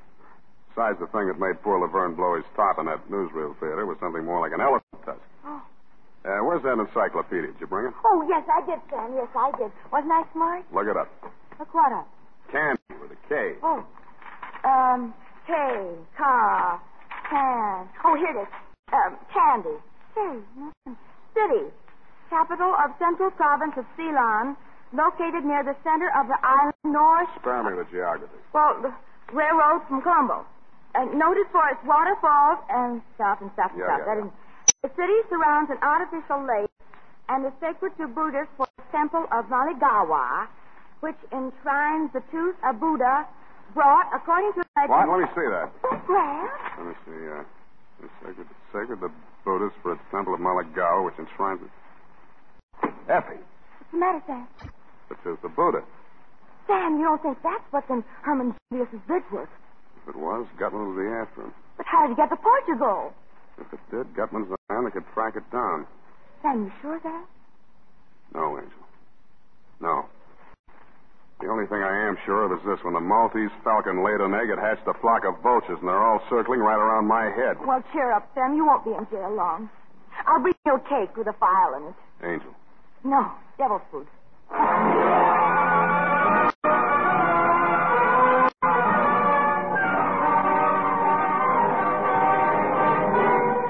Besides, 0.69 0.99
the 0.99 1.07
thing 1.07 1.27
that 1.27 1.39
made 1.39 1.61
poor 1.61 1.79
Laverne 1.79 2.13
blow 2.13 2.35
his 2.35 2.45
top 2.55 2.79
in 2.79 2.85
that 2.85 3.01
newsreel 3.09 3.57
theater 3.59 3.85
was 3.85 3.97
something 3.99 4.25
more 4.25 4.41
like 4.41 4.53
an 4.53 4.61
elephant 4.61 5.01
tusk. 5.05 5.21
Oh. 5.45 5.61
Uh, 6.25 6.39
where's 6.45 6.63
that 6.63 6.79
encyclopedia? 6.79 7.51
Did 7.53 7.61
you 7.61 7.67
bring 7.67 7.87
it? 7.87 7.93
Oh, 8.05 8.25
yes, 8.29 8.45
I 8.49 8.65
did, 8.65 8.79
Sam. 8.89 9.13
Yes, 9.13 9.27
I 9.35 9.51
did. 9.57 9.71
Wasn't 9.91 10.11
I 10.11 10.23
smart? 10.33 10.65
Look 10.73 10.87
it 10.87 10.97
up. 10.97 11.09
Look 11.59 11.73
what 11.73 11.91
up? 11.91 12.07
Kandy 12.51 12.99
with 13.01 13.11
a 13.11 13.19
K. 13.29 13.55
Oh. 13.63 13.83
Um, 14.63 15.13
K, 15.47 15.53
car, 16.17 16.79
can. 17.29 17.87
Oh, 18.05 18.15
here 18.15 18.31
it 18.31 18.41
is. 18.43 18.51
Um, 18.93 19.17
Kandy. 19.33 19.77
Hey. 20.15 20.93
City. 21.33 21.65
Capital 22.29 22.73
of 22.83 22.91
Central 22.97 23.29
Province 23.31 23.73
of 23.77 23.85
Ceylon, 23.97 24.57
located 24.93 25.45
near 25.45 25.61
the 25.63 25.75
center 25.83 26.09
of 26.17 26.25
the 26.27 26.37
island 26.41 26.73
north. 26.85 27.29
Spare 27.39 27.61
me 27.63 27.77
the 27.77 27.85
geography. 27.91 28.37
Well, 28.53 28.81
the 28.81 28.89
railroad 29.35 29.85
from 29.87 30.01
Colombo. 30.01 30.45
Uh, 30.95 31.05
noted 31.13 31.45
for 31.51 31.61
its 31.69 31.81
waterfalls 31.85 32.61
and 32.69 33.01
stuff 33.15 33.41
and 33.41 33.49
stuff 33.53 33.71
and 33.73 33.79
Yeah, 33.81 33.85
stuff. 33.85 33.99
yeah, 34.01 34.05
That 34.05 34.17
yeah. 34.21 34.25
is- 34.29 34.33
the 34.83 34.89
city 34.97 35.17
surrounds 35.29 35.71
an 35.71 35.77
artificial 35.81 36.41
lake 36.45 36.69
and 37.29 37.45
is 37.45 37.53
sacred 37.59 37.95
to 37.97 38.07
Buddhists 38.07 38.53
for 38.57 38.67
the 38.77 38.83
temple 38.91 39.25
of 39.31 39.45
Maligawa, 39.49 40.47
which 41.03 41.19
enshrines 41.35 42.07
the 42.15 42.23
tooth 42.31 42.55
of 42.63 42.79
Buddha 42.79 43.27
brought, 43.75 44.07
according 44.15 44.55
to 44.55 44.63
legend. 44.79 44.87
What? 44.87 45.11
Let 45.11 45.19
me 45.19 45.27
see 45.35 45.47
that. 45.51 45.67
Well, 45.83 45.99
Let 46.79 46.87
me 46.87 46.95
see. 47.03 47.19
Uh, 47.27 47.43
it's 48.07 48.15
sacred, 48.23 48.47
sacred 48.71 48.99
the 49.03 49.11
Buddhist 49.43 49.75
for 49.83 49.91
its 49.99 50.01
temple 50.11 50.33
of 50.33 50.39
Maligawa, 50.39 51.03
which 51.03 51.19
enshrines 51.19 51.59
it. 51.59 51.71
Effie, 53.11 53.35
what's 53.43 53.91
the 53.91 53.97
matter, 53.99 54.23
Sam? 54.25 54.47
the 55.09 55.15
tooth 55.23 55.43
of 55.43 55.53
Buddha. 55.55 55.83
Sam, 56.67 56.95
you 56.97 57.03
don't 57.03 57.21
think 57.21 57.37
that's 57.43 57.67
what's 57.71 57.89
in 57.91 58.03
Herman 58.23 58.55
Julius's 58.71 59.03
bridgework? 59.05 59.51
If 60.07 60.15
it 60.15 60.15
was, 60.15 60.47
Gutman 60.57 60.95
would 60.95 61.03
be 61.03 61.09
after 61.11 61.43
him. 61.43 61.53
But 61.75 61.85
how 61.85 62.07
did 62.07 62.15
he 62.15 62.15
get 62.15 62.29
to 62.31 62.37
Portugal? 62.37 63.11
If 63.59 63.67
it 63.73 63.79
did, 63.91 64.15
Gutman's 64.15 64.47
the 64.47 64.55
man 64.71 64.85
that 64.85 64.93
could 64.93 65.03
track 65.13 65.35
it 65.35 65.43
down. 65.51 65.85
Sam, 66.41 66.63
you 66.63 66.71
sure 66.81 66.95
of 66.95 67.03
that? 67.03 67.25
No, 68.33 68.57
Angel. 68.57 68.83
No. 69.81 70.05
The 71.41 71.49
only 71.49 71.65
thing 71.67 71.83
I 71.83 72.07
am 72.07 72.17
sure 72.25 72.45
of 72.45 72.51
is 72.57 72.63
this. 72.65 72.79
When 72.83 72.93
the 72.93 73.01
Maltese 73.03 73.51
falcon 73.63 74.03
laid 74.03 74.21
an 74.21 74.33
egg, 74.33 74.49
it 74.49 74.59
hatched 74.59 74.87
a 74.87 74.93
flock 75.01 75.25
of 75.25 75.41
vultures, 75.43 75.77
and 75.79 75.87
they're 75.87 76.01
all 76.01 76.21
circling 76.29 76.59
right 76.61 76.79
around 76.79 77.07
my 77.07 77.25
head. 77.25 77.57
Well, 77.65 77.83
cheer 77.91 78.11
up, 78.13 78.29
Sam. 78.33 78.55
You 78.55 78.65
won't 78.65 78.85
be 78.85 78.91
in 78.91 79.05
jail 79.11 79.33
long. 79.33 79.69
I'll 80.25 80.39
bring 80.41 80.53
you 80.65 80.75
a 80.75 80.79
cake 80.79 81.17
with 81.17 81.27
a 81.27 81.33
file 81.33 81.75
in 81.75 81.83
it. 81.89 81.95
Angel. 82.23 82.53
No, 83.03 83.31
devil's 83.57 83.81
food. 83.91 84.07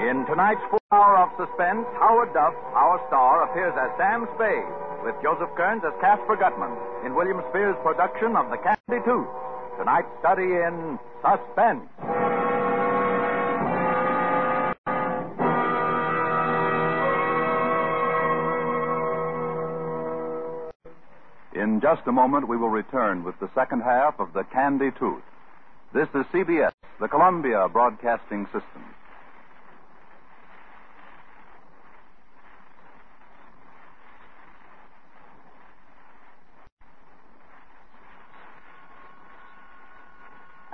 In 0.04 0.22
tonight's 0.26 0.62
full 0.70 0.78
hour 0.92 1.16
of 1.18 1.30
suspense, 1.40 1.86
Howard 1.98 2.32
Duff, 2.34 2.54
our 2.76 3.00
star, 3.08 3.50
appears 3.50 3.74
as 3.74 3.90
Sam 3.98 4.28
Spade, 4.36 4.68
with 5.04 5.14
Joseph 5.22 5.50
Kearns 5.54 5.82
as 5.84 5.92
Casper 6.00 6.34
Gutman, 6.34 6.72
in 7.04 7.14
William 7.14 7.42
Spier's 7.50 7.76
production 7.82 8.34
of 8.36 8.48
The 8.48 8.56
Kandy 8.56 9.04
Tooth. 9.04 9.28
Tonight's 9.76 10.08
study 10.20 10.44
in 10.44 10.98
suspense. 11.20 11.84
In 21.54 21.80
just 21.82 22.02
a 22.06 22.12
moment, 22.12 22.48
we 22.48 22.56
will 22.56 22.70
return 22.70 23.24
with 23.24 23.38
the 23.40 23.50
second 23.54 23.82
half 23.82 24.18
of 24.18 24.32
The 24.32 24.44
Kandy 24.44 24.98
Tooth. 24.98 25.22
This 25.92 26.08
is 26.14 26.24
CBS, 26.32 26.72
the 26.98 27.08
Columbia 27.08 27.68
Broadcasting 27.70 28.46
System. 28.46 28.93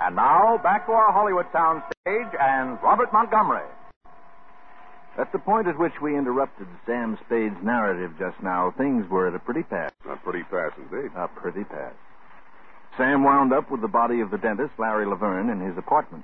And 0.01 0.15
now, 0.15 0.57
back 0.63 0.87
to 0.87 0.93
our 0.93 1.13
Hollywood 1.13 1.45
Town 1.51 1.83
soundstage 2.07 2.33
and 2.41 2.81
Robert 2.81 3.13
Montgomery. 3.13 3.69
At 5.15 5.31
the 5.31 5.37
point 5.37 5.67
at 5.67 5.77
which 5.77 5.93
we 6.01 6.17
interrupted 6.17 6.65
Sam 6.87 7.19
Spade's 7.27 7.61
narrative 7.61 8.11
just 8.17 8.41
now, 8.41 8.73
things 8.75 9.07
were 9.11 9.27
at 9.27 9.35
a 9.35 9.39
pretty 9.39 9.61
pass. 9.61 9.91
A 10.09 10.15
pretty 10.15 10.41
pass 10.43 10.71
indeed. 10.75 11.11
A 11.15 11.27
pretty 11.27 11.63
pass. 11.65 11.93
Sam 12.97 13.23
wound 13.23 13.53
up 13.53 13.69
with 13.69 13.81
the 13.81 13.87
body 13.87 14.21
of 14.21 14.31
the 14.31 14.39
dentist, 14.39 14.73
Larry 14.79 15.05
Laverne, 15.05 15.51
in 15.51 15.59
his 15.59 15.77
apartment. 15.77 16.23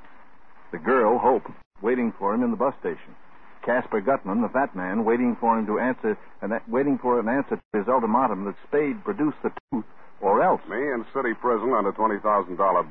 The 0.72 0.80
girl, 0.80 1.20
Hope, 1.20 1.46
waiting 1.82 2.12
for 2.18 2.34
him 2.34 2.42
in 2.42 2.50
the 2.50 2.58
bus 2.58 2.74
station. 2.80 3.16
Casper 3.64 4.02
Gutman, 4.02 4.42
the 4.42 4.50
fat 4.50 4.76
man, 4.76 5.06
waiting 5.06 5.38
for 5.40 5.60
him 5.60 5.68
to 5.68 5.78
answer, 5.78 6.18
and 6.42 6.52
waiting 6.68 6.98
for 6.98 7.20
an 7.20 7.30
answer 7.30 7.58
to 7.58 7.78
his 7.78 7.88
ultimatum 7.88 8.46
that 8.46 8.56
Spade 8.68 9.04
produce 9.04 9.36
the 9.44 9.52
tooth 9.72 9.86
or 10.22 10.42
else. 10.42 10.62
Me 10.70 10.78
in 10.78 11.06
city 11.14 11.34
prison 11.34 11.74
under 11.74 11.92
$20,000 11.94 12.22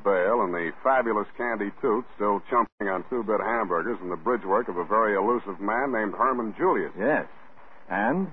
bail, 0.03 0.41
and 0.43 0.53
the 0.53 0.71
fabulous 0.83 1.27
Kandy 1.37 1.71
Tooth 1.81 2.05
still 2.15 2.41
chumping 2.49 2.87
on 2.87 3.03
two 3.09 3.23
bit 3.23 3.39
hamburgers 3.41 3.97
and 4.01 4.11
the 4.11 4.15
bridge 4.19 4.45
work 4.45 4.67
of 4.67 4.77
a 4.77 4.85
very 4.85 5.15
elusive 5.15 5.59
man 5.59 5.91
named 5.91 6.13
Herman 6.15 6.55
Julius. 6.57 6.91
Yes. 6.97 7.25
And? 7.89 8.27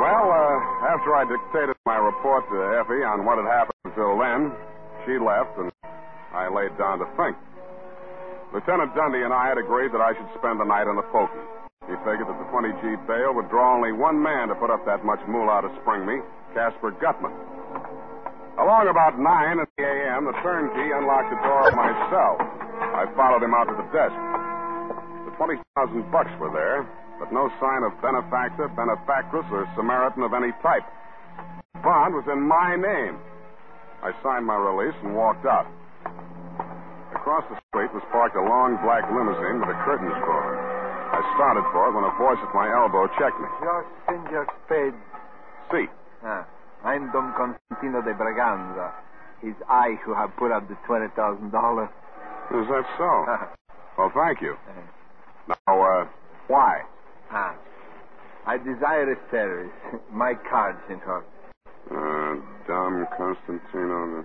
Well, 0.00 0.26
uh, 0.32 0.88
after 0.88 1.16
I 1.16 1.24
dictated 1.28 1.76
my 1.84 1.96
report 1.96 2.48
to 2.48 2.56
Effie 2.80 3.04
on 3.04 3.24
what 3.24 3.36
had 3.36 3.48
happened 3.48 3.80
until 3.84 4.16
then, 4.16 4.52
she 5.04 5.20
left, 5.20 5.56
and 5.58 5.72
I 6.32 6.48
laid 6.48 6.76
down 6.76 7.00
to 7.00 7.08
think. 7.16 7.36
Lieutenant 8.52 8.94
Dundee 8.94 9.24
and 9.24 9.32
I 9.32 9.48
had 9.48 9.58
agreed 9.58 9.92
that 9.92 10.00
I 10.00 10.12
should 10.16 10.28
spend 10.38 10.60
the 10.60 10.64
night 10.64 10.88
in 10.88 10.96
the 10.96 11.04
pokey. 11.12 11.44
He 11.88 11.94
figured 12.02 12.26
that 12.26 12.38
the 12.40 12.48
20G 12.50 13.06
bail 13.06 13.34
would 13.34 13.48
draw 13.48 13.76
only 13.76 13.92
one 13.92 14.20
man 14.20 14.48
to 14.48 14.54
put 14.56 14.70
up 14.70 14.84
that 14.86 15.04
much 15.04 15.20
moolah 15.28 15.62
to 15.62 15.70
spring 15.82 16.04
me, 16.04 16.18
Casper 16.54 16.90
Gutman. 16.98 17.32
Along 18.56 18.88
about 18.88 19.20
9 19.20 19.24
in 19.52 19.58
the 19.60 19.84
a.m., 19.84 20.24
the 20.24 20.36
turnkey 20.40 20.88
unlocked 20.96 21.28
the 21.28 21.40
door 21.44 21.68
of 21.68 21.74
my 21.76 21.92
cell. 22.08 22.40
I 22.96 23.04
followed 23.12 23.44
him 23.44 23.52
out 23.52 23.68
to 23.68 23.76
the 23.76 23.88
desk. 23.92 24.16
The 25.28 25.32
20,000 25.36 26.08
bucks 26.08 26.32
were 26.40 26.48
there, 26.48 26.88
but 27.20 27.28
no 27.32 27.52
sign 27.60 27.84
of 27.84 27.92
benefactor, 28.00 28.72
benefactress, 28.72 29.44
or 29.52 29.68
Samaritan 29.76 30.24
of 30.24 30.32
any 30.32 30.56
type. 30.64 30.88
The 31.76 31.84
Bond 31.84 32.16
was 32.16 32.24
in 32.32 32.40
my 32.40 32.80
name. 32.80 33.20
I 34.00 34.16
signed 34.24 34.48
my 34.48 34.56
release 34.56 34.96
and 35.04 35.12
walked 35.12 35.44
out. 35.44 35.68
Across 37.12 37.44
the 37.52 37.60
street 37.68 37.92
was 37.92 38.04
parked 38.08 38.36
a 38.36 38.44
long 38.44 38.80
black 38.80 39.04
limousine 39.12 39.60
with 39.60 39.68
the 39.68 39.78
curtains 39.84 40.16
drawn. 40.24 40.56
I 41.12 41.20
started 41.36 41.64
for 41.76 41.88
it 41.88 41.92
when 41.92 42.04
a 42.08 42.14
voice 42.16 42.40
at 42.40 42.52
my 42.56 42.72
elbow 42.72 43.04
checked 43.20 43.36
me. 43.36 43.48
Your 43.60 43.84
Senor 44.08 44.46
Spade. 44.64 44.96
See. 45.72 45.86
Ah, 46.24 46.48
I'm 46.86 47.10
Don 47.10 47.34
Constantino 47.34 48.00
de 48.00 48.14
Braganza. 48.14 48.92
It's 49.42 49.58
I 49.68 49.98
who 50.04 50.14
have 50.14 50.30
put 50.36 50.52
up 50.52 50.68
the 50.68 50.76
$20,000. 50.88 51.10
Is 51.42 52.68
that 52.68 52.84
so? 52.96 53.26
well, 53.98 54.12
thank 54.14 54.40
you. 54.40 54.54
Now, 55.48 55.82
uh, 55.82 56.06
why? 56.46 56.82
Ah, 57.32 57.56
I 58.46 58.58
desire 58.58 59.10
a 59.10 59.16
service. 59.32 59.72
My 60.12 60.34
card, 60.48 60.76
Senor. 60.86 61.24
Uh, 61.90 62.36
Don 62.68 63.04
Constantino. 63.18 64.24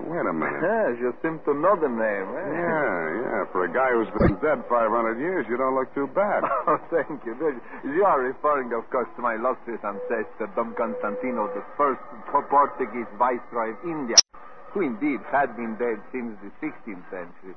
Wait 0.00 0.26
a 0.26 0.32
minute. 0.32 0.62
Yes, 0.62 0.98
you 0.98 1.14
seem 1.22 1.38
to 1.46 1.52
know 1.54 1.76
the 1.78 1.88
name. 1.88 2.28
Eh? 2.34 2.46
Yeah, 2.50 2.94
yeah. 3.22 3.40
For 3.54 3.64
a 3.64 3.70
guy 3.72 3.90
who's 3.94 4.10
been 4.18 4.34
dead 4.42 4.64
500 4.66 5.18
years, 5.20 5.46
you 5.48 5.56
don't 5.56 5.74
look 5.74 5.92
too 5.94 6.08
bad. 6.14 6.42
Oh, 6.66 6.80
thank 6.90 7.20
you. 7.28 7.36
You 7.84 8.04
are 8.08 8.20
referring, 8.20 8.72
of 8.72 8.88
course, 8.90 9.08
to 9.16 9.22
my 9.22 9.34
illustrious 9.36 9.84
ancestor, 9.84 10.48
Don 10.56 10.74
Constantino, 10.74 11.46
the 11.52 11.62
first 11.76 12.00
Portuguese 12.32 13.06
viceroy 13.20 13.76
of 13.76 13.80
India, 13.84 14.16
who 14.72 14.80
indeed 14.80 15.20
had 15.30 15.54
been 15.56 15.76
dead 15.76 16.00
since 16.10 16.32
the 16.40 16.50
16th 16.64 17.04
century. 17.12 17.54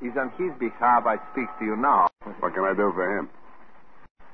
It's 0.00 0.16
on 0.16 0.32
his 0.40 0.52
behalf 0.58 1.04
I 1.06 1.16
speak 1.32 1.46
to 1.60 1.64
you 1.64 1.76
now. 1.76 2.08
What 2.40 2.54
can 2.54 2.64
I 2.64 2.72
do 2.74 2.90
for 2.96 3.06
him? 3.18 3.28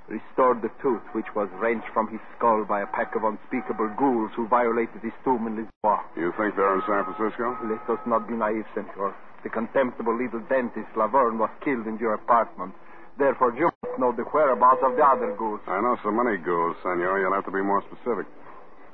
Restored 0.08 0.62
the 0.62 0.70
tooth 0.82 1.02
which 1.12 1.34
was 1.34 1.48
wrenched 1.60 1.88
from 1.94 2.08
his 2.08 2.20
skull 2.36 2.64
by 2.64 2.82
a 2.82 2.86
pack 2.86 3.14
of 3.14 3.24
unspeakable 3.24 3.88
ghouls 3.96 4.30
who 4.34 4.48
violated 4.48 5.00
his 5.00 5.12
tomb 5.24 5.46
in 5.46 5.56
Lisboa. 5.56 6.02
You 6.16 6.32
think 6.36 6.56
they're 6.56 6.74
in 6.74 6.82
San 6.86 7.04
Francisco? 7.04 7.56
Let 7.64 7.88
us 7.88 8.02
not 8.06 8.26
be 8.26 8.34
naive, 8.34 8.66
Senor. 8.74 9.14
The 9.42 9.48
contemptible 9.48 10.16
little 10.16 10.40
dentist 10.48 10.88
Laverne 10.96 11.38
was 11.38 11.50
killed 11.64 11.86
in 11.86 11.98
your 11.98 12.14
apartment. 12.14 12.74
Therefore, 13.18 13.54
you 13.56 13.70
must 13.82 13.98
know 13.98 14.12
the 14.12 14.24
whereabouts 14.24 14.82
of 14.82 14.96
the 14.96 15.04
other 15.04 15.34
ghouls. 15.36 15.60
I 15.66 15.80
know 15.80 15.96
so 16.02 16.10
many 16.10 16.38
ghouls, 16.38 16.76
senor. 16.82 17.20
You'll 17.20 17.34
have 17.34 17.44
to 17.44 17.50
be 17.50 17.62
more 17.62 17.82
specific. 17.82 18.26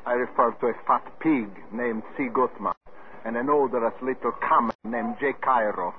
I 0.06 0.12
refer 0.12 0.52
to 0.52 0.66
a 0.68 0.74
fat 0.86 1.04
pig 1.20 1.48
named 1.72 2.02
C. 2.16 2.28
Gutman 2.32 2.74
and 3.24 3.36
an 3.36 3.48
odorous 3.50 3.94
little 4.00 4.32
comet 4.32 4.74
named 4.84 5.16
J. 5.20 5.34
Cairo. 5.40 5.94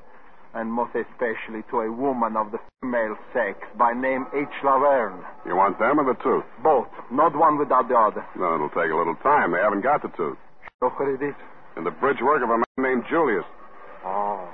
And 0.53 0.71
most 0.71 0.95
especially 0.95 1.61
to 1.69 1.81
a 1.81 1.91
woman 1.91 2.35
of 2.35 2.51
the 2.51 2.59
female 2.81 3.15
sex 3.33 3.59
by 3.77 3.93
name 3.93 4.25
H. 4.33 4.49
Laverne. 4.63 5.23
You 5.45 5.55
want 5.55 5.79
them 5.79 5.99
or 5.99 6.05
the 6.05 6.17
tooth? 6.23 6.45
Both, 6.63 6.89
not 7.11 7.35
one 7.35 7.57
without 7.57 7.87
the 7.87 7.95
other. 7.95 8.25
No, 8.37 8.55
it'll 8.55 8.69
take 8.69 8.91
a 8.91 8.95
little 8.95 9.15
time. 9.21 9.51
They 9.51 9.59
haven't 9.59 9.81
got 9.81 10.01
the 10.01 10.09
tooth. 10.09 10.37
Know 10.81 10.89
what 10.89 11.09
it 11.09 11.21
is? 11.21 11.35
In 11.77 11.83
the 11.83 11.91
bridge 11.91 12.21
work 12.21 12.41
of 12.43 12.49
a 12.49 12.57
man 12.57 12.65
named 12.77 13.03
Julius. 13.09 13.45
Oh. 14.05 14.47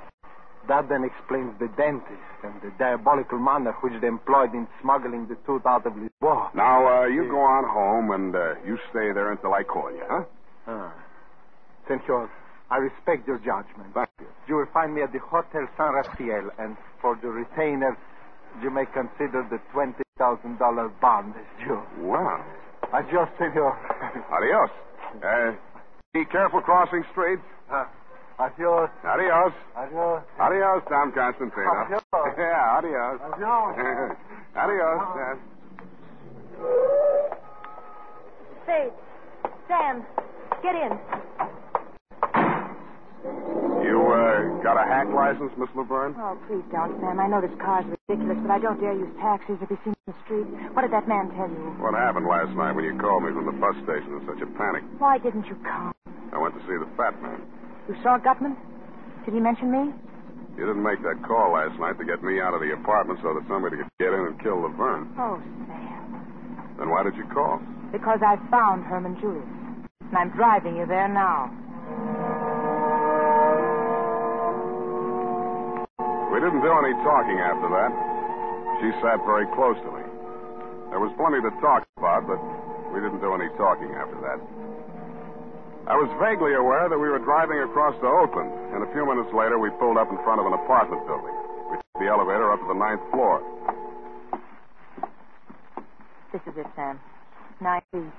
That 0.68 0.88
then 0.88 1.04
explains 1.04 1.54
the 1.60 1.68
dentist 1.76 2.26
and 2.42 2.60
the 2.60 2.72
diabolical 2.78 3.38
manner 3.38 3.72
which 3.80 3.94
they 4.00 4.08
employed 4.08 4.52
in 4.52 4.66
smuggling 4.82 5.28
the 5.28 5.36
tooth 5.46 5.64
out 5.64 5.86
of 5.86 5.92
Lisboa. 5.94 6.52
Now, 6.54 7.02
uh, 7.02 7.06
you 7.06 7.28
go 7.30 7.38
on 7.38 7.64
home 7.64 8.10
and 8.10 8.34
uh, 8.34 8.54
you 8.66 8.76
stay 8.90 9.12
there 9.14 9.30
until 9.30 9.54
I 9.54 9.62
call 9.62 9.92
you, 9.92 10.02
huh? 10.08 10.24
Ah. 10.66 10.92
Senor, 11.86 12.28
I 12.70 12.78
respect 12.78 13.26
your 13.28 13.38
judgment. 13.38 13.94
Thank 13.94 14.10
you. 14.20 14.26
You 14.48 14.56
will 14.56 14.70
find 14.74 14.94
me 14.94 15.02
at 15.02 15.12
the 15.12 15.20
Hotel 15.20 15.68
San 15.76 15.94
Rafael, 15.94 16.50
and 16.58 16.76
for 17.00 17.16
the 17.22 17.28
retainer, 17.28 17.96
you 18.62 18.70
may 18.70 18.84
consider 18.86 19.46
the 19.48 19.60
$20,000 19.72 21.00
bond 21.00 21.34
as 21.36 21.66
due. 21.66 21.80
Wow. 22.02 22.44
Adios, 22.92 23.28
senor. 23.38 23.78
Adios. 24.30 24.70
Uh, 25.22 25.52
be 26.14 26.24
careful 26.26 26.60
crossing 26.60 27.04
streets. 27.12 27.42
Uh, 27.70 27.84
adios. 28.38 28.90
Adios. 29.04 29.52
Adios. 29.76 30.22
Adios, 30.40 30.82
Don 30.88 31.12
Constantino. 31.12 31.70
Adios. 31.70 32.02
yeah, 32.38 32.78
adios. 32.78 33.20
Adios. 33.22 34.16
adios. 34.56 35.00
Yes. 35.16 35.38
Spade. 38.64 38.92
Sam, 39.68 40.04
get 40.62 40.74
in. 40.74 41.55
You, 44.46 44.62
got 44.62 44.78
a 44.78 44.86
hack 44.86 45.10
license, 45.10 45.50
Miss 45.58 45.68
Laverne? 45.74 46.14
Oh, 46.14 46.38
please 46.46 46.62
don't, 46.70 46.94
Sam. 47.02 47.18
I 47.18 47.26
know 47.26 47.42
this 47.42 47.54
car's 47.58 47.82
ridiculous, 47.86 48.38
but 48.46 48.50
I 48.54 48.58
don't 48.62 48.78
dare 48.78 48.94
use 48.94 49.10
taxis 49.18 49.58
if 49.58 49.68
he's 49.68 49.82
seen 49.82 49.98
in 50.06 50.06
the 50.06 50.18
street. 50.22 50.46
What 50.70 50.86
did 50.86 50.94
that 50.94 51.10
man 51.10 51.34
tell 51.34 51.50
you? 51.50 51.74
What 51.82 51.98
happened 51.98 52.30
last 52.30 52.54
night 52.54 52.78
when 52.78 52.86
you 52.86 52.94
called 52.98 53.26
me 53.26 53.34
from 53.34 53.46
the 53.50 53.56
bus 53.58 53.74
station 53.82 54.14
in 54.14 54.22
such 54.22 54.38
a 54.38 54.48
panic? 54.54 54.86
Why 55.02 55.18
didn't 55.18 55.50
you 55.50 55.58
come? 55.66 55.90
I 56.30 56.38
went 56.38 56.54
to 56.54 56.62
see 56.70 56.78
the 56.78 56.86
fat 56.94 57.18
man. 57.22 57.42
You 57.90 57.98
saw 58.02 58.18
Gutman? 58.18 58.54
Did 59.26 59.34
he 59.34 59.40
mention 59.40 59.70
me? 59.70 59.90
You 60.54 60.64
didn't 60.64 60.82
make 60.82 61.02
that 61.02 61.20
call 61.26 61.52
last 61.52 61.78
night 61.82 61.98
to 61.98 62.04
get 62.06 62.22
me 62.22 62.40
out 62.40 62.54
of 62.54 62.62
the 62.62 62.72
apartment 62.72 63.18
so 63.22 63.34
that 63.34 63.42
somebody 63.50 63.76
could 63.76 63.90
get 63.98 64.14
in 64.14 64.30
and 64.30 64.38
kill 64.40 64.62
Laverne. 64.62 65.10
Oh, 65.18 65.42
Sam. 65.66 66.76
Then 66.78 66.88
why 66.90 67.02
did 67.02 67.16
you 67.16 67.26
call? 67.34 67.60
Because 67.90 68.20
I 68.22 68.38
found 68.50 68.84
Herman 68.84 69.18
Julius. 69.20 69.44
And 70.08 70.16
I'm 70.16 70.30
driving 70.30 70.76
you 70.76 70.86
there 70.86 71.08
now. 71.08 71.50
We 76.36 76.44
didn't 76.44 76.60
do 76.60 76.68
any 76.68 76.92
talking 77.00 77.40
after 77.40 77.64
that. 77.72 77.88
She 78.84 78.92
sat 79.00 79.24
very 79.24 79.48
close 79.56 79.80
to 79.80 79.88
me. 79.88 80.04
There 80.92 81.00
was 81.00 81.08
plenty 81.16 81.40
to 81.40 81.48
talk 81.64 81.88
about, 81.96 82.28
but 82.28 82.36
we 82.92 83.00
didn't 83.00 83.24
do 83.24 83.32
any 83.32 83.48
talking 83.56 83.88
after 83.96 84.20
that. 84.20 84.36
I 85.88 85.96
was 85.96 86.12
vaguely 86.20 86.52
aware 86.52 86.92
that 86.92 87.00
we 87.00 87.08
were 87.08 87.24
driving 87.24 87.64
across 87.64 87.96
to 88.04 88.08
Oakland, 88.12 88.52
and 88.76 88.84
a 88.84 88.90
few 88.92 89.08
minutes 89.08 89.32
later 89.32 89.56
we 89.56 89.72
pulled 89.80 89.96
up 89.96 90.12
in 90.12 90.20
front 90.28 90.44
of 90.44 90.44
an 90.44 90.52
apartment 90.52 91.08
building. 91.08 91.32
We 91.72 91.80
took 91.80 92.04
the 92.04 92.08
elevator 92.12 92.52
up 92.52 92.60
to 92.60 92.68
the 92.68 92.76
ninth 92.76 93.00
floor. 93.16 93.40
This 96.36 96.44
is 96.44 96.60
it, 96.60 96.68
Sam. 96.76 97.00
9B. 97.64 98.12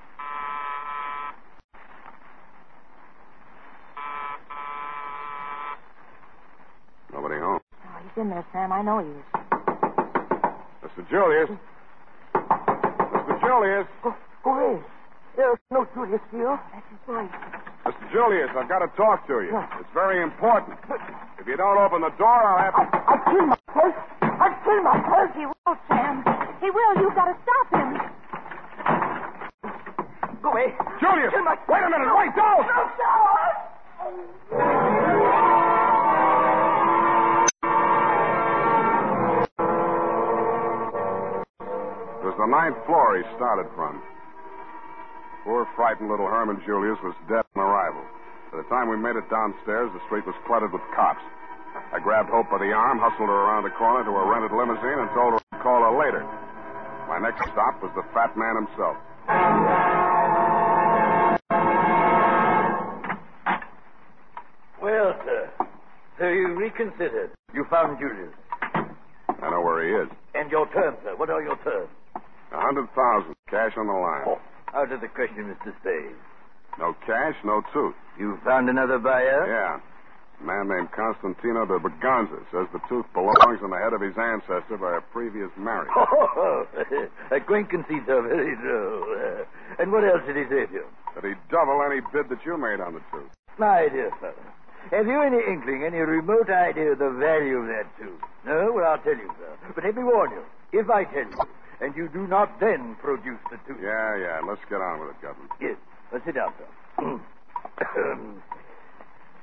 Nobody 7.14 7.38
home. 7.38 7.62
Oh, 7.62 7.98
he's 8.02 8.07
in 8.18 8.30
there, 8.30 8.44
Sam. 8.52 8.72
I 8.72 8.82
know 8.82 8.98
he 8.98 9.06
is. 9.06 9.24
Mr. 10.82 11.08
Julius. 11.08 11.50
Mr. 12.34 13.40
Julius. 13.40 13.86
Go, 14.02 14.14
go 14.42 14.50
away. 14.58 14.82
There's 15.36 15.58
no 15.70 15.86
Julius 15.94 16.20
here. 16.30 16.58
That's 16.74 16.86
his 16.90 16.98
voice. 17.06 17.30
Mr. 17.86 18.12
Julius, 18.12 18.50
I've 18.58 18.68
got 18.68 18.80
to 18.80 18.90
talk 18.96 19.26
to 19.28 19.40
you. 19.40 19.54
It's 19.78 19.94
very 19.94 20.20
important. 20.22 20.78
If 21.38 21.46
you 21.46 21.56
don't 21.56 21.78
open 21.78 22.02
the 22.02 22.10
door, 22.18 22.42
I'll 22.42 22.58
have 22.58 22.74
to. 22.74 22.82
I'll 23.06 23.22
kill 23.30 23.46
myself. 23.46 23.94
I'll 24.22 24.58
kill 24.66 24.82
myself. 24.82 25.30
He 25.38 25.46
will, 25.46 25.76
Sam. 25.86 26.26
He 26.60 26.70
will. 26.70 26.94
You've 26.98 27.14
got 27.14 27.30
to 27.30 27.36
stop 27.46 27.70
him. 27.70 28.02
Go 30.42 30.50
away. 30.50 30.74
Julius! 31.00 31.30
Kill 31.30 31.44
my... 31.44 31.56
Wait 31.68 31.82
a 31.86 31.90
minute. 31.90 32.10
Wait, 32.18 32.34
don't! 32.34 32.66
No, 32.66 34.58
no. 34.58 35.07
The 42.38 42.46
ninth 42.46 42.78
floor 42.86 43.18
he 43.18 43.26
started 43.34 43.66
from. 43.74 43.98
Poor, 45.42 45.66
frightened 45.74 46.06
little 46.06 46.30
Herman 46.30 46.62
Julius 46.62 46.98
was 47.02 47.18
dead 47.26 47.42
on 47.58 47.66
arrival. 47.66 48.06
By 48.54 48.62
the 48.62 48.68
time 48.70 48.86
we 48.86 48.96
made 48.96 49.18
it 49.18 49.26
downstairs, 49.26 49.90
the 49.90 49.98
street 50.06 50.22
was 50.22 50.38
cluttered 50.46 50.70
with 50.70 50.82
cops. 50.94 51.22
I 51.90 51.98
grabbed 51.98 52.30
Hope 52.30 52.46
by 52.46 52.62
the 52.62 52.70
arm, 52.70 53.02
hustled 53.02 53.28
her 53.28 53.40
around 53.42 53.66
the 53.66 53.74
corner 53.74 54.06
to 54.06 54.14
a 54.14 54.22
rented 54.22 54.54
limousine, 54.54 55.02
and 55.02 55.10
told 55.18 55.34
her 55.34 55.40
I'd 55.50 55.62
call 55.66 55.82
her 55.82 55.98
later. 55.98 56.22
My 57.10 57.18
next 57.18 57.42
stop 57.50 57.82
was 57.82 57.90
the 57.98 58.06
fat 58.14 58.30
man 58.38 58.54
himself. 58.54 58.96
Well, 64.78 65.10
sir. 65.26 65.50
So 66.18 66.28
you 66.28 66.54
reconsidered. 66.54 67.30
You 67.52 67.66
found 67.68 67.98
Julius. 67.98 68.30
I 69.42 69.50
know 69.50 69.60
where 69.60 69.82
he 69.82 69.90
is. 70.06 70.08
And 70.34 70.50
your 70.50 70.70
terms, 70.70 70.98
sir. 71.02 71.16
What 71.16 71.30
are 71.30 71.42
your 71.42 71.56
terms? 71.64 71.88
A 72.52 72.60
hundred 72.60 72.88
thousand, 72.94 73.34
cash 73.50 73.72
on 73.76 73.86
the 73.86 73.92
line. 73.92 74.24
Oh, 74.26 74.40
out 74.74 74.90
of 74.92 75.00
the 75.00 75.08
question, 75.08 75.44
Mr. 75.52 75.72
Spade. 75.80 76.16
No 76.78 76.94
cash, 77.06 77.34
no 77.44 77.62
tooth. 77.72 77.94
You 78.18 78.38
found 78.44 78.68
another 78.68 78.98
buyer? 78.98 79.46
Yeah. 79.46 79.80
A 80.40 80.44
man 80.44 80.68
named 80.68 80.92
Constantino 80.92 81.66
de 81.66 81.78
Braganza 81.82 82.38
says 82.52 82.68
the 82.72 82.78
tooth 82.88 83.06
belongs 83.12 83.58
on 83.62 83.70
the 83.70 83.76
head 83.78 83.92
of 83.92 84.00
his 84.00 84.14
ancestor 84.16 84.78
by 84.78 84.96
a 84.96 85.00
previous 85.12 85.50
marriage. 85.58 85.90
Oh, 86.40 86.66
acquaintances 87.32 88.06
are 88.08 88.22
very 88.22 88.54
true. 88.56 89.02
Uh, 89.18 89.82
and 89.82 89.90
what 89.90 90.04
else 90.04 90.22
did 90.26 90.36
he 90.36 90.44
say 90.44 90.66
to 90.66 90.72
you? 90.72 90.86
That 91.14 91.24
he'd 91.24 91.36
double 91.50 91.82
any 91.82 92.00
bid 92.12 92.28
that 92.30 92.44
you 92.46 92.56
made 92.56 92.80
on 92.80 92.94
the 92.94 93.02
tooth. 93.10 93.30
My 93.58 93.88
dear 93.90 94.10
fellow, 94.20 94.38
have 94.92 95.06
you 95.06 95.20
any 95.20 95.38
inkling, 95.50 95.82
any 95.84 95.98
remote 95.98 96.48
idea 96.48 96.92
of 96.92 96.98
the 96.98 97.10
value 97.10 97.58
of 97.58 97.66
that 97.66 97.86
tooth? 97.98 98.22
No? 98.46 98.70
Well, 98.72 98.86
I'll 98.86 98.98
tell 99.02 99.16
you, 99.18 99.28
sir. 99.38 99.50
But 99.74 99.84
let 99.84 99.96
me 99.96 100.04
warn 100.04 100.30
you. 100.30 100.44
If 100.78 100.88
I 100.90 101.04
tell 101.04 101.26
you, 101.26 101.38
and 101.80 101.94
you 101.96 102.08
do 102.08 102.26
not 102.26 102.60
then 102.60 102.96
produce 103.00 103.40
the 103.50 103.58
tooth. 103.66 103.78
Yeah, 103.82 104.16
yeah. 104.16 104.40
Let's 104.46 104.60
get 104.68 104.80
on 104.80 105.00
with 105.00 105.10
it, 105.10 105.22
Gutman. 105.22 105.48
Yes. 105.60 105.76
Well, 106.12 106.20
sit 106.24 106.34
down, 106.34 106.52
sir. 106.58 106.66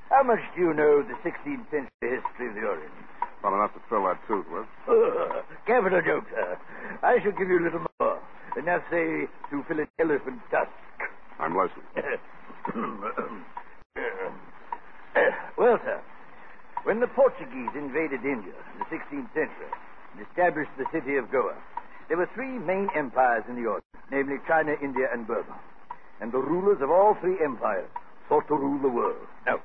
How 0.10 0.24
much 0.24 0.40
do 0.56 0.62
you 0.62 0.74
know 0.74 1.02
of 1.02 1.08
the 1.08 1.16
16th 1.24 1.66
century 1.72 1.90
history 2.02 2.50
of 2.50 2.56
the 2.56 2.62
Orient? 2.62 2.94
Not 3.44 3.54
enough 3.54 3.74
to 3.74 3.82
fill 3.90 4.04
that 4.06 4.20
tooth 4.28 4.46
with. 4.52 4.66
Capital 5.68 6.02
joke, 6.02 6.26
sir. 6.32 6.58
I 7.04 7.20
shall 7.22 7.32
give 7.32 7.50
you 7.50 7.60
a 7.60 7.66
little 7.66 7.86
more. 8.00 8.20
Enough, 8.58 8.84
say, 8.90 9.28
to 9.52 9.64
fill 9.68 9.80
an 9.80 9.88
elephant 10.00 10.40
tusk. 10.50 10.72
I'm 11.40 11.56
listening. 11.56 11.86
well, 15.58 15.78
sir, 15.84 16.02
when 16.84 17.00
the 17.00 17.08
Portuguese 17.08 17.70
invaded 17.76 18.24
India 18.24 18.54
in 18.74 18.80
the 18.80 18.86
16th 18.86 19.34
century 19.34 19.72
and 20.14 20.26
established 20.26 20.72
the 20.78 20.86
city 20.94 21.18
of 21.18 21.30
Goa, 21.32 21.56
there 22.08 22.18
were 22.18 22.30
three 22.34 22.60
main 22.60 22.88
empires 22.96 23.44
in 23.50 23.56
the 23.56 23.66
Orient, 23.68 23.86
namely 24.12 24.38
China, 24.48 24.74
India, 24.82 25.08
and 25.12 25.26
Burma. 25.26 25.58
And 26.22 26.32
the 26.32 26.40
rulers 26.40 26.82
of 26.82 26.90
all 26.90 27.18
three 27.20 27.38
empires 27.44 27.90
sought 28.30 28.48
to 28.48 28.56
rule 28.56 28.82
the 28.82 28.90
world. 28.90 29.28
Now, 29.46 29.62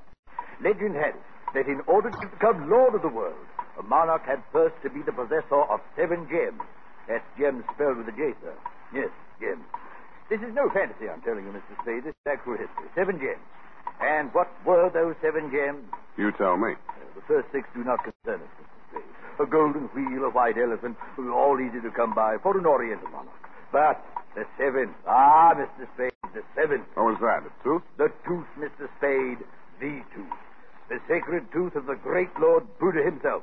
legend 0.62 0.96
had 0.96 1.14
it 1.14 1.22
that 1.54 1.66
in 1.66 1.80
order 1.86 2.10
to 2.10 2.26
become 2.26 2.70
lord 2.70 2.94
of 2.94 3.02
the 3.02 3.08
world, 3.08 3.46
a 3.78 3.82
monarch 3.82 4.22
had 4.26 4.42
first 4.52 4.74
to 4.82 4.90
be 4.90 5.02
the 5.02 5.12
possessor 5.12 5.62
of 5.68 5.80
seven 5.96 6.28
gems. 6.28 6.60
That's 7.08 7.24
gems 7.38 7.64
spelled 7.74 7.98
with 7.98 8.08
a 8.08 8.16
J, 8.16 8.34
sir. 8.42 8.54
Yes, 8.94 9.10
gems. 9.40 9.64
This 10.28 10.40
is 10.40 10.54
no 10.54 10.70
fantasy, 10.70 11.08
I'm 11.08 11.20
telling 11.22 11.44
you, 11.44 11.50
Mr. 11.50 11.74
Spade. 11.82 12.04
This 12.04 12.14
is 12.14 12.26
actual 12.26 12.56
history. 12.56 12.86
Seven 12.94 13.18
gems. 13.18 13.42
And 14.00 14.32
what 14.32 14.48
were 14.64 14.90
those 14.90 15.14
seven 15.20 15.50
gems? 15.50 15.84
You 16.16 16.30
tell 16.32 16.56
me. 16.56 16.72
Uh, 16.88 16.92
the 17.14 17.22
first 17.26 17.48
six 17.52 17.66
do 17.74 17.82
not 17.84 17.98
concern 18.04 18.40
us. 18.40 18.69
A 19.38 19.46
golden 19.46 19.88
wheel, 19.94 20.24
a 20.24 20.30
white 20.30 20.58
elephant, 20.58 20.96
all 21.18 21.58
easy 21.60 21.80
to 21.80 21.90
come 21.90 22.14
by 22.14 22.36
for 22.42 22.58
an 22.58 22.66
Oriental 22.66 23.08
monarch. 23.08 23.32
But 23.72 24.04
the 24.34 24.44
seven, 24.58 24.94
ah, 25.06 25.54
Mr. 25.54 25.88
Spade, 25.94 26.12
the 26.34 26.42
seven. 26.54 26.84
What 26.94 27.14
was 27.14 27.18
that? 27.20 27.46
A 27.46 27.52
tooth? 27.64 27.82
The 27.96 28.12
tooth, 28.26 28.46
Mr. 28.58 28.88
Spade, 28.98 29.38
the 29.80 30.02
tooth. 30.14 30.38
The 30.88 30.98
sacred 31.08 31.50
tooth 31.52 31.74
of 31.76 31.86
the 31.86 31.94
great 31.94 32.30
Lord 32.38 32.66
Buddha 32.78 33.02
himself. 33.02 33.42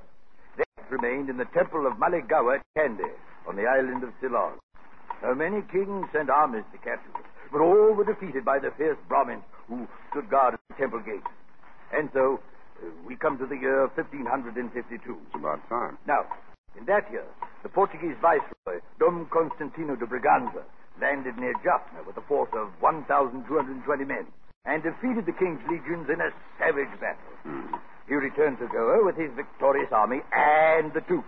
That 0.57 0.67
remained 0.89 1.29
in 1.29 1.37
the 1.37 1.45
temple 1.45 1.87
of 1.87 1.93
Maligawa 1.93 2.59
at 2.59 2.65
Kandy, 2.77 3.09
on 3.47 3.55
the 3.55 3.65
island 3.65 4.03
of 4.03 4.11
Ceylon. 4.21 4.59
Now, 5.23 5.33
many 5.33 5.61
kings 5.71 6.05
sent 6.13 6.29
armies 6.29 6.65
to 6.71 6.77
capture 6.77 7.09
it, 7.17 7.25
but 7.51 7.61
all 7.61 7.93
were 7.93 8.05
defeated 8.05 8.45
by 8.45 8.59
the 8.59 8.71
fierce 8.77 8.97
Brahmins 9.07 9.43
who 9.67 9.87
stood 10.11 10.29
guard 10.29 10.53
at 10.53 10.59
the 10.69 10.75
temple 10.75 10.99
gate. 10.99 11.25
And 11.91 12.09
so, 12.13 12.39
Uh, 12.77 12.89
we 13.05 13.15
come 13.15 13.37
to 13.37 13.45
the 13.45 13.57
year 13.57 13.87
1552. 13.95 15.17
It's 15.27 15.35
about 15.35 15.61
time. 15.69 15.97
Now, 16.07 16.25
in 16.77 16.85
that 16.85 17.09
year, 17.11 17.25
the 17.63 17.69
Portuguese 17.69 18.15
viceroy, 18.21 18.81
Dom 18.99 19.27
Constantino 19.31 19.95
de 19.95 20.05
Braganza, 20.05 20.63
landed 21.01 21.37
near 21.37 21.53
Jaffna 21.63 22.05
with 22.05 22.17
a 22.17 22.25
force 22.27 22.49
of 22.53 22.69
1,220 22.79 24.05
men 24.05 24.25
and 24.65 24.83
defeated 24.83 25.25
the 25.25 25.33
king's 25.33 25.61
legions 25.69 26.09
in 26.09 26.19
a 26.21 26.29
savage 26.59 26.91
battle. 26.99 27.33
Hmm. 27.43 27.75
He 28.07 28.15
returned 28.15 28.59
to 28.59 28.67
Goa 28.67 29.03
with 29.03 29.15
his 29.15 29.31
victorious 29.35 29.91
army 29.91 30.21
and 30.31 30.93
the 30.93 31.01
tooth, 31.01 31.27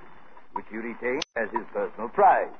which 0.53 0.65
he 0.69 0.77
retained 0.77 1.25
as 1.35 1.49
his 1.51 1.65
personal 1.73 2.09
prize. 2.09 2.51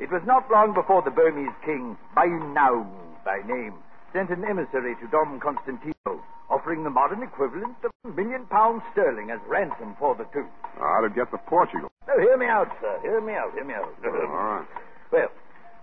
It 0.00 0.10
was 0.10 0.22
not 0.26 0.50
long 0.50 0.74
before 0.74 1.02
the 1.02 1.10
Burmese 1.10 1.54
king, 1.64 1.96
Bainaun 2.16 2.90
by 3.24 3.40
name, 3.46 3.74
sent 4.12 4.30
an 4.30 4.44
emissary 4.44 4.96
to 5.00 5.06
Dom 5.08 5.38
Constantino, 5.40 6.24
offering 6.62 6.84
the 6.84 6.90
modern 6.90 7.22
equivalent 7.24 7.74
of 7.82 7.90
a 8.04 8.08
million 8.14 8.46
pounds 8.46 8.82
sterling 8.92 9.30
as 9.30 9.40
ransom 9.48 9.96
for 9.98 10.14
the 10.14 10.22
tooth. 10.32 10.46
How'd 10.78 11.10
it 11.10 11.14
get 11.14 11.28
to 11.32 11.38
Portugal? 11.50 11.90
Now, 12.06 12.14
hear 12.18 12.36
me 12.36 12.46
out, 12.46 12.70
sir. 12.80 13.00
Hear 13.02 13.20
me 13.20 13.32
out. 13.34 13.52
Hear 13.54 13.64
me 13.64 13.74
out. 13.74 13.90
All 14.04 14.12
right. 14.12 14.66
Well, 15.10 15.28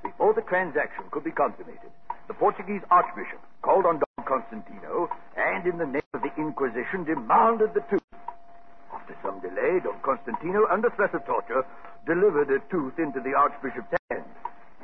before 0.03 0.33
the 0.33 0.41
transaction 0.41 1.03
could 1.11 1.25
be 1.25 1.31
consummated, 1.31 1.91
the 2.27 2.33
Portuguese 2.33 2.81
archbishop 2.91 3.43
called 3.61 3.85
on 3.85 3.99
Don 3.99 4.25
Constantino 4.25 5.09
and, 5.35 5.67
in 5.67 5.77
the 5.77 5.85
name 5.85 6.11
of 6.13 6.21
the 6.21 6.31
Inquisition, 6.37 7.03
demanded 7.03 7.73
the 7.73 7.83
tooth. 7.91 7.99
After 8.93 9.15
some 9.21 9.41
delay, 9.41 9.83
Don 9.83 9.99
Constantino, 9.99 10.65
under 10.71 10.89
threat 10.91 11.13
of 11.13 11.25
torture, 11.25 11.65
delivered 12.07 12.49
a 12.55 12.59
tooth 12.71 12.97
into 12.97 13.19
the 13.19 13.35
archbishop's 13.35 13.91
hand, 14.09 14.23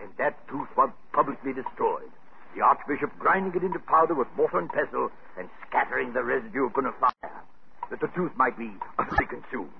and 0.01 0.11
that 0.17 0.35
tooth 0.49 0.67
was 0.75 0.91
publicly 1.13 1.53
destroyed. 1.53 2.11
The 2.55 2.61
archbishop 2.61 3.11
grinding 3.19 3.53
it 3.55 3.65
into 3.65 3.79
powder 3.79 4.13
with 4.13 4.27
mortar 4.37 4.59
and 4.59 4.71
pestle 4.71 5.11
and 5.37 5.49
scattering 5.67 6.13
the 6.13 6.23
residue 6.23 6.67
upon 6.67 6.85
a 6.85 6.93
fire, 6.93 7.43
that 7.89 7.99
the 7.99 8.07
tooth 8.15 8.31
might 8.37 8.57
be 8.57 8.71
utterly 8.97 9.25
consumed. 9.27 9.75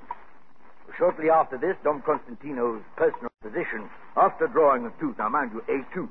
Shortly 0.98 1.30
after 1.30 1.58
this, 1.58 1.78
Don 1.84 2.02
Constantino's 2.02 2.82
personal 2.98 3.32
physician, 3.42 3.90
after 4.18 4.48
drawing 4.48 4.84
the 4.84 4.92
tooth, 5.00 5.18
now 5.18 5.30
mind 5.30 5.52
you, 5.54 5.64
a 5.68 5.84
tooth, 5.94 6.10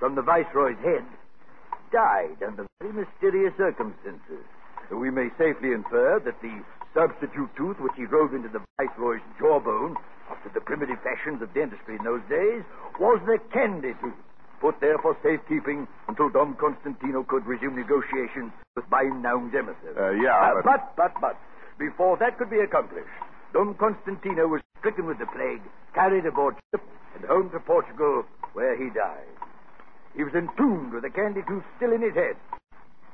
from 0.00 0.14
the 0.14 0.22
viceroy's 0.22 0.78
head, 0.78 1.04
died 1.92 2.42
under 2.46 2.66
very 2.80 2.92
mysterious 2.92 3.52
circumstances. 3.56 4.44
We 4.90 5.10
may 5.10 5.28
safely 5.36 5.72
infer 5.72 6.20
that 6.20 6.40
the 6.40 6.64
substitute 6.94 7.50
tooth 7.56 7.78
which 7.80 7.96
he 7.96 8.06
drove 8.06 8.32
into 8.32 8.48
the 8.48 8.62
viceroy's 8.78 9.20
jawbone, 9.38 9.96
after 10.30 10.48
the 10.48 10.60
primitive 10.60 11.00
fashions 11.02 11.42
of 11.42 11.52
dentistry 11.52 11.96
in 11.96 12.04
those 12.04 12.22
days, 12.28 12.64
was 12.98 13.20
the 13.26 13.38
Kandy 13.52 13.92
tooth, 14.00 14.14
put 14.60 14.80
there 14.80 14.98
for 14.98 15.16
safekeeping 15.22 15.86
until 16.08 16.28
Don 16.30 16.54
Constantino 16.56 17.22
could 17.24 17.46
resume 17.46 17.76
negotiations 17.76 18.52
with 18.74 18.84
Bainaun's 18.90 19.54
emissary. 19.54 19.94
Uh, 19.96 20.10
yeah, 20.22 20.36
Uh, 20.56 20.62
but, 20.64 20.96
but, 20.96 21.12
but, 21.20 21.36
before 21.78 22.16
that 22.18 22.38
could 22.38 22.50
be 22.50 22.60
accomplished, 22.60 23.10
Don 23.52 23.74
Constantino 23.74 24.48
was 24.48 24.62
stricken 24.78 25.06
with 25.06 25.18
the 25.18 25.26
plague, 25.26 25.62
carried 25.94 26.26
aboard 26.26 26.56
ship, 26.72 26.82
and 27.14 27.24
home 27.24 27.50
to 27.50 27.60
Portugal, 27.60 28.24
where 28.54 28.76
he 28.76 28.90
died. 28.90 29.28
He 30.14 30.24
was 30.24 30.32
entombed 30.34 30.92
with 30.92 31.02
the 31.02 31.10
Kandy 31.10 31.46
tooth 31.46 31.64
still 31.76 31.92
in 31.92 32.00
his 32.00 32.14
head. 32.14 32.36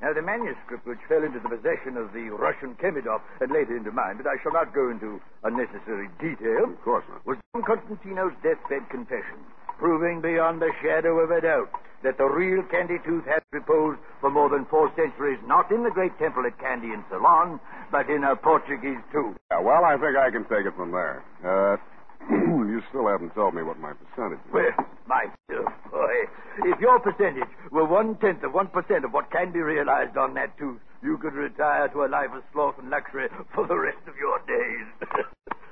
Now, 0.00 0.12
the 0.12 0.22
manuscript 0.22 0.84
which 0.86 0.98
fell 1.08 1.22
into 1.22 1.38
the 1.38 1.48
possession 1.48 1.96
of 1.96 2.12
the 2.12 2.30
Russian 2.34 2.74
Kemidov 2.74 3.20
and 3.40 3.52
later 3.52 3.76
into 3.76 3.92
mine, 3.92 4.16
but 4.18 4.26
I 4.26 4.34
shall 4.42 4.50
not 4.52 4.74
go 4.74 4.90
into 4.90 5.20
unnecessary 5.44 6.10
detail, 6.18 6.64
Of 6.74 6.82
course 6.82 7.04
not. 7.08 7.24
was 7.24 7.38
Don 7.54 7.62
Constantino's 7.62 8.34
deathbed 8.42 8.88
confession, 8.90 9.38
proving 9.82 10.22
beyond 10.22 10.62
a 10.62 10.70
shadow 10.80 11.18
of 11.18 11.32
a 11.32 11.40
doubt 11.40 11.66
that 12.04 12.16
the 12.16 12.24
real 12.24 12.62
Kandy 12.70 13.02
Tooth 13.02 13.26
had 13.26 13.42
reposed 13.50 13.98
for 14.20 14.30
more 14.30 14.48
than 14.48 14.64
four 14.70 14.94
centuries, 14.94 15.42
not 15.44 15.72
in 15.72 15.82
the 15.82 15.90
great 15.90 16.16
temple 16.20 16.46
at 16.46 16.56
Kandy 16.62 16.94
in 16.94 17.02
Ceylon, 17.10 17.58
but 17.90 18.08
in 18.08 18.22
a 18.22 18.36
Portuguese 18.36 19.02
tomb. 19.10 19.34
Yeah, 19.50 19.58
well, 19.58 19.84
I 19.84 19.98
think 19.98 20.14
I 20.14 20.30
can 20.30 20.46
take 20.46 20.70
it 20.70 20.74
from 20.78 20.92
there. 20.92 21.18
Uh, 21.42 21.82
you 22.30 22.80
still 22.90 23.08
haven't 23.08 23.34
told 23.34 23.54
me 23.54 23.64
what 23.64 23.80
my 23.80 23.90
percentage 23.90 24.38
is. 24.46 24.54
Well, 24.54 24.86
my 25.08 25.26
dear 25.50 25.66
boy, 25.90 26.14
if 26.62 26.78
your 26.78 27.00
percentage 27.00 27.50
were 27.72 27.84
one 27.84 28.14
tenth 28.22 28.44
of 28.44 28.54
one 28.54 28.68
percent 28.68 29.04
of 29.04 29.10
what 29.10 29.32
can 29.32 29.50
be 29.50 29.58
realized 29.58 30.16
on 30.16 30.34
that 30.34 30.56
tooth, 30.58 30.78
you 31.02 31.18
could 31.18 31.34
retire 31.34 31.88
to 31.88 32.04
a 32.04 32.08
life 32.08 32.30
of 32.30 32.44
sloth 32.52 32.78
and 32.78 32.88
luxury 32.88 33.26
for 33.52 33.66
the 33.66 33.74
rest 33.76 34.06
of 34.06 34.14
your 34.14 34.38
days. 34.46 34.86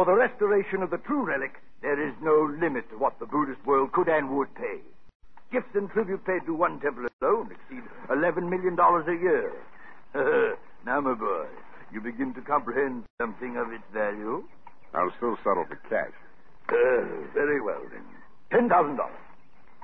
for 0.00 0.06
the 0.06 0.14
restoration 0.14 0.82
of 0.82 0.88
the 0.88 0.96
true 0.96 1.26
relic, 1.26 1.60
there 1.82 2.00
is 2.00 2.14
no 2.22 2.48
limit 2.58 2.88
to 2.88 2.96
what 2.96 3.18
the 3.20 3.26
Buddhist 3.26 3.60
world 3.66 3.92
could 3.92 4.08
and 4.08 4.30
would 4.34 4.48
pay. 4.54 4.80
Gifts 5.52 5.74
and 5.74 5.90
tribute 5.90 6.24
paid 6.24 6.40
to 6.46 6.54
one 6.54 6.80
temple 6.80 7.04
alone 7.20 7.52
exceed 7.52 7.84
eleven 8.08 8.48
million 8.48 8.74
dollars 8.76 9.04
a 9.08 9.20
year. 9.20 9.52
now, 10.86 11.02
my 11.02 11.12
boy, 11.12 11.44
you 11.92 12.00
begin 12.00 12.32
to 12.32 12.40
comprehend 12.40 13.04
something 13.20 13.58
of 13.58 13.72
its 13.72 13.84
value. 13.92 14.42
I'll 14.94 15.12
still 15.18 15.36
settle 15.44 15.66
for 15.68 15.76
cash. 15.90 16.16
Uh, 16.70 17.04
very 17.34 17.60
well, 17.60 17.82
then. 17.92 18.00
Ten 18.50 18.70
thousand 18.70 18.96
dollars. 18.96 19.20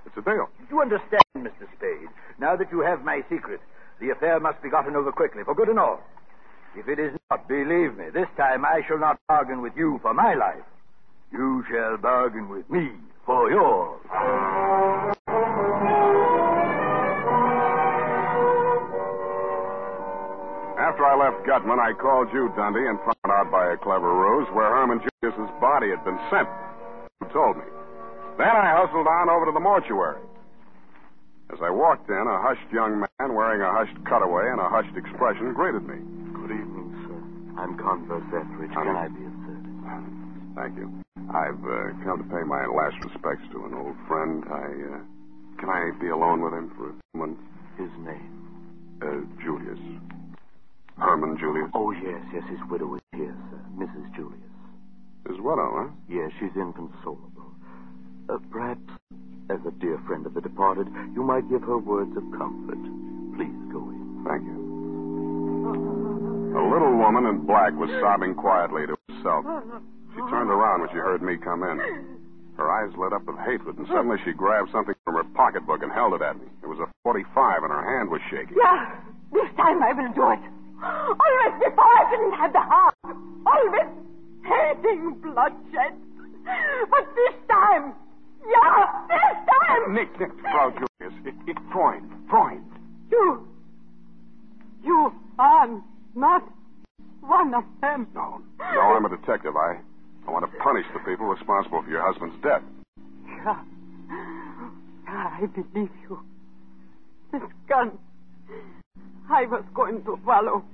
It's 0.06 0.16
a 0.16 0.22
deal. 0.22 0.48
You 0.70 0.80
understand, 0.80 1.28
Mr. 1.36 1.68
Spade. 1.76 2.08
Now 2.40 2.56
that 2.56 2.72
you 2.72 2.80
have 2.80 3.04
my 3.04 3.20
secret, 3.28 3.60
the 4.00 4.08
affair 4.16 4.40
must 4.40 4.62
be 4.62 4.70
gotten 4.70 4.96
over 4.96 5.12
quickly, 5.12 5.44
for 5.44 5.54
good 5.54 5.68
and 5.68 5.78
all. 5.78 6.00
If 6.76 6.88
it 6.88 6.98
is 6.98 7.12
not, 7.30 7.48
believe 7.48 7.96
me, 7.96 8.10
this 8.12 8.28
time 8.36 8.64
I 8.64 8.82
shall 8.86 8.98
not 8.98 9.18
bargain 9.28 9.62
with 9.62 9.72
you 9.76 9.98
for 10.02 10.12
my 10.12 10.34
life. 10.34 10.62
You 11.32 11.64
shall 11.70 11.96
bargain 11.96 12.50
with 12.50 12.68
me 12.68 12.90
for 13.24 13.50
yours. 13.50 14.00
After 20.76 21.04
I 21.04 21.16
left 21.16 21.46
Gutman, 21.46 21.80
I 21.80 21.92
called 21.94 22.28
you, 22.32 22.52
Dundee, 22.54 22.86
and 22.86 22.98
found 23.00 23.32
out 23.32 23.50
by 23.50 23.72
a 23.72 23.76
clever 23.78 24.12
ruse 24.12 24.46
where 24.52 24.68
Herman 24.68 25.00
Julius's 25.00 25.50
body 25.60 25.88
had 25.88 26.04
been 26.04 26.20
sent. 26.30 26.48
You 27.22 27.28
told 27.32 27.56
me. 27.56 27.64
Then 28.36 28.48
I 28.48 28.76
hustled 28.76 29.06
on 29.06 29.30
over 29.30 29.46
to 29.46 29.52
the 29.52 29.60
mortuary. 29.60 30.20
As 31.50 31.58
I 31.62 31.70
walked 31.70 32.10
in, 32.10 32.26
a 32.28 32.42
hushed 32.42 32.70
young 32.70 33.00
man 33.00 33.34
wearing 33.34 33.62
a 33.62 33.72
hushed 33.72 33.96
cutaway 34.04 34.50
and 34.50 34.60
a 34.60 34.68
hushed 34.68 34.96
expression 34.96 35.54
greeted 35.54 35.88
me. 35.88 36.15
Good 37.56 37.62
evening, 37.62 37.78
sir. 37.78 37.92
I'm 37.92 37.98
Converse 38.08 38.28
Etheridge. 38.28 38.72
Can 38.72 38.96
I 38.96 39.08
be 39.08 39.24
of 39.24 39.32
service? 39.46 39.66
Thank 40.54 40.76
you. 40.76 41.04
I've 41.28 41.64
uh, 41.64 42.04
come 42.04 42.18
to 42.22 42.28
pay 42.28 42.44
my 42.44 42.66
last 42.66 42.96
respects 43.04 43.44
to 43.52 43.64
an 43.66 43.74
old 43.74 43.96
friend. 44.08 44.44
I, 44.48 44.66
uh, 44.94 45.00
can 45.60 45.68
I 45.68 45.90
be 46.00 46.08
alone 46.08 46.42
with 46.42 46.52
him 46.52 46.70
for 46.76 46.90
a 46.90 46.92
few 46.92 47.20
moment? 47.20 47.38
His 47.78 47.90
name? 48.04 48.98
Uh, 49.02 49.20
Julius. 49.42 49.78
Herman 50.98 51.36
Julius. 51.38 51.70
Oh, 51.74 51.90
yes, 51.92 52.22
yes. 52.32 52.42
His 52.48 52.60
widow 52.70 52.94
is 52.94 53.02
here, 53.12 53.36
sir. 53.50 53.60
Mrs. 53.76 54.14
Julius. 54.16 54.40
His 55.28 55.36
widow, 55.40 55.68
huh? 55.76 55.88
Yes, 56.08 56.30
she's 56.40 56.54
inconsolable. 56.56 57.52
Uh, 58.30 58.38
perhaps, 58.50 58.80
as 59.50 59.58
a 59.66 59.70
dear 59.72 59.98
friend 60.06 60.24
of 60.26 60.34
the 60.34 60.40
departed, 60.40 60.88
you 61.14 61.22
might 61.22 61.48
give 61.50 61.62
her 61.62 61.78
words 61.78 62.16
of 62.16 62.24
comfort. 62.38 62.80
Please 63.36 63.58
go 63.72 63.80
in. 63.90 64.24
Thank 64.26 64.44
you. 64.44 64.65
A 66.56 66.64
little 66.64 66.96
woman 66.96 67.26
in 67.26 67.44
black 67.44 67.76
was 67.76 67.90
sobbing 68.00 68.34
quietly 68.34 68.86
to 68.86 68.96
herself. 69.12 69.44
She 70.16 70.20
turned 70.32 70.48
around 70.48 70.80
when 70.80 70.88
she 70.88 70.96
heard 70.96 71.20
me 71.20 71.36
come 71.36 71.62
in. 71.62 71.76
Her 72.56 72.72
eyes 72.72 72.96
lit 72.96 73.12
up 73.12 73.28
with 73.28 73.36
hatred, 73.36 73.76
and 73.76 73.86
suddenly 73.88 74.16
she 74.24 74.32
grabbed 74.32 74.72
something 74.72 74.94
from 75.04 75.20
her 75.20 75.24
pocketbook 75.36 75.82
and 75.82 75.92
held 75.92 76.14
it 76.14 76.22
at 76.22 76.40
me. 76.40 76.48
It 76.62 76.66
was 76.66 76.80
a 76.80 76.88
45, 77.04 77.62
and 77.62 77.70
her 77.70 77.84
hand 77.84 78.08
was 78.08 78.22
shaking. 78.30 78.56
Yeah, 78.56 78.88
this 79.32 79.44
time 79.60 79.82
I 79.82 79.92
will 79.92 80.08
do 80.16 80.24
it. 80.32 80.40
Always 80.80 81.54
before 81.60 81.92
I 81.92 82.04
didn't 82.08 82.36
have 82.40 82.52
the 82.56 82.64
heart. 82.64 82.96
Always 83.04 83.92
hating 84.48 85.20
bloodshed. 85.20 85.92
But 86.88 87.04
this 87.12 87.36
time, 87.52 87.92
yeah, 88.48 89.04
this 89.12 89.36
time. 89.44 89.92
Nick, 89.92 90.08
Nick, 90.18 90.32
Frau 90.40 90.70
Julius, 90.72 91.14
it, 91.26 91.34
it's 91.46 91.60
Freund. 91.70 92.08
Freund. 92.30 92.64
You, 93.10 93.46
you 94.82 95.12
are 95.38 95.82
not 96.16 96.42
one 97.20 97.54
of 97.54 97.64
them. 97.80 98.08
No, 98.14 98.40
no, 98.58 98.80
I'm 98.80 99.04
a 99.04 99.08
detective. 99.10 99.54
I, 99.54 99.78
I 100.26 100.30
want 100.30 100.50
to 100.50 100.58
punish 100.58 100.86
the 100.92 101.00
people 101.00 101.26
responsible 101.26 101.82
for 101.82 101.90
your 101.90 102.02
husband's 102.02 102.42
death. 102.42 102.62
Yeah, 103.26 103.62
I 105.08 105.46
believe 105.46 105.90
you. 106.02 106.20
This 107.32 107.42
gun. 107.68 107.98
I 109.30 109.44
was 109.46 109.64
going 109.74 110.04
to 110.04 110.18
follow 110.24 110.64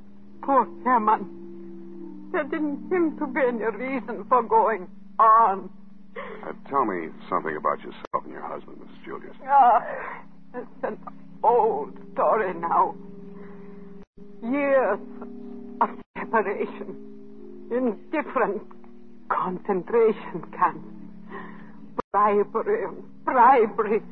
poor 0.42 0.66
Herman. 0.84 2.30
There 2.32 2.44
didn't 2.44 2.88
seem 2.90 3.18
to 3.18 3.26
be 3.26 3.40
any 3.46 3.64
reason 3.64 4.24
for 4.28 4.42
going 4.42 4.88
on. 5.18 5.70
Uh, 6.16 6.52
tell 6.68 6.84
me 6.84 7.08
something 7.28 7.56
about 7.56 7.78
yourself 7.80 8.24
and 8.24 8.32
your 8.32 8.46
husband, 8.46 8.78
Mrs. 8.78 9.04
Julius. 9.04 9.36
Ah, 9.46 9.82
it's 10.54 10.66
an 10.82 10.98
old 11.42 11.96
story 12.12 12.52
now. 12.54 12.94
Years 14.42 14.98
of 15.80 15.90
separation 16.18 16.96
in 17.70 17.96
different 18.10 18.62
concentration 19.28 20.42
camps. 20.56 20.88
Bribery, 22.12 22.86
bribery. 23.24 24.02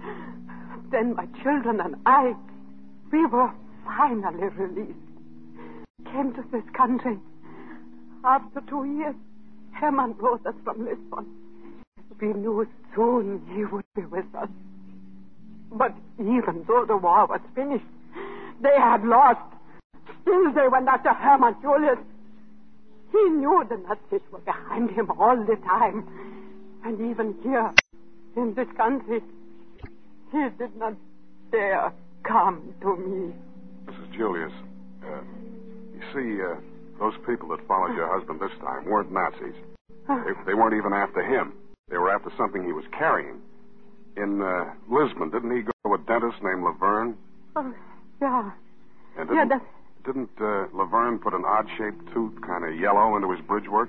Then 0.90 1.14
my 1.14 1.26
children 1.42 1.80
and 1.80 1.96
I, 2.06 2.34
we 3.12 3.26
were 3.26 3.50
finally 3.84 4.48
released. 4.48 4.98
came 6.12 6.32
to 6.34 6.44
this 6.52 6.64
country. 6.76 7.18
After 8.24 8.60
two 8.68 8.84
years, 8.84 9.14
Herman 9.72 10.12
brought 10.12 10.44
us 10.46 10.54
from 10.64 10.84
Lisbon. 10.84 11.26
We 12.20 12.28
knew 12.34 12.68
soon 12.94 13.42
he 13.54 13.64
would 13.64 13.84
be 13.94 14.02
with 14.02 14.26
us. 14.34 14.48
But 15.72 15.94
even 16.18 16.64
though 16.66 16.84
the 16.86 16.96
war 16.96 17.26
was 17.26 17.40
finished, 17.54 17.84
they 18.60 18.76
had 18.78 19.04
lost. 19.04 19.40
Still 20.22 20.52
they 20.52 20.68
went 20.68 20.88
after 20.88 21.12
Herman 21.12 21.56
Julius. 21.62 21.98
He 23.12 23.28
knew 23.30 23.64
the 23.68 23.76
Nazis 23.76 24.20
were 24.30 24.40
behind 24.40 24.90
him 24.90 25.10
all 25.18 25.36
the 25.36 25.56
time. 25.56 26.06
And 26.84 27.10
even 27.10 27.34
here, 27.42 27.72
in 28.36 28.54
this 28.54 28.68
country, 28.76 29.20
he 30.32 30.48
did 30.58 30.76
not 30.76 30.94
dare 31.50 31.92
come 32.22 32.74
to 32.80 32.96
me. 32.96 33.34
Mrs. 33.86 34.16
Julius, 34.16 34.52
uh, 35.04 35.20
you 35.94 36.02
see, 36.14 36.42
uh, 36.42 36.56
those 36.98 37.14
people 37.26 37.48
that 37.48 37.66
followed 37.66 37.96
your 37.96 38.06
husband 38.06 38.40
this 38.40 38.56
time 38.60 38.84
weren't 38.84 39.10
Nazis. 39.12 39.54
They, 40.08 40.32
they 40.46 40.54
weren't 40.54 40.74
even 40.74 40.92
after 40.92 41.22
him. 41.22 41.52
They 41.88 41.98
were 41.98 42.10
after 42.10 42.30
something 42.36 42.64
he 42.64 42.72
was 42.72 42.84
carrying. 42.96 43.40
In 44.16 44.42
uh, 44.42 44.72
Lisbon, 44.88 45.30
didn't 45.30 45.54
he 45.54 45.62
go 45.62 45.72
to 45.86 45.94
a 45.94 45.98
dentist 45.98 46.42
named 46.42 46.62
Laverne? 46.64 47.16
Oh, 47.56 47.74
yeah. 48.20 48.50
And 49.18 49.30
Yeah, 49.32 49.44
that, 49.46 49.62
didn't 50.04 50.30
uh, 50.40 50.66
Laverne 50.72 51.18
put 51.18 51.34
an 51.34 51.44
odd-shaped 51.44 52.12
tooth, 52.12 52.40
kind 52.46 52.64
of 52.64 52.78
yellow, 52.78 53.16
into 53.16 53.30
his 53.30 53.40
bridge 53.46 53.68
work? 53.68 53.88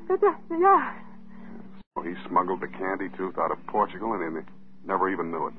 yeah. 0.51 0.93
So 1.97 2.03
he 2.03 2.13
smuggled 2.27 2.61
the 2.61 2.67
Kandy 2.67 3.15
tooth 3.17 3.37
out 3.37 3.51
of 3.51 3.57
Portugal, 3.67 4.13
and 4.13 4.37
he 4.37 4.43
never 4.87 5.09
even 5.09 5.31
knew 5.31 5.47
it. 5.47 5.53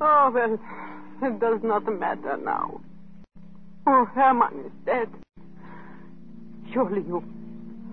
Oh, 0.00 0.30
well, 0.32 0.58
it 1.22 1.40
does 1.40 1.60
not 1.62 1.84
matter 1.98 2.36
now. 2.38 2.80
Oh, 3.86 4.04
Herman 4.14 4.64
is 4.66 4.72
dead. 4.84 5.08
Surely 6.72 7.02
you, 7.02 7.22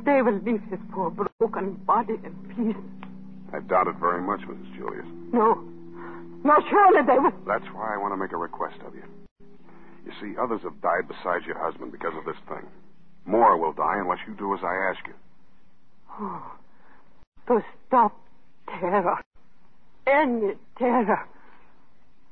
they 0.05 0.21
will 0.21 0.39
leave 0.39 0.61
his 0.69 0.79
poor 0.91 1.09
broken 1.11 1.73
body 1.85 2.15
in 2.23 2.33
peace. 2.55 2.83
I 3.53 3.59
doubt 3.59 3.87
it 3.87 3.95
very 3.99 4.21
much, 4.21 4.41
Mrs. 4.41 4.75
Julius. 4.75 5.05
No. 5.31 5.63
No, 6.43 6.59
surely 6.69 7.05
they 7.05 7.19
will. 7.19 7.31
That's 7.47 7.65
why 7.73 7.93
I 7.93 7.97
want 7.97 8.13
to 8.13 8.17
make 8.17 8.31
a 8.31 8.37
request 8.37 8.75
of 8.85 8.95
you. 8.95 9.03
You 10.05 10.11
see, 10.21 10.35
others 10.39 10.61
have 10.63 10.81
died 10.81 11.07
besides 11.07 11.45
your 11.45 11.57
husband 11.59 11.91
because 11.91 12.13
of 12.17 12.25
this 12.25 12.35
thing. 12.47 12.67
More 13.25 13.57
will 13.57 13.73
die 13.73 13.99
unless 13.99 14.19
you 14.27 14.33
do 14.35 14.53
as 14.53 14.59
I 14.63 14.91
ask 14.91 15.07
you. 15.07 15.13
Oh, 17.49 17.57
to 17.57 17.65
stop 17.87 18.15
terror. 18.67 19.19
Any 20.05 20.53
terror. 20.77 21.27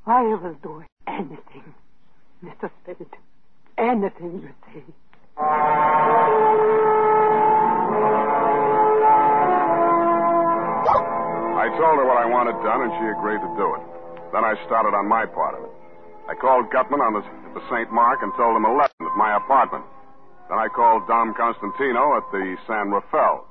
I 0.05 0.21
will 0.21 0.55
do 0.61 0.83
anything, 1.07 1.73
Mr. 2.43 2.69
Spade. 2.83 3.07
Anything 3.77 4.41
you 4.43 4.49
say. 4.71 4.83
I 11.57 11.67
told 11.77 11.97
her 11.97 12.05
what 12.05 12.17
I 12.17 12.25
wanted 12.25 12.53
done, 12.63 12.81
and 12.83 12.91
she 12.99 13.05
agreed 13.17 13.41
to 13.41 13.55
do 13.57 13.75
it. 13.75 13.81
Then 14.31 14.43
I 14.43 14.55
started 14.65 14.95
on 14.95 15.07
my 15.07 15.25
part 15.25 15.55
of 15.57 15.63
it. 15.65 15.80
I 16.31 16.35
called 16.35 16.71
Gutman 16.71 17.01
on 17.01 17.11
the, 17.11 17.19
at 17.27 17.53
the 17.59 17.63
St. 17.67 17.91
Mark 17.91 18.23
and 18.23 18.31
told 18.39 18.55
him 18.55 18.63
11 18.63 18.87
at 19.03 19.17
my 19.17 19.35
apartment. 19.35 19.83
Then 20.47 20.57
I 20.57 20.69
called 20.71 21.03
Dom 21.05 21.33
Constantino 21.35 22.15
at 22.15 22.23
the 22.31 22.55
San 22.65 22.87
Rafael. 22.87 23.45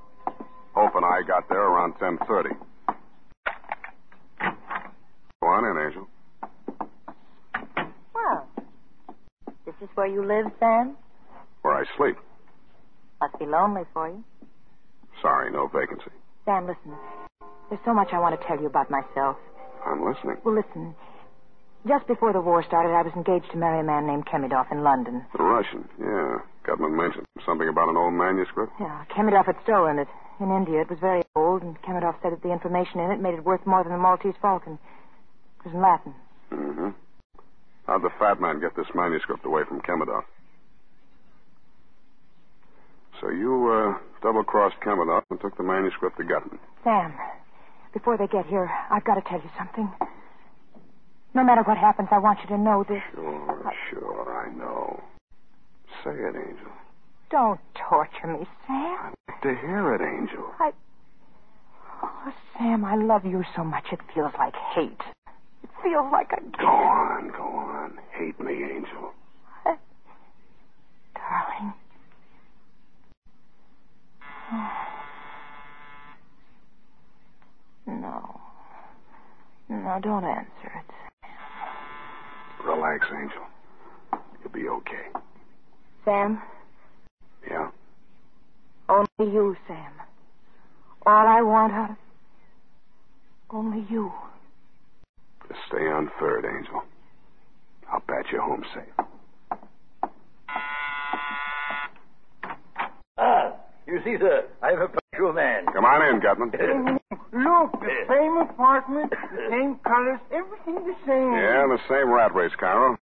Hope 0.72 0.94
and 0.96 1.04
I 1.04 1.20
got 1.28 1.46
there 1.50 1.60
around 1.60 1.92
10.30. 2.00 2.56
Go 4.40 5.46
on 5.46 5.64
in, 5.68 5.76
Angel. 5.76 6.08
Well, 8.14 8.48
this 9.66 9.74
is 9.82 9.88
where 9.94 10.06
you 10.06 10.24
live, 10.24 10.50
Sam? 10.58 10.96
Where 11.60 11.74
I 11.74 11.84
sleep. 11.98 12.16
Must 13.20 13.38
be 13.38 13.44
lonely 13.44 13.82
for 13.92 14.08
you. 14.08 14.24
Sorry, 15.20 15.52
no 15.52 15.66
vacancy. 15.68 16.16
Sam, 16.46 16.66
listen. 16.66 16.96
There's 17.68 17.82
so 17.84 17.92
much 17.92 18.08
I 18.14 18.18
want 18.18 18.40
to 18.40 18.46
tell 18.46 18.58
you 18.58 18.68
about 18.68 18.90
myself. 18.90 19.36
I'm 19.84 20.02
listening. 20.02 20.38
Well, 20.44 20.54
listen. 20.54 20.94
Just 21.88 22.06
before 22.06 22.32
the 22.32 22.40
war 22.40 22.62
started, 22.62 22.92
I 22.92 23.02
was 23.02 23.12
engaged 23.16 23.50
to 23.52 23.56
marry 23.56 23.80
a 23.80 23.82
man 23.82 24.06
named 24.06 24.26
Kemidov 24.26 24.70
in 24.70 24.82
London. 24.82 25.24
The 25.32 25.42
Russian, 25.42 25.88
yeah. 25.98 26.38
Gutman 26.62 26.94
mentioned 26.94 27.24
something 27.46 27.68
about 27.68 27.88
an 27.88 27.96
old 27.96 28.12
manuscript. 28.12 28.72
Yeah, 28.78 29.04
Kemidov 29.08 29.46
had 29.46 29.56
stolen 29.62 29.98
it. 29.98 30.08
In 30.40 30.50
India, 30.50 30.82
it 30.82 30.90
was 30.90 30.98
very 31.00 31.22
old, 31.36 31.62
and 31.62 31.80
Kemidov 31.82 32.20
said 32.22 32.32
that 32.32 32.42
the 32.42 32.52
information 32.52 33.00
in 33.00 33.10
it 33.10 33.20
made 33.20 33.34
it 33.34 33.44
worth 33.44 33.64
more 33.66 33.82
than 33.82 33.92
the 33.92 33.98
Maltese 33.98 34.36
Falcon. 34.42 34.78
It 35.60 35.64
was 35.66 35.74
in 35.74 35.80
Latin. 35.80 36.14
Mm-hmm. 36.52 36.88
How'd 37.86 38.02
the 38.02 38.10
fat 38.18 38.40
man 38.40 38.60
get 38.60 38.76
this 38.76 38.86
manuscript 38.94 39.44
away 39.46 39.62
from 39.66 39.80
Kemidov? 39.80 40.24
So 43.20 43.30
you, 43.30 43.68
uh, 43.68 43.98
double-crossed 44.22 44.76
Kemidov 44.84 45.22
and 45.30 45.40
took 45.40 45.56
the 45.56 45.62
manuscript 45.62 46.18
to 46.18 46.24
Gutman. 46.24 46.58
Sam, 46.84 47.14
before 47.92 48.16
they 48.16 48.26
get 48.26 48.46
here, 48.46 48.70
I've 48.90 49.04
got 49.04 49.14
to 49.14 49.22
tell 49.22 49.40
you 49.40 49.50
something. 49.58 49.90
No 51.32 51.44
matter 51.44 51.62
what 51.62 51.78
happens, 51.78 52.08
I 52.10 52.18
want 52.18 52.40
you 52.42 52.48
to 52.48 52.58
know 52.58 52.84
this. 52.88 53.02
Sure, 53.14 53.72
sure, 53.90 54.46
I 54.46 54.52
know. 54.56 55.00
Say 56.02 56.10
it, 56.10 56.34
Angel. 56.34 56.72
Don't 57.30 57.60
torture 57.74 58.26
me, 58.26 58.46
Sam. 58.66 58.96
I'd 58.98 59.14
like 59.28 59.42
to 59.42 59.54
hear 59.60 59.94
it, 59.94 60.00
Angel. 60.00 60.44
I. 60.58 60.72
Oh, 62.02 62.32
Sam, 62.58 62.84
I 62.84 62.96
love 62.96 63.24
you 63.24 63.44
so 63.54 63.62
much 63.62 63.84
it 63.92 64.00
feels 64.14 64.32
like 64.38 64.54
hate. 64.74 65.00
It 65.62 65.70
feels 65.82 66.10
like 66.10 66.32
a. 66.32 66.40
Go 66.58 66.66
on, 66.66 67.28
go 67.30 67.44
on. 67.44 67.98
Hate 68.12 68.40
me, 68.40 68.54
Angel. 68.54 69.12
Darling. 71.14 71.74
No. 77.86 78.40
No, 79.68 79.98
don't 80.00 80.24
answer 80.24 80.72
it. 80.76 81.09
Relax, 82.80 83.06
Angel. 83.12 83.42
You'll 84.42 84.52
be 84.52 84.66
okay. 84.68 85.20
Sam, 86.02 86.40
Yeah? 87.46 87.68
only 88.88 89.06
you, 89.34 89.54
Sam. 89.68 89.92
All 91.04 91.26
I 91.26 91.42
want 91.42 91.74
out 91.74 91.90
of. 91.90 91.96
Only 93.50 93.84
you. 93.90 94.10
Just 95.46 95.60
stay 95.68 95.76
on 95.88 96.10
third, 96.18 96.46
Angel. 96.46 96.82
I'll 97.92 98.00
bat 98.08 98.24
you 98.32 98.40
home 98.40 98.64
safe. 98.74 99.06
Ah, 103.18 103.56
you 103.86 104.00
see, 104.04 104.16
sir, 104.18 104.46
I 104.62 104.70
have 104.70 104.80
a 104.80 104.99
punctual 105.10 105.32
man. 105.32 105.66
Come 105.72 105.84
on 105.84 106.14
in, 106.14 106.20
Gutman. 106.20 106.50
Look, 107.32 107.72
the 107.80 107.96
same 108.08 108.36
apartment, 108.38 109.10
the 109.10 109.46
same 109.50 109.76
colors, 109.86 110.20
everything 110.32 110.86
the 110.86 110.94
same. 111.06 111.32
Yeah, 111.34 111.66
the 111.66 111.78
same 111.88 112.10
rat 112.10 112.34
race, 112.34 112.52
Cairo. 112.58 112.98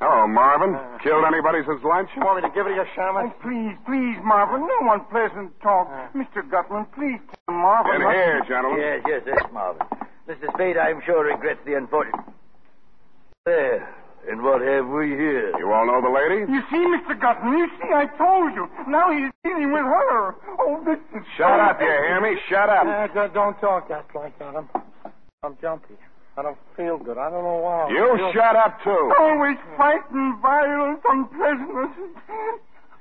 Hello, 0.00 0.26
Marvin. 0.26 0.74
Uh. 0.74 0.98
Killed 1.02 1.24
anybody 1.24 1.60
since 1.66 1.82
lunch? 1.84 2.10
You 2.16 2.22
want 2.22 2.42
me 2.42 2.48
to 2.48 2.54
give 2.54 2.66
it 2.66 2.76
a 2.76 2.84
shaman? 2.94 3.32
Oh, 3.32 3.34
please, 3.40 3.76
please, 3.86 4.18
Marvin. 4.24 4.66
No 4.66 4.92
unpleasant 4.92 5.52
talk. 5.62 5.88
Uh. 5.88 6.08
Mr. 6.16 6.42
Gutman, 6.48 6.86
please 6.94 7.20
tell 7.46 7.54
Marvin. 7.54 8.02
In 8.02 8.10
here, 8.10 8.42
gentlemen. 8.48 8.80
Yes, 8.80 9.02
yes, 9.06 9.22
yes, 9.26 9.42
Marvin. 9.52 9.86
Mr. 10.28 10.52
Spade, 10.54 10.76
I'm 10.76 11.00
sure, 11.06 11.24
regrets 11.24 11.60
the 11.64 11.74
unfortunate. 11.74 12.24
There. 13.46 13.88
And 14.28 14.42
what 14.42 14.62
have 14.62 14.86
we 14.86 15.08
here? 15.08 15.50
You 15.58 15.72
all 15.72 15.86
know 15.86 16.00
the 16.00 16.08
lady? 16.14 16.46
You 16.50 16.62
see, 16.70 16.78
Mr. 16.78 17.18
Gutman, 17.20 17.58
you 17.58 17.68
see, 17.80 17.90
I 17.92 18.06
told 18.16 18.54
you. 18.54 18.68
Now 18.86 19.10
he's 19.10 19.30
dealing 19.44 19.72
with 19.72 19.82
her. 19.82 20.34
Oh, 20.60 20.80
this 20.86 20.98
is... 21.14 21.26
Shut 21.36 21.58
up, 21.58 21.80
you 21.80 21.86
hear 21.88 22.20
me? 22.20 22.38
Shut 22.48 22.68
up. 22.68 22.86
Uh, 22.86 23.06
don't- 23.12 23.34
don't 23.34 23.60
talk 23.60 23.88
that 23.88 24.06
like 24.14 24.38
that. 24.38 24.54
I'm, 24.54 24.68
I'm 25.42 25.56
jumpy. 25.60 25.94
I 26.36 26.42
don't 26.42 26.56
feel 26.76 26.98
good. 26.98 27.18
I 27.18 27.28
don't 27.30 27.42
know 27.42 27.58
why. 27.58 27.88
You 27.90 28.30
shut 28.32 28.54
up, 28.56 28.78
too. 28.84 29.12
Always 29.18 29.56
fighting, 29.76 30.38
violence, 30.40 31.00
unpleasantness. 31.04 31.90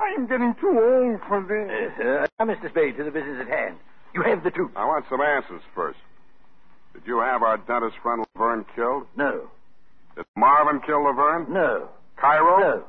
I'm 0.01 0.25
getting 0.25 0.55
too 0.59 0.73
old 0.73 1.21
for 1.27 1.41
this. 1.45 1.69
Yes, 1.69 2.27
uh, 2.39 2.43
now, 2.43 2.51
Mr. 2.51 2.69
Spade, 2.71 2.97
to 2.97 3.03
the 3.03 3.11
business 3.11 3.37
at 3.41 3.47
hand. 3.47 3.75
You 4.15 4.23
have 4.23 4.43
the 4.43 4.49
truth. 4.51 4.71
I 4.75 4.85
want 4.85 5.05
some 5.09 5.21
answers 5.21 5.61
first. 5.75 5.99
Did 6.93 7.03
you 7.05 7.19
have 7.19 7.43
our 7.43 7.57
dentist 7.57 7.95
friend 8.01 8.25
Laverne 8.35 8.65
killed? 8.75 9.05
No. 9.15 9.49
Did 10.15 10.25
Marvin 10.35 10.81
kill 10.85 11.03
Laverne? 11.03 11.51
No. 11.51 11.89
Cairo? 12.17 12.59
No. 12.59 12.83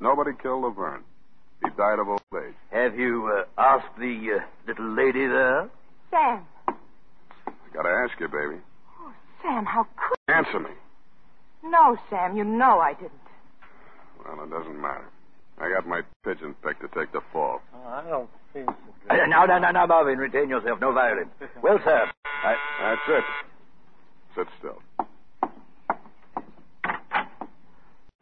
Nobody 0.00 0.30
killed 0.40 0.62
Laverne. 0.62 1.02
He 1.64 1.70
died 1.76 1.98
of 1.98 2.08
old 2.08 2.22
age. 2.34 2.54
Have 2.70 2.98
you 2.98 3.26
uh, 3.36 3.44
asked 3.60 3.98
the 3.98 4.38
uh, 4.40 4.44
little 4.66 4.90
lady 4.94 5.26
there? 5.26 5.68
Sam. 6.10 6.44
I 6.68 7.52
gotta 7.74 7.88
ask 7.88 8.18
you, 8.20 8.28
baby. 8.28 8.60
Oh, 9.00 9.12
Sam, 9.42 9.64
how 9.64 9.84
could. 9.84 10.34
Answer 10.34 10.60
me. 10.60 10.70
No, 11.64 11.96
Sam, 12.08 12.36
you 12.36 12.44
know 12.44 12.78
I 12.78 12.94
didn't. 12.94 13.12
Well, 14.24 14.44
it 14.44 14.50
doesn't 14.50 14.80
matter. 14.80 15.08
I 15.60 15.68
got 15.70 15.86
my 15.86 16.02
pigeon 16.24 16.54
picked 16.64 16.80
to 16.82 16.88
take 16.88 17.12
the 17.12 17.20
fall. 17.32 17.60
I 17.86 18.02
don't 18.08 18.30
feel 18.52 18.66
so 18.66 18.74
Uh, 19.10 19.26
now, 19.26 19.44
now, 19.44 19.58
now, 19.58 19.72
now, 19.72 19.86
Marvin, 19.86 20.18
retain 20.18 20.48
yourself. 20.48 20.80
No 20.80 20.92
violence. 20.92 21.30
Well, 21.60 21.80
sir. 21.84 22.08
I... 22.44 22.56
That's 22.80 23.00
it. 23.08 23.24
Sit 24.36 24.46
still. 24.60 24.80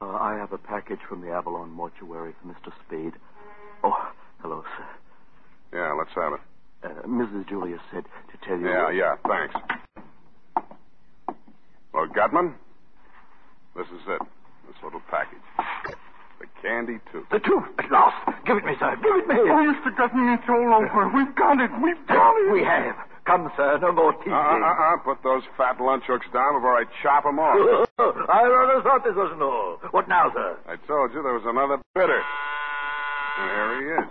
Uh, 0.00 0.08
I 0.08 0.36
have 0.36 0.52
a 0.52 0.58
package 0.58 0.98
from 1.08 1.22
the 1.22 1.30
Avalon 1.30 1.70
mortuary 1.70 2.34
for 2.42 2.48
Mr. 2.48 2.70
Spade. 2.86 3.14
Oh, 3.82 4.12
hello, 4.42 4.62
sir. 4.76 4.86
Yeah, 5.78 5.92
let's 5.98 6.10
have 6.14 6.34
it. 6.34 6.40
Uh, 6.84 7.06
Mrs. 7.08 7.48
Julius 7.48 7.80
said 7.90 8.04
to 8.04 8.46
tell 8.46 8.58
you. 8.58 8.68
Yeah, 8.68 8.90
yeah, 8.90 9.16
thanks. 9.26 9.54
Well, 11.94 12.06
Gutman, 12.14 12.54
this 13.74 13.86
is 13.86 14.02
it. 14.06 14.20
This 14.66 14.76
little 14.84 15.00
package. 15.10 15.40
The 16.40 16.46
Kandy 16.62 17.00
tooth. 17.10 17.24
The 17.30 17.38
tooth, 17.38 17.64
at 17.78 17.90
last. 17.90 18.20
Give 18.44 18.58
it 18.58 18.64
me, 18.66 18.74
sir. 18.78 18.96
Give 18.96 19.16
it 19.16 19.26
me. 19.26 19.36
Oh, 19.48 19.64
Mr. 19.72 19.96
Gutman, 19.96 20.28
it's 20.34 20.44
all 20.46 20.74
over. 20.74 21.08
We've 21.08 21.34
got 21.34 21.58
it. 21.58 21.70
We've 21.82 22.06
got 22.06 22.36
it. 22.36 22.52
We 22.52 22.62
have. 22.64 22.96
Come, 23.26 23.50
sir. 23.56 23.78
No 23.82 23.90
more 23.92 24.12
teasing. 24.22 24.32
Uh, 24.32 24.38
uh, 24.38 24.94
uh, 24.94 24.96
put 25.02 25.18
those 25.24 25.42
fat 25.56 25.80
lunch 25.80 26.04
hooks 26.06 26.26
down 26.32 26.54
before 26.54 26.78
I 26.78 26.84
chop 27.02 27.24
them 27.24 27.38
off. 27.40 27.88
I 27.98 28.42
rather 28.46 28.82
thought 28.82 29.02
this 29.02 29.14
wasn't 29.16 29.42
all. 29.42 29.78
What 29.90 30.08
now, 30.08 30.30
sir? 30.32 30.56
I 30.68 30.76
told 30.86 31.12
you 31.12 31.22
there 31.22 31.34
was 31.34 31.42
another 31.44 31.82
bidder. 31.94 32.22
And 33.38 33.50
here 33.50 33.70
he 33.82 33.86
is. 33.98 34.08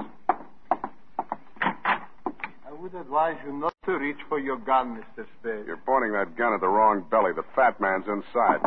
I 2.68 2.72
would 2.74 2.94
advise 2.94 3.38
you 3.46 3.54
not 3.54 3.74
to 3.86 3.94
reach 3.98 4.20
for 4.28 4.38
your 4.38 4.58
gun, 4.58 5.02
Mr. 5.02 5.26
Spade. 5.40 5.66
You're 5.66 5.82
pointing 5.86 6.12
that 6.12 6.36
gun 6.36 6.54
at 6.54 6.60
the 6.60 6.68
wrong 6.68 7.06
belly. 7.10 7.32
The 7.34 7.46
fat 7.56 7.80
man's 7.80 8.06
inside. 8.08 8.60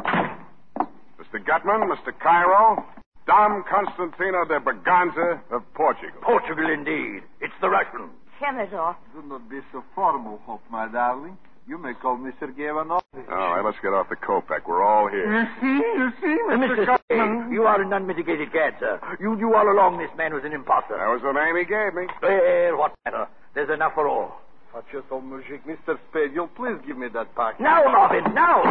Mr. 1.21 1.45
Gutman, 1.45 1.93
Mr. 1.93 2.17
Cairo, 2.19 2.83
Dom 3.27 3.63
Constantino 3.69 4.47
de 4.49 4.59
Braganza 4.61 5.41
of 5.53 5.63
Portugal. 5.75 6.21
Portugal, 6.23 6.71
indeed. 6.73 7.23
It's 7.43 7.53
the 7.61 7.69
Russian. 7.69 8.09
Kemidov. 8.41 8.97
Do 9.15 9.23
not 9.29 9.49
be 9.51 9.61
so 9.73 9.83
formal, 9.95 10.41
Hope, 10.47 10.63
my 10.71 10.89
darling. 10.89 11.37
You 11.67 11.77
may 11.77 11.93
call 11.93 12.17
me 12.17 12.31
Sergei 12.41 12.69
Ivanov. 12.71 13.03
Oh, 13.15 13.21
all 13.31 13.55
right, 13.57 13.65
let's 13.65 13.79
get 13.83 13.93
off 13.93 14.09
the 14.09 14.17
Kopeck. 14.17 14.67
We're 14.67 14.83
all 14.83 15.07
here. 15.09 15.29
You 15.31 15.47
see, 15.61 15.67
you 15.67 16.11
see, 16.21 16.39
Mr. 16.49 16.65
Mr. 16.65 16.87
Gutman. 16.87 16.99
Spade, 17.45 17.53
you 17.53 17.65
are 17.65 17.83
an 17.83 17.93
unmitigated 17.93 18.51
cad, 18.53 18.75
sir. 18.81 18.99
You 19.21 19.37
knew 19.37 19.55
all 19.55 19.69
along 19.71 19.99
this 19.99 20.11
man 20.17 20.33
was 20.33 20.45
an 20.45 20.55
impostor. 20.55 20.97
That 20.97 21.09
was 21.09 21.21
the 21.21 21.33
name 21.33 21.57
he 21.57 21.65
gave 21.65 21.93
me. 21.93 22.07
Well, 22.23 22.79
what 22.79 22.95
matter? 23.05 23.29
There's 23.55 23.69
enough 23.69 23.93
for 23.95 24.09
all. 24.09 24.41
Fachoto 24.73 25.21
Mujik, 25.21 25.65
Mr. 25.67 25.99
Spade, 26.09 26.33
you'll 26.33 26.49
please 26.49 26.79
give 26.87 26.97
me 26.97 27.09
that 27.09 27.35
package. 27.35 27.61
Now, 27.61 27.85
Marvin, 27.85 28.33
now! 28.35 28.63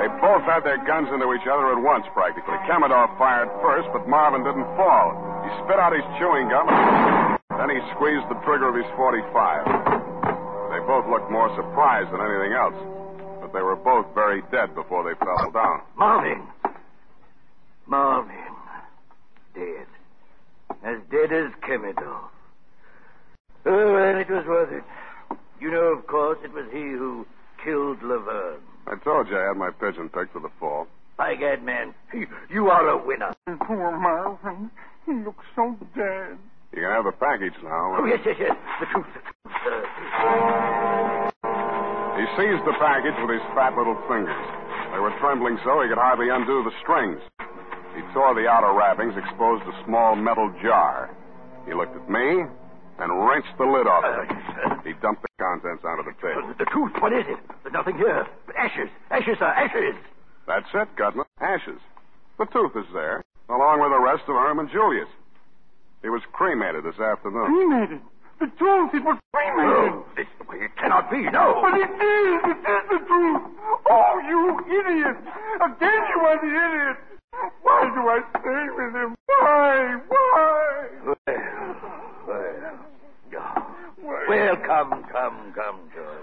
They 0.00 0.08
both 0.16 0.40
had 0.48 0.64
their 0.64 0.80
guns 0.88 1.12
into 1.12 1.28
each 1.36 1.44
other 1.44 1.76
at 1.76 1.80
once, 1.84 2.08
practically. 2.16 2.56
Kemidov 2.64 3.18
fired 3.20 3.52
first, 3.60 3.84
but 3.92 4.08
Marvin 4.08 4.40
didn't 4.40 4.64
fall. 4.72 5.12
He 5.44 5.52
spit 5.60 5.76
out 5.76 5.92
his 5.92 6.00
chewing 6.16 6.48
gum, 6.48 6.64
then 7.52 7.68
he 7.68 7.84
squeezed 7.92 8.24
the 8.32 8.40
trigger 8.40 8.72
of 8.72 8.80
his 8.80 8.88
45. 8.96 9.28
They 10.72 10.80
both 10.88 11.04
looked 11.04 11.30
more 11.30 11.52
surprised 11.52 12.08
than 12.16 12.24
anything 12.24 12.56
else, 12.56 12.72
but 13.44 13.52
they 13.52 13.60
were 13.60 13.76
both 13.76 14.08
very 14.14 14.40
dead 14.50 14.74
before 14.74 15.04
they 15.04 15.12
fell 15.20 15.52
down. 15.52 15.82
Marvin. 16.00 16.48
Marvin. 17.84 18.56
Dead. 19.52 19.86
As 20.82 20.96
dead 21.12 21.30
as 21.30 21.52
Kemidov. 21.60 22.32
Oh, 23.66 23.92
well, 23.92 24.16
it 24.16 24.30
was 24.30 24.46
worth 24.46 24.72
it. 24.72 24.84
You 25.60 25.70
know, 25.70 25.92
of 25.92 26.06
course, 26.06 26.38
it 26.42 26.54
was 26.54 26.64
he 26.72 26.88
who 26.88 27.26
killed 27.62 28.02
Laverne. 28.02 28.64
I 28.86 28.96
told 29.04 29.28
you 29.28 29.36
I 29.38 29.48
had 29.48 29.56
my 29.56 29.70
pigeon 29.70 30.08
picked 30.08 30.32
for 30.32 30.40
the 30.40 30.50
fall. 30.58 30.86
By 31.16 31.34
gad, 31.34 31.62
man, 31.62 31.94
you 32.50 32.68
are 32.68 32.88
a 32.88 33.06
winner. 33.06 33.34
Poor 33.66 33.96
Marvin. 33.98 34.70
He 35.06 35.12
looks 35.12 35.44
so 35.54 35.76
dead. 35.94 36.38
You 36.72 36.82
can 36.82 36.90
have 36.90 37.04
the 37.04 37.12
package 37.12 37.54
now. 37.62 37.96
Oh, 37.98 38.04
yes, 38.06 38.20
yes, 38.24 38.36
yes. 38.38 38.56
The 38.80 38.86
truth, 38.86 39.06
the 39.14 39.20
truth. 39.20 39.30
He 42.14 42.24
seized 42.36 42.64
the 42.68 42.76
package 42.78 43.16
with 43.20 43.32
his 43.32 43.46
fat 43.56 43.74
little 43.76 43.96
fingers. 44.06 44.44
They 44.92 45.00
were 45.00 45.14
trembling 45.20 45.58
so 45.64 45.80
he 45.82 45.88
could 45.88 45.98
hardly 45.98 46.28
undo 46.30 46.62
the 46.62 46.74
strings. 46.82 47.20
He 47.96 48.02
tore 48.14 48.34
the 48.34 48.46
outer 48.46 48.72
wrappings, 48.76 49.14
exposed 49.16 49.64
a 49.66 49.74
small 49.84 50.14
metal 50.14 50.52
jar. 50.62 51.10
He 51.66 51.74
looked 51.74 51.96
at 51.96 52.08
me 52.08 52.44
and 53.00 53.08
wrenched 53.26 53.56
the 53.58 53.64
lid 53.64 53.86
off 53.86 54.04
it. 54.04 54.28
Uh, 54.30 54.76
he 54.84 54.92
dumped 55.00 55.22
the 55.22 55.28
contents 55.40 55.84
onto 55.84 56.04
the 56.04 56.14
table. 56.20 56.52
the 56.58 56.68
truth, 56.68 56.92
what 57.00 57.12
is 57.12 57.24
it? 57.26 57.40
There's 57.62 57.72
nothing 57.72 57.96
here. 57.96 58.26
Ashes. 58.56 58.88
Ashes, 59.10 59.36
sir, 59.38 59.46
ashes. 59.48 59.96
That's 60.46 60.68
it, 60.74 60.88
Gutman. 60.96 61.24
Ashes. 61.40 61.80
The 62.38 62.46
tooth 62.46 62.76
is 62.76 62.86
there, 62.92 63.24
along 63.48 63.80
with 63.80 63.90
the 63.90 64.00
rest 64.00 64.22
of 64.28 64.36
Herman 64.36 64.68
Julius. 64.72 65.08
He 66.02 66.08
was 66.08 66.22
cremated 66.32 66.84
this 66.84 66.98
afternoon. 66.98 67.46
Cremated. 67.46 68.00
The 68.40 68.48
truth, 68.56 68.94
it 68.94 69.04
was 69.04 69.18
cremated. 69.32 69.92
No, 69.92 70.04
this 70.16 70.26
it 70.56 70.72
cannot 70.76 71.10
be, 71.10 71.28
no. 71.28 71.60
But 71.60 71.76
it 71.76 71.92
is. 71.92 72.40
It 72.48 72.60
is 72.64 72.84
the 72.88 73.00
truth. 73.04 73.42
Oh, 73.88 74.14
you 74.24 74.60
idiot. 74.64 75.16
Again 75.60 76.02
you 76.08 76.20
are 76.24 76.40
the 76.40 76.48
idiot. 76.48 76.96
Why 77.62 77.84
do 77.92 78.00
I 78.08 78.20
stay 78.40 78.64
with 78.76 78.94
him? 78.96 79.14
Why? 79.26 80.00
Why? 80.08 80.88
Well, 81.04 82.09
well. 82.30 83.66
Well, 84.28 84.56
come, 84.66 85.04
come, 85.12 85.52
come, 85.54 85.80
Joe. 85.94 86.18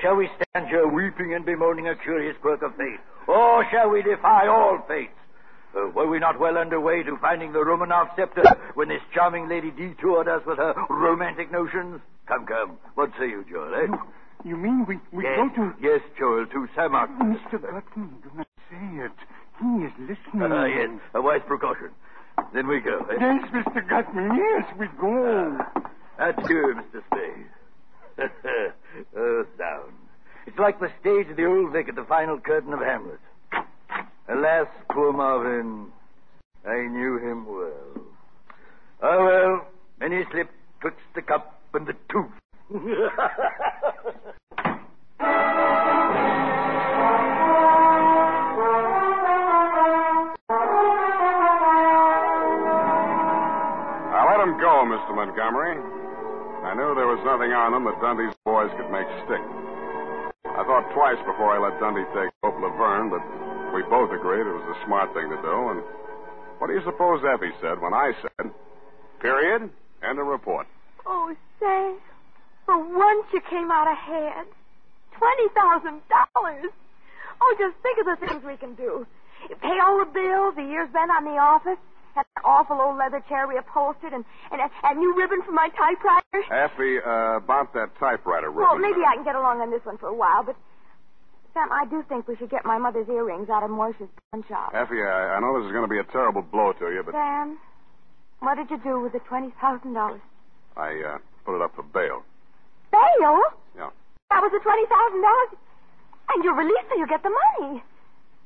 Shall 0.00 0.16
we 0.16 0.28
stand 0.36 0.68
here 0.68 0.86
weeping 0.86 1.34
and 1.34 1.44
bemoaning 1.44 1.88
a 1.88 1.96
curious 1.96 2.36
quirk 2.40 2.62
of 2.62 2.76
fate? 2.76 3.00
Or 3.26 3.64
shall 3.70 3.90
we 3.90 4.02
defy 4.02 4.46
all 4.48 4.84
fates? 4.86 5.12
Uh, 5.74 5.88
were 5.94 6.06
we 6.06 6.18
not 6.18 6.38
well 6.38 6.58
underway 6.58 7.02
to 7.02 7.16
finding 7.16 7.52
the 7.52 7.58
Romanov 7.60 8.14
scepter 8.14 8.42
when 8.74 8.88
this 8.88 9.00
charming 9.14 9.48
lady 9.48 9.70
detoured 9.70 10.28
us 10.28 10.42
with 10.46 10.58
her 10.58 10.74
romantic 10.90 11.50
notions? 11.50 12.00
Come, 12.26 12.46
come. 12.46 12.78
What 12.94 13.10
say 13.18 13.28
you, 13.28 13.44
Joel, 13.50 13.74
eh? 13.74 13.96
You 14.44 14.56
mean 14.56 14.84
we, 14.86 14.98
we 15.12 15.24
yes, 15.24 15.38
go 15.38 15.48
to... 15.56 15.74
Yes, 15.80 16.00
Joel, 16.18 16.46
to 16.46 16.68
Samak. 16.76 17.08
Mr. 17.18 17.52
Gutman, 17.62 18.16
do 18.22 18.30
not 18.36 18.48
say 18.68 19.06
it. 19.06 19.12
He 19.60 19.84
is 19.84 19.92
listening. 19.98 20.52
Uh, 20.52 20.64
yes, 20.64 20.90
a 21.14 21.22
wise 21.22 21.40
precaution. 21.46 21.90
Then 22.54 22.66
we 22.66 22.80
go. 22.80 22.98
Eh? 23.10 23.16
Yes, 23.18 23.50
Mr. 23.52 23.88
Gutman, 23.88 24.36
yes, 24.36 24.64
we 24.78 24.86
go. 25.00 25.58
Adieu, 26.18 26.74
Mr. 26.74 27.02
Spade. 27.06 27.46
oh, 29.16 29.44
sound. 29.58 29.92
It's 30.46 30.58
like 30.58 30.80
the 30.80 30.90
stage 31.00 31.30
of 31.30 31.36
the 31.36 31.46
old 31.46 31.72
Vic 31.72 31.88
at 31.88 31.94
the 31.94 32.04
final 32.04 32.38
curtain 32.38 32.72
of 32.72 32.80
Hamlet. 32.80 33.20
Alas, 34.28 34.66
poor 34.90 35.12
Marvin, 35.12 35.86
I 36.66 36.86
knew 36.88 37.18
him 37.18 37.46
well. 37.46 38.04
Oh, 39.02 39.24
well, 39.24 39.66
many 39.98 40.24
slip 40.30 40.50
twixt 40.80 41.00
the 41.14 41.22
cup 41.22 41.60
and 41.74 41.86
the 41.86 41.94
tooth. 42.10 42.30
Mr. 54.86 55.14
Montgomery. 55.14 55.78
I 56.62 56.74
knew 56.74 56.94
there 56.94 57.10
was 57.10 57.22
nothing 57.26 57.50
on 57.50 57.74
them 57.74 57.84
that 57.90 57.98
Dundee's 57.98 58.34
boys 58.46 58.70
could 58.78 58.90
make 58.90 59.06
stick. 59.26 59.42
I 60.46 60.62
thought 60.62 60.86
twice 60.94 61.18
before 61.26 61.50
I 61.50 61.58
let 61.58 61.80
Dundee 61.80 62.06
take 62.14 62.30
Hope 62.44 62.54
Laverne, 62.60 63.10
but 63.10 63.22
we 63.74 63.82
both 63.90 64.12
agreed 64.12 64.46
it 64.46 64.54
was 64.54 64.66
the 64.68 64.78
smart 64.86 65.10
thing 65.14 65.26
to 65.30 65.38
do. 65.42 65.56
And 65.74 65.82
what 66.58 66.68
do 66.68 66.74
you 66.74 66.84
suppose 66.86 67.24
Effie 67.26 67.50
said 67.60 67.80
when 67.80 67.94
I 67.94 68.12
said, 68.22 68.50
period, 69.18 69.70
and 70.02 70.18
a 70.18 70.22
report? 70.22 70.66
Oh, 71.06 71.34
say, 71.58 71.98
for 72.64 72.78
once 72.78 73.26
you 73.32 73.40
came 73.50 73.70
out 73.70 73.90
ahead. 73.90 74.46
Twenty 75.18 75.48
thousand 75.54 76.00
dollars. 76.08 76.70
Oh, 77.40 77.54
just 77.58 77.76
think 77.82 77.98
of 77.98 78.06
the 78.06 78.26
things 78.26 78.44
we 78.44 78.56
can 78.56 78.74
do. 78.74 79.06
Pay 79.60 79.78
all 79.82 79.98
the 79.98 80.10
bills, 80.10 80.54
the 80.54 80.62
year's 80.62 80.90
been 80.92 81.10
on 81.10 81.24
the 81.24 81.38
office, 81.38 81.78
that 82.14 82.26
awful 82.44 82.80
old 82.80 82.98
leather 82.98 83.22
chair 83.28 83.46
reupholstered, 83.46 84.12
and 84.12 84.24
and 84.50 84.60
a, 84.60 84.68
a 84.84 84.94
new 84.94 85.14
ribbon 85.16 85.42
for 85.42 85.52
my 85.52 85.68
typewriter. 85.72 86.40
Effie, 86.52 86.98
uh, 87.00 87.36
about 87.40 87.72
that 87.74 87.90
typewriter 87.98 88.50
ribbon. 88.50 88.64
Well, 88.68 88.78
maybe 88.78 89.00
I 89.06 89.16
can 89.16 89.24
get 89.24 89.34
along 89.34 89.60
on 89.60 89.70
this 89.70 89.84
one 89.84 89.98
for 89.98 90.08
a 90.08 90.14
while, 90.14 90.42
but 90.44 90.56
Sam, 91.54 91.68
I 91.70 91.84
do 91.84 92.02
think 92.08 92.28
we 92.28 92.36
should 92.36 92.50
get 92.50 92.64
my 92.64 92.78
mother's 92.78 93.08
earrings 93.08 93.48
out 93.50 93.62
of 93.62 93.70
Moisha's 93.70 94.08
pawn 94.32 94.44
shop. 94.48 94.72
Effie, 94.74 95.04
I, 95.04 95.36
I 95.36 95.40
know 95.40 95.60
this 95.60 95.66
is 95.68 95.72
going 95.72 95.84
to 95.84 95.92
be 95.92 95.98
a 96.00 96.08
terrible 96.12 96.42
blow 96.42 96.72
to 96.72 96.86
you, 96.88 97.02
but 97.04 97.12
Sam, 97.12 97.58
what 98.40 98.56
did 98.56 98.70
you 98.70 98.80
do 98.80 99.00
with 99.00 99.12
the 99.12 99.20
twenty 99.28 99.52
thousand 99.60 99.92
dollars? 99.92 100.20
I 100.76 100.96
uh, 101.04 101.18
put 101.44 101.56
it 101.56 101.62
up 101.62 101.76
for 101.76 101.82
bail. 101.82 102.24
Bail? 102.90 103.36
Yeah. 103.76 103.92
That 104.32 104.40
was 104.40 104.52
the 104.52 104.60
twenty 104.64 104.86
thousand 104.88 105.20
dollars, 105.20 105.52
and 106.32 106.44
you're 106.44 106.56
released, 106.56 106.88
so 106.88 106.96
you 106.96 107.06
get 107.06 107.22
the 107.22 107.32
money. 107.60 107.84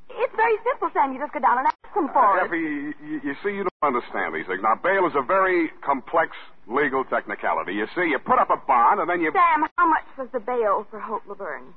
It's 0.09 0.35
very 0.35 0.55
simple, 0.63 0.89
Sam. 0.93 1.13
You 1.13 1.19
just 1.19 1.33
go 1.33 1.39
down 1.39 1.59
and 1.59 1.67
ask 1.67 1.93
them 1.93 2.09
for 2.13 2.19
Uh, 2.23 2.43
it. 2.43 2.47
Effie, 2.47 2.95
you, 3.05 3.21
you 3.23 3.35
see, 3.43 3.51
you 3.55 3.63
don't 3.67 3.95
understand 3.95 4.33
these 4.33 4.45
things. 4.47 4.61
Now, 4.63 4.75
bail 4.75 5.05
is 5.05 5.13
a 5.15 5.21
very 5.21 5.69
complex 5.81 6.31
legal 6.67 7.03
technicality. 7.05 7.73
You 7.73 7.87
see, 7.95 8.07
you 8.11 8.19
put 8.19 8.39
up 8.39 8.49
a 8.49 8.57
bond, 8.57 8.99
and 9.01 9.09
then 9.09 9.21
you. 9.21 9.31
Sam, 9.31 9.67
how 9.77 9.87
much 9.87 10.05
was 10.17 10.27
the 10.31 10.39
bail 10.39 10.87
for 10.89 10.99
Hope 10.99 11.23
Laverne? 11.27 11.73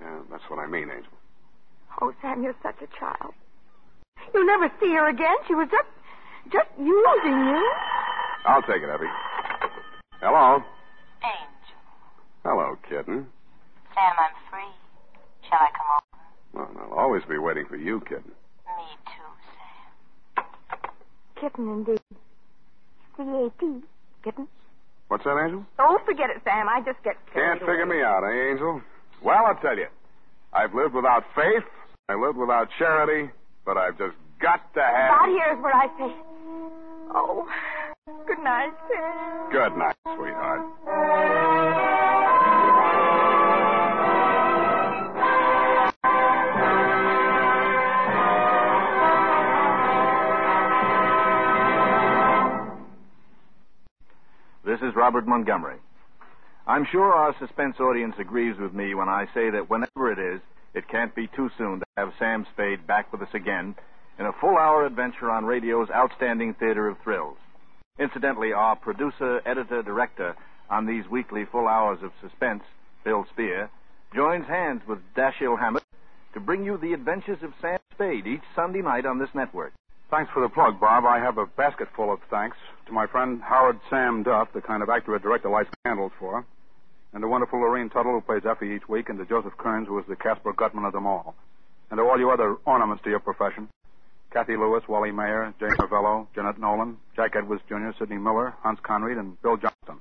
Yeah, 0.00 0.20
that's 0.30 0.44
what 0.48 0.58
I 0.58 0.66
mean, 0.66 0.90
Angel. 0.90 1.12
Oh, 2.00 2.12
Sam, 2.22 2.42
you're 2.42 2.54
such 2.62 2.76
a 2.82 2.88
child. 2.98 3.32
You'll 4.34 4.46
never 4.46 4.70
see 4.80 4.92
her 4.94 5.08
again. 5.08 5.36
She 5.48 5.54
was 5.54 5.68
just, 5.70 5.88
just 6.52 6.68
using 6.78 7.38
you. 7.46 7.72
I'll 8.44 8.62
take 8.62 8.82
it, 8.82 8.88
Effie. 8.90 9.06
Hello. 10.20 10.62
Angel. 11.24 11.78
Hello, 12.44 12.76
kitten. 12.88 13.26
Sam, 13.94 14.12
I'm 14.18 14.34
free. 14.50 14.72
Always 16.92 17.22
be 17.28 17.38
waiting 17.38 17.66
for 17.66 17.76
you, 17.76 18.00
kitten. 18.00 18.32
Me 18.66 18.84
too, 19.06 19.30
Sam. 20.36 20.44
Kitten, 21.40 21.68
indeed. 21.68 22.00
C-A-T. 23.16 23.82
Kitten. 24.24 24.48
What's 25.08 25.24
that, 25.24 25.38
Angel? 25.42 25.64
Oh, 25.78 25.98
forget 26.04 26.30
it, 26.30 26.42
Sam. 26.44 26.68
I 26.68 26.80
just 26.84 27.02
get 27.04 27.14
Can't 27.32 27.60
figure 27.60 27.82
away. 27.82 27.96
me 27.98 28.02
out, 28.02 28.24
eh, 28.24 28.50
Angel? 28.50 28.80
Well, 29.22 29.44
I'll 29.46 29.54
tell 29.56 29.76
you. 29.76 29.86
I've 30.52 30.74
lived 30.74 30.94
without 30.94 31.24
faith. 31.34 31.64
I 32.08 32.14
lived 32.14 32.36
without 32.38 32.68
charity. 32.78 33.30
But 33.64 33.76
I've 33.76 33.98
just 33.98 34.16
got 34.40 34.72
to 34.74 34.80
have. 34.80 35.10
About 35.10 35.28
here's 35.28 35.62
where 35.62 35.74
I 35.74 35.86
say, 35.98 36.14
oh, 37.14 37.48
good 38.26 38.38
night, 38.42 38.72
Sam. 38.88 39.50
Good 39.52 39.76
night, 39.76 39.96
sweetheart. 40.16 41.55
This 54.66 54.80
is 54.82 54.96
Robert 54.96 55.28
Montgomery. 55.28 55.76
I'm 56.66 56.84
sure 56.90 57.12
our 57.12 57.36
suspense 57.38 57.78
audience 57.78 58.16
agrees 58.18 58.58
with 58.58 58.74
me 58.74 58.96
when 58.96 59.08
I 59.08 59.26
say 59.32 59.48
that 59.48 59.70
whenever 59.70 60.10
it 60.10 60.18
is, 60.18 60.40
it 60.74 60.88
can't 60.88 61.14
be 61.14 61.28
too 61.28 61.52
soon 61.56 61.78
to 61.78 61.86
have 61.96 62.12
Sam 62.18 62.44
Spade 62.52 62.84
back 62.84 63.12
with 63.12 63.22
us 63.22 63.32
again 63.32 63.76
in 64.18 64.26
a 64.26 64.32
full 64.32 64.56
hour 64.56 64.84
adventure 64.84 65.30
on 65.30 65.44
radio's 65.44 65.88
outstanding 65.90 66.54
theater 66.54 66.88
of 66.88 66.98
thrills. 66.98 67.36
Incidentally, 68.00 68.52
our 68.52 68.74
producer, 68.74 69.40
editor, 69.46 69.84
director 69.84 70.34
on 70.68 70.84
these 70.84 71.08
weekly 71.08 71.44
full 71.44 71.68
hours 71.68 72.00
of 72.02 72.10
suspense, 72.20 72.64
Bill 73.04 73.24
Spier, 73.32 73.70
joins 74.16 74.48
hands 74.48 74.82
with 74.88 74.98
Dashiell 75.14 75.60
Hammett 75.60 75.84
to 76.34 76.40
bring 76.40 76.64
you 76.64 76.76
the 76.76 76.92
adventures 76.92 77.44
of 77.44 77.52
Sam 77.62 77.78
Spade 77.92 78.26
each 78.26 78.42
Sunday 78.56 78.82
night 78.82 79.06
on 79.06 79.20
this 79.20 79.30
network. 79.32 79.74
Thanks 80.10 80.32
for 80.32 80.42
the 80.42 80.48
plug, 80.48 80.80
Bob. 80.80 81.04
I 81.04 81.20
have 81.20 81.38
a 81.38 81.46
basket 81.46 81.86
full 81.94 82.12
of 82.12 82.18
thanks 82.28 82.56
to 82.86 82.92
my 82.92 83.06
friend 83.06 83.42
Howard 83.42 83.80
Sam 83.90 84.22
Duff, 84.22 84.52
the 84.54 84.60
kind 84.60 84.82
of 84.82 84.88
actor 84.88 85.14
a 85.14 85.20
director 85.20 85.50
lights 85.50 85.70
candles 85.84 86.12
for, 86.18 86.44
and 87.12 87.20
to 87.22 87.28
wonderful 87.28 87.58
Lurene 87.58 87.92
Tuttle, 87.92 88.12
who 88.12 88.20
plays 88.20 88.42
Effie 88.48 88.74
each 88.74 88.88
week, 88.88 89.08
and 89.08 89.18
to 89.18 89.24
Joseph 89.24 89.56
Kearns, 89.58 89.88
who 89.88 89.98
is 89.98 90.04
the 90.08 90.16
Casper 90.16 90.52
Gutman 90.52 90.84
of 90.84 90.92
them 90.92 91.06
all, 91.06 91.34
and 91.90 91.98
to 91.98 92.04
all 92.04 92.18
you 92.18 92.30
other 92.30 92.56
ornaments 92.64 93.02
to 93.04 93.10
your 93.10 93.18
profession. 93.18 93.68
Kathy 94.32 94.56
Lewis, 94.56 94.84
Wally 94.88 95.10
Maher, 95.10 95.54
Jane 95.58 95.74
Novello, 95.78 96.28
Jeanette 96.34 96.60
Nolan, 96.60 96.96
Jack 97.16 97.34
Edwards 97.36 97.62
Jr., 97.68 97.90
Sidney 97.98 98.18
Miller, 98.18 98.54
Hans 98.62 98.78
Conried, 98.82 99.18
and 99.18 99.40
Bill 99.42 99.56
Johnston. 99.56 100.00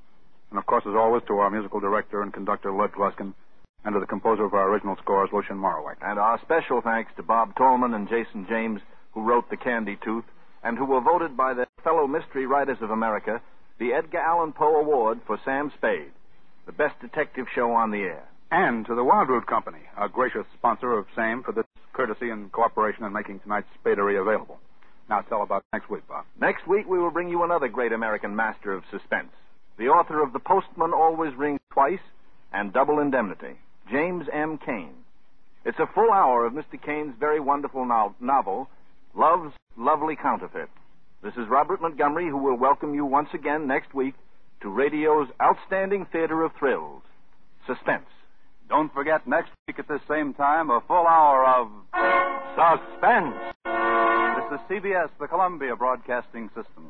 And 0.52 0.60
of 0.60 0.66
course, 0.66 0.84
as 0.88 0.96
always, 0.96 1.24
to 1.28 1.38
our 1.40 1.50
musical 1.50 1.80
director 1.80 2.22
and 2.22 2.34
conductor, 2.34 2.72
Lud 2.72 2.92
Gluskin, 2.92 3.34
and 3.84 3.94
to 3.94 4.00
the 4.00 4.06
composer 4.06 4.44
of 4.44 4.54
our 4.54 4.70
original 4.70 4.96
scores, 4.98 5.30
Lucien 5.32 5.58
Moraweck. 5.58 5.98
And 6.02 6.20
our 6.20 6.40
special 6.42 6.82
thanks 6.82 7.12
to 7.16 7.24
Bob 7.24 7.56
Tallman 7.56 7.94
and 7.94 8.10
Jason 8.10 8.46
James, 8.48 8.82
who 9.14 9.22
wrote 9.22 9.50
The 9.50 9.58
Kandy 9.58 10.00
Tooth, 10.02 10.26
and 10.66 10.78
who 10.78 10.86
were 10.86 11.00
voted 11.00 11.38
by 11.38 11.54
the 11.54 11.68
fellow 11.84 12.08
mystery 12.08 12.46
writers 12.46 12.80
of 12.82 12.90
America 12.90 13.40
the 13.78 13.94
Edgar 13.94 14.20
Allan 14.20 14.54
Poe 14.54 14.80
Award 14.80 15.20
for 15.28 15.38
Sam 15.46 15.72
Spade, 15.78 16.12
the 16.66 16.72
best 16.72 17.00
detective 17.02 17.46
show 17.54 17.72
on 17.72 17.92
the 17.92 18.00
air. 18.00 18.24
And 18.52 18.86
to 18.86 18.96
the 18.96 19.04
Wildroot 19.04 19.46
Company, 19.48 19.82
our 19.98 20.08
gracious 20.08 20.46
sponsor 20.58 20.98
of 20.98 21.08
Sam 21.14 21.44
for 21.44 21.52
this 21.52 21.66
courtesy 21.94 22.30
and 22.30 22.52
cooperation 22.52 23.04
in 23.04 23.14
making 23.14 23.40
tonight's 23.40 23.68
Spadery 23.84 24.20
available. 24.20 24.60
Now 25.10 25.22
tell 25.22 25.44
about 25.44 25.64
next 25.74 25.90
week, 25.90 26.08
Bob. 26.08 26.26
Next 26.40 26.68
week, 26.68 26.88
we 26.88 27.00
will 27.00 27.12
bring 27.12 27.30
you 27.30 27.44
another 27.44 27.68
great 27.68 27.92
American 27.92 28.36
master 28.36 28.74
of 28.74 28.84
suspense, 28.90 29.32
the 29.78 29.90
author 29.90 30.24
of 30.24 30.34
The 30.34 30.40
Postman 30.40 30.94
Always 30.94 31.36
Rings 31.36 31.60
Twice 31.72 32.00
and 32.54 32.74
Double 32.74 33.00
Indemnity, 33.00 33.56
James 33.92 34.26
M. 34.32 34.58
Cain. 34.58 34.94
It's 35.66 35.80
a 35.80 35.90
full 35.94 36.12
hour 36.12 36.46
of 36.46 36.54
Mr. 36.54 36.82
Cain's 36.82 37.14
very 37.20 37.40
wonderful 37.40 37.86
no- 37.86 38.16
novel, 38.20 38.70
Love's 39.18 39.54
Lovely 39.78 40.18
Counterfeit. 40.18 40.68
This 41.24 41.34
is 41.36 41.48
Robert 41.48 41.82
Montgomery, 41.82 42.28
who 42.28 42.38
will 42.38 42.58
welcome 42.58 42.94
you 42.94 43.06
once 43.06 43.30
again 43.34 43.66
next 43.66 43.94
week 43.94 44.14
to 44.62 44.68
radio's 44.68 45.30
outstanding 45.42 46.06
theater 46.12 46.44
of 46.44 46.52
thrills, 46.60 47.02
Suspense. 47.66 48.10
Don't 48.68 48.94
forget 48.94 49.26
next 49.26 49.52
week 49.68 49.80
at 49.80 49.88
this 49.88 50.02
same 50.10 50.34
time 50.34 50.70
a 50.70 50.82
full 50.86 51.08
hour 51.08 51.46
of 51.46 51.70
suspense. 52.60 53.36
This 53.64 54.60
is 54.60 54.84
CBS, 54.84 55.10
the 55.18 55.28
Columbia 55.28 55.78
Broadcasting 55.78 56.50
System. 56.50 56.90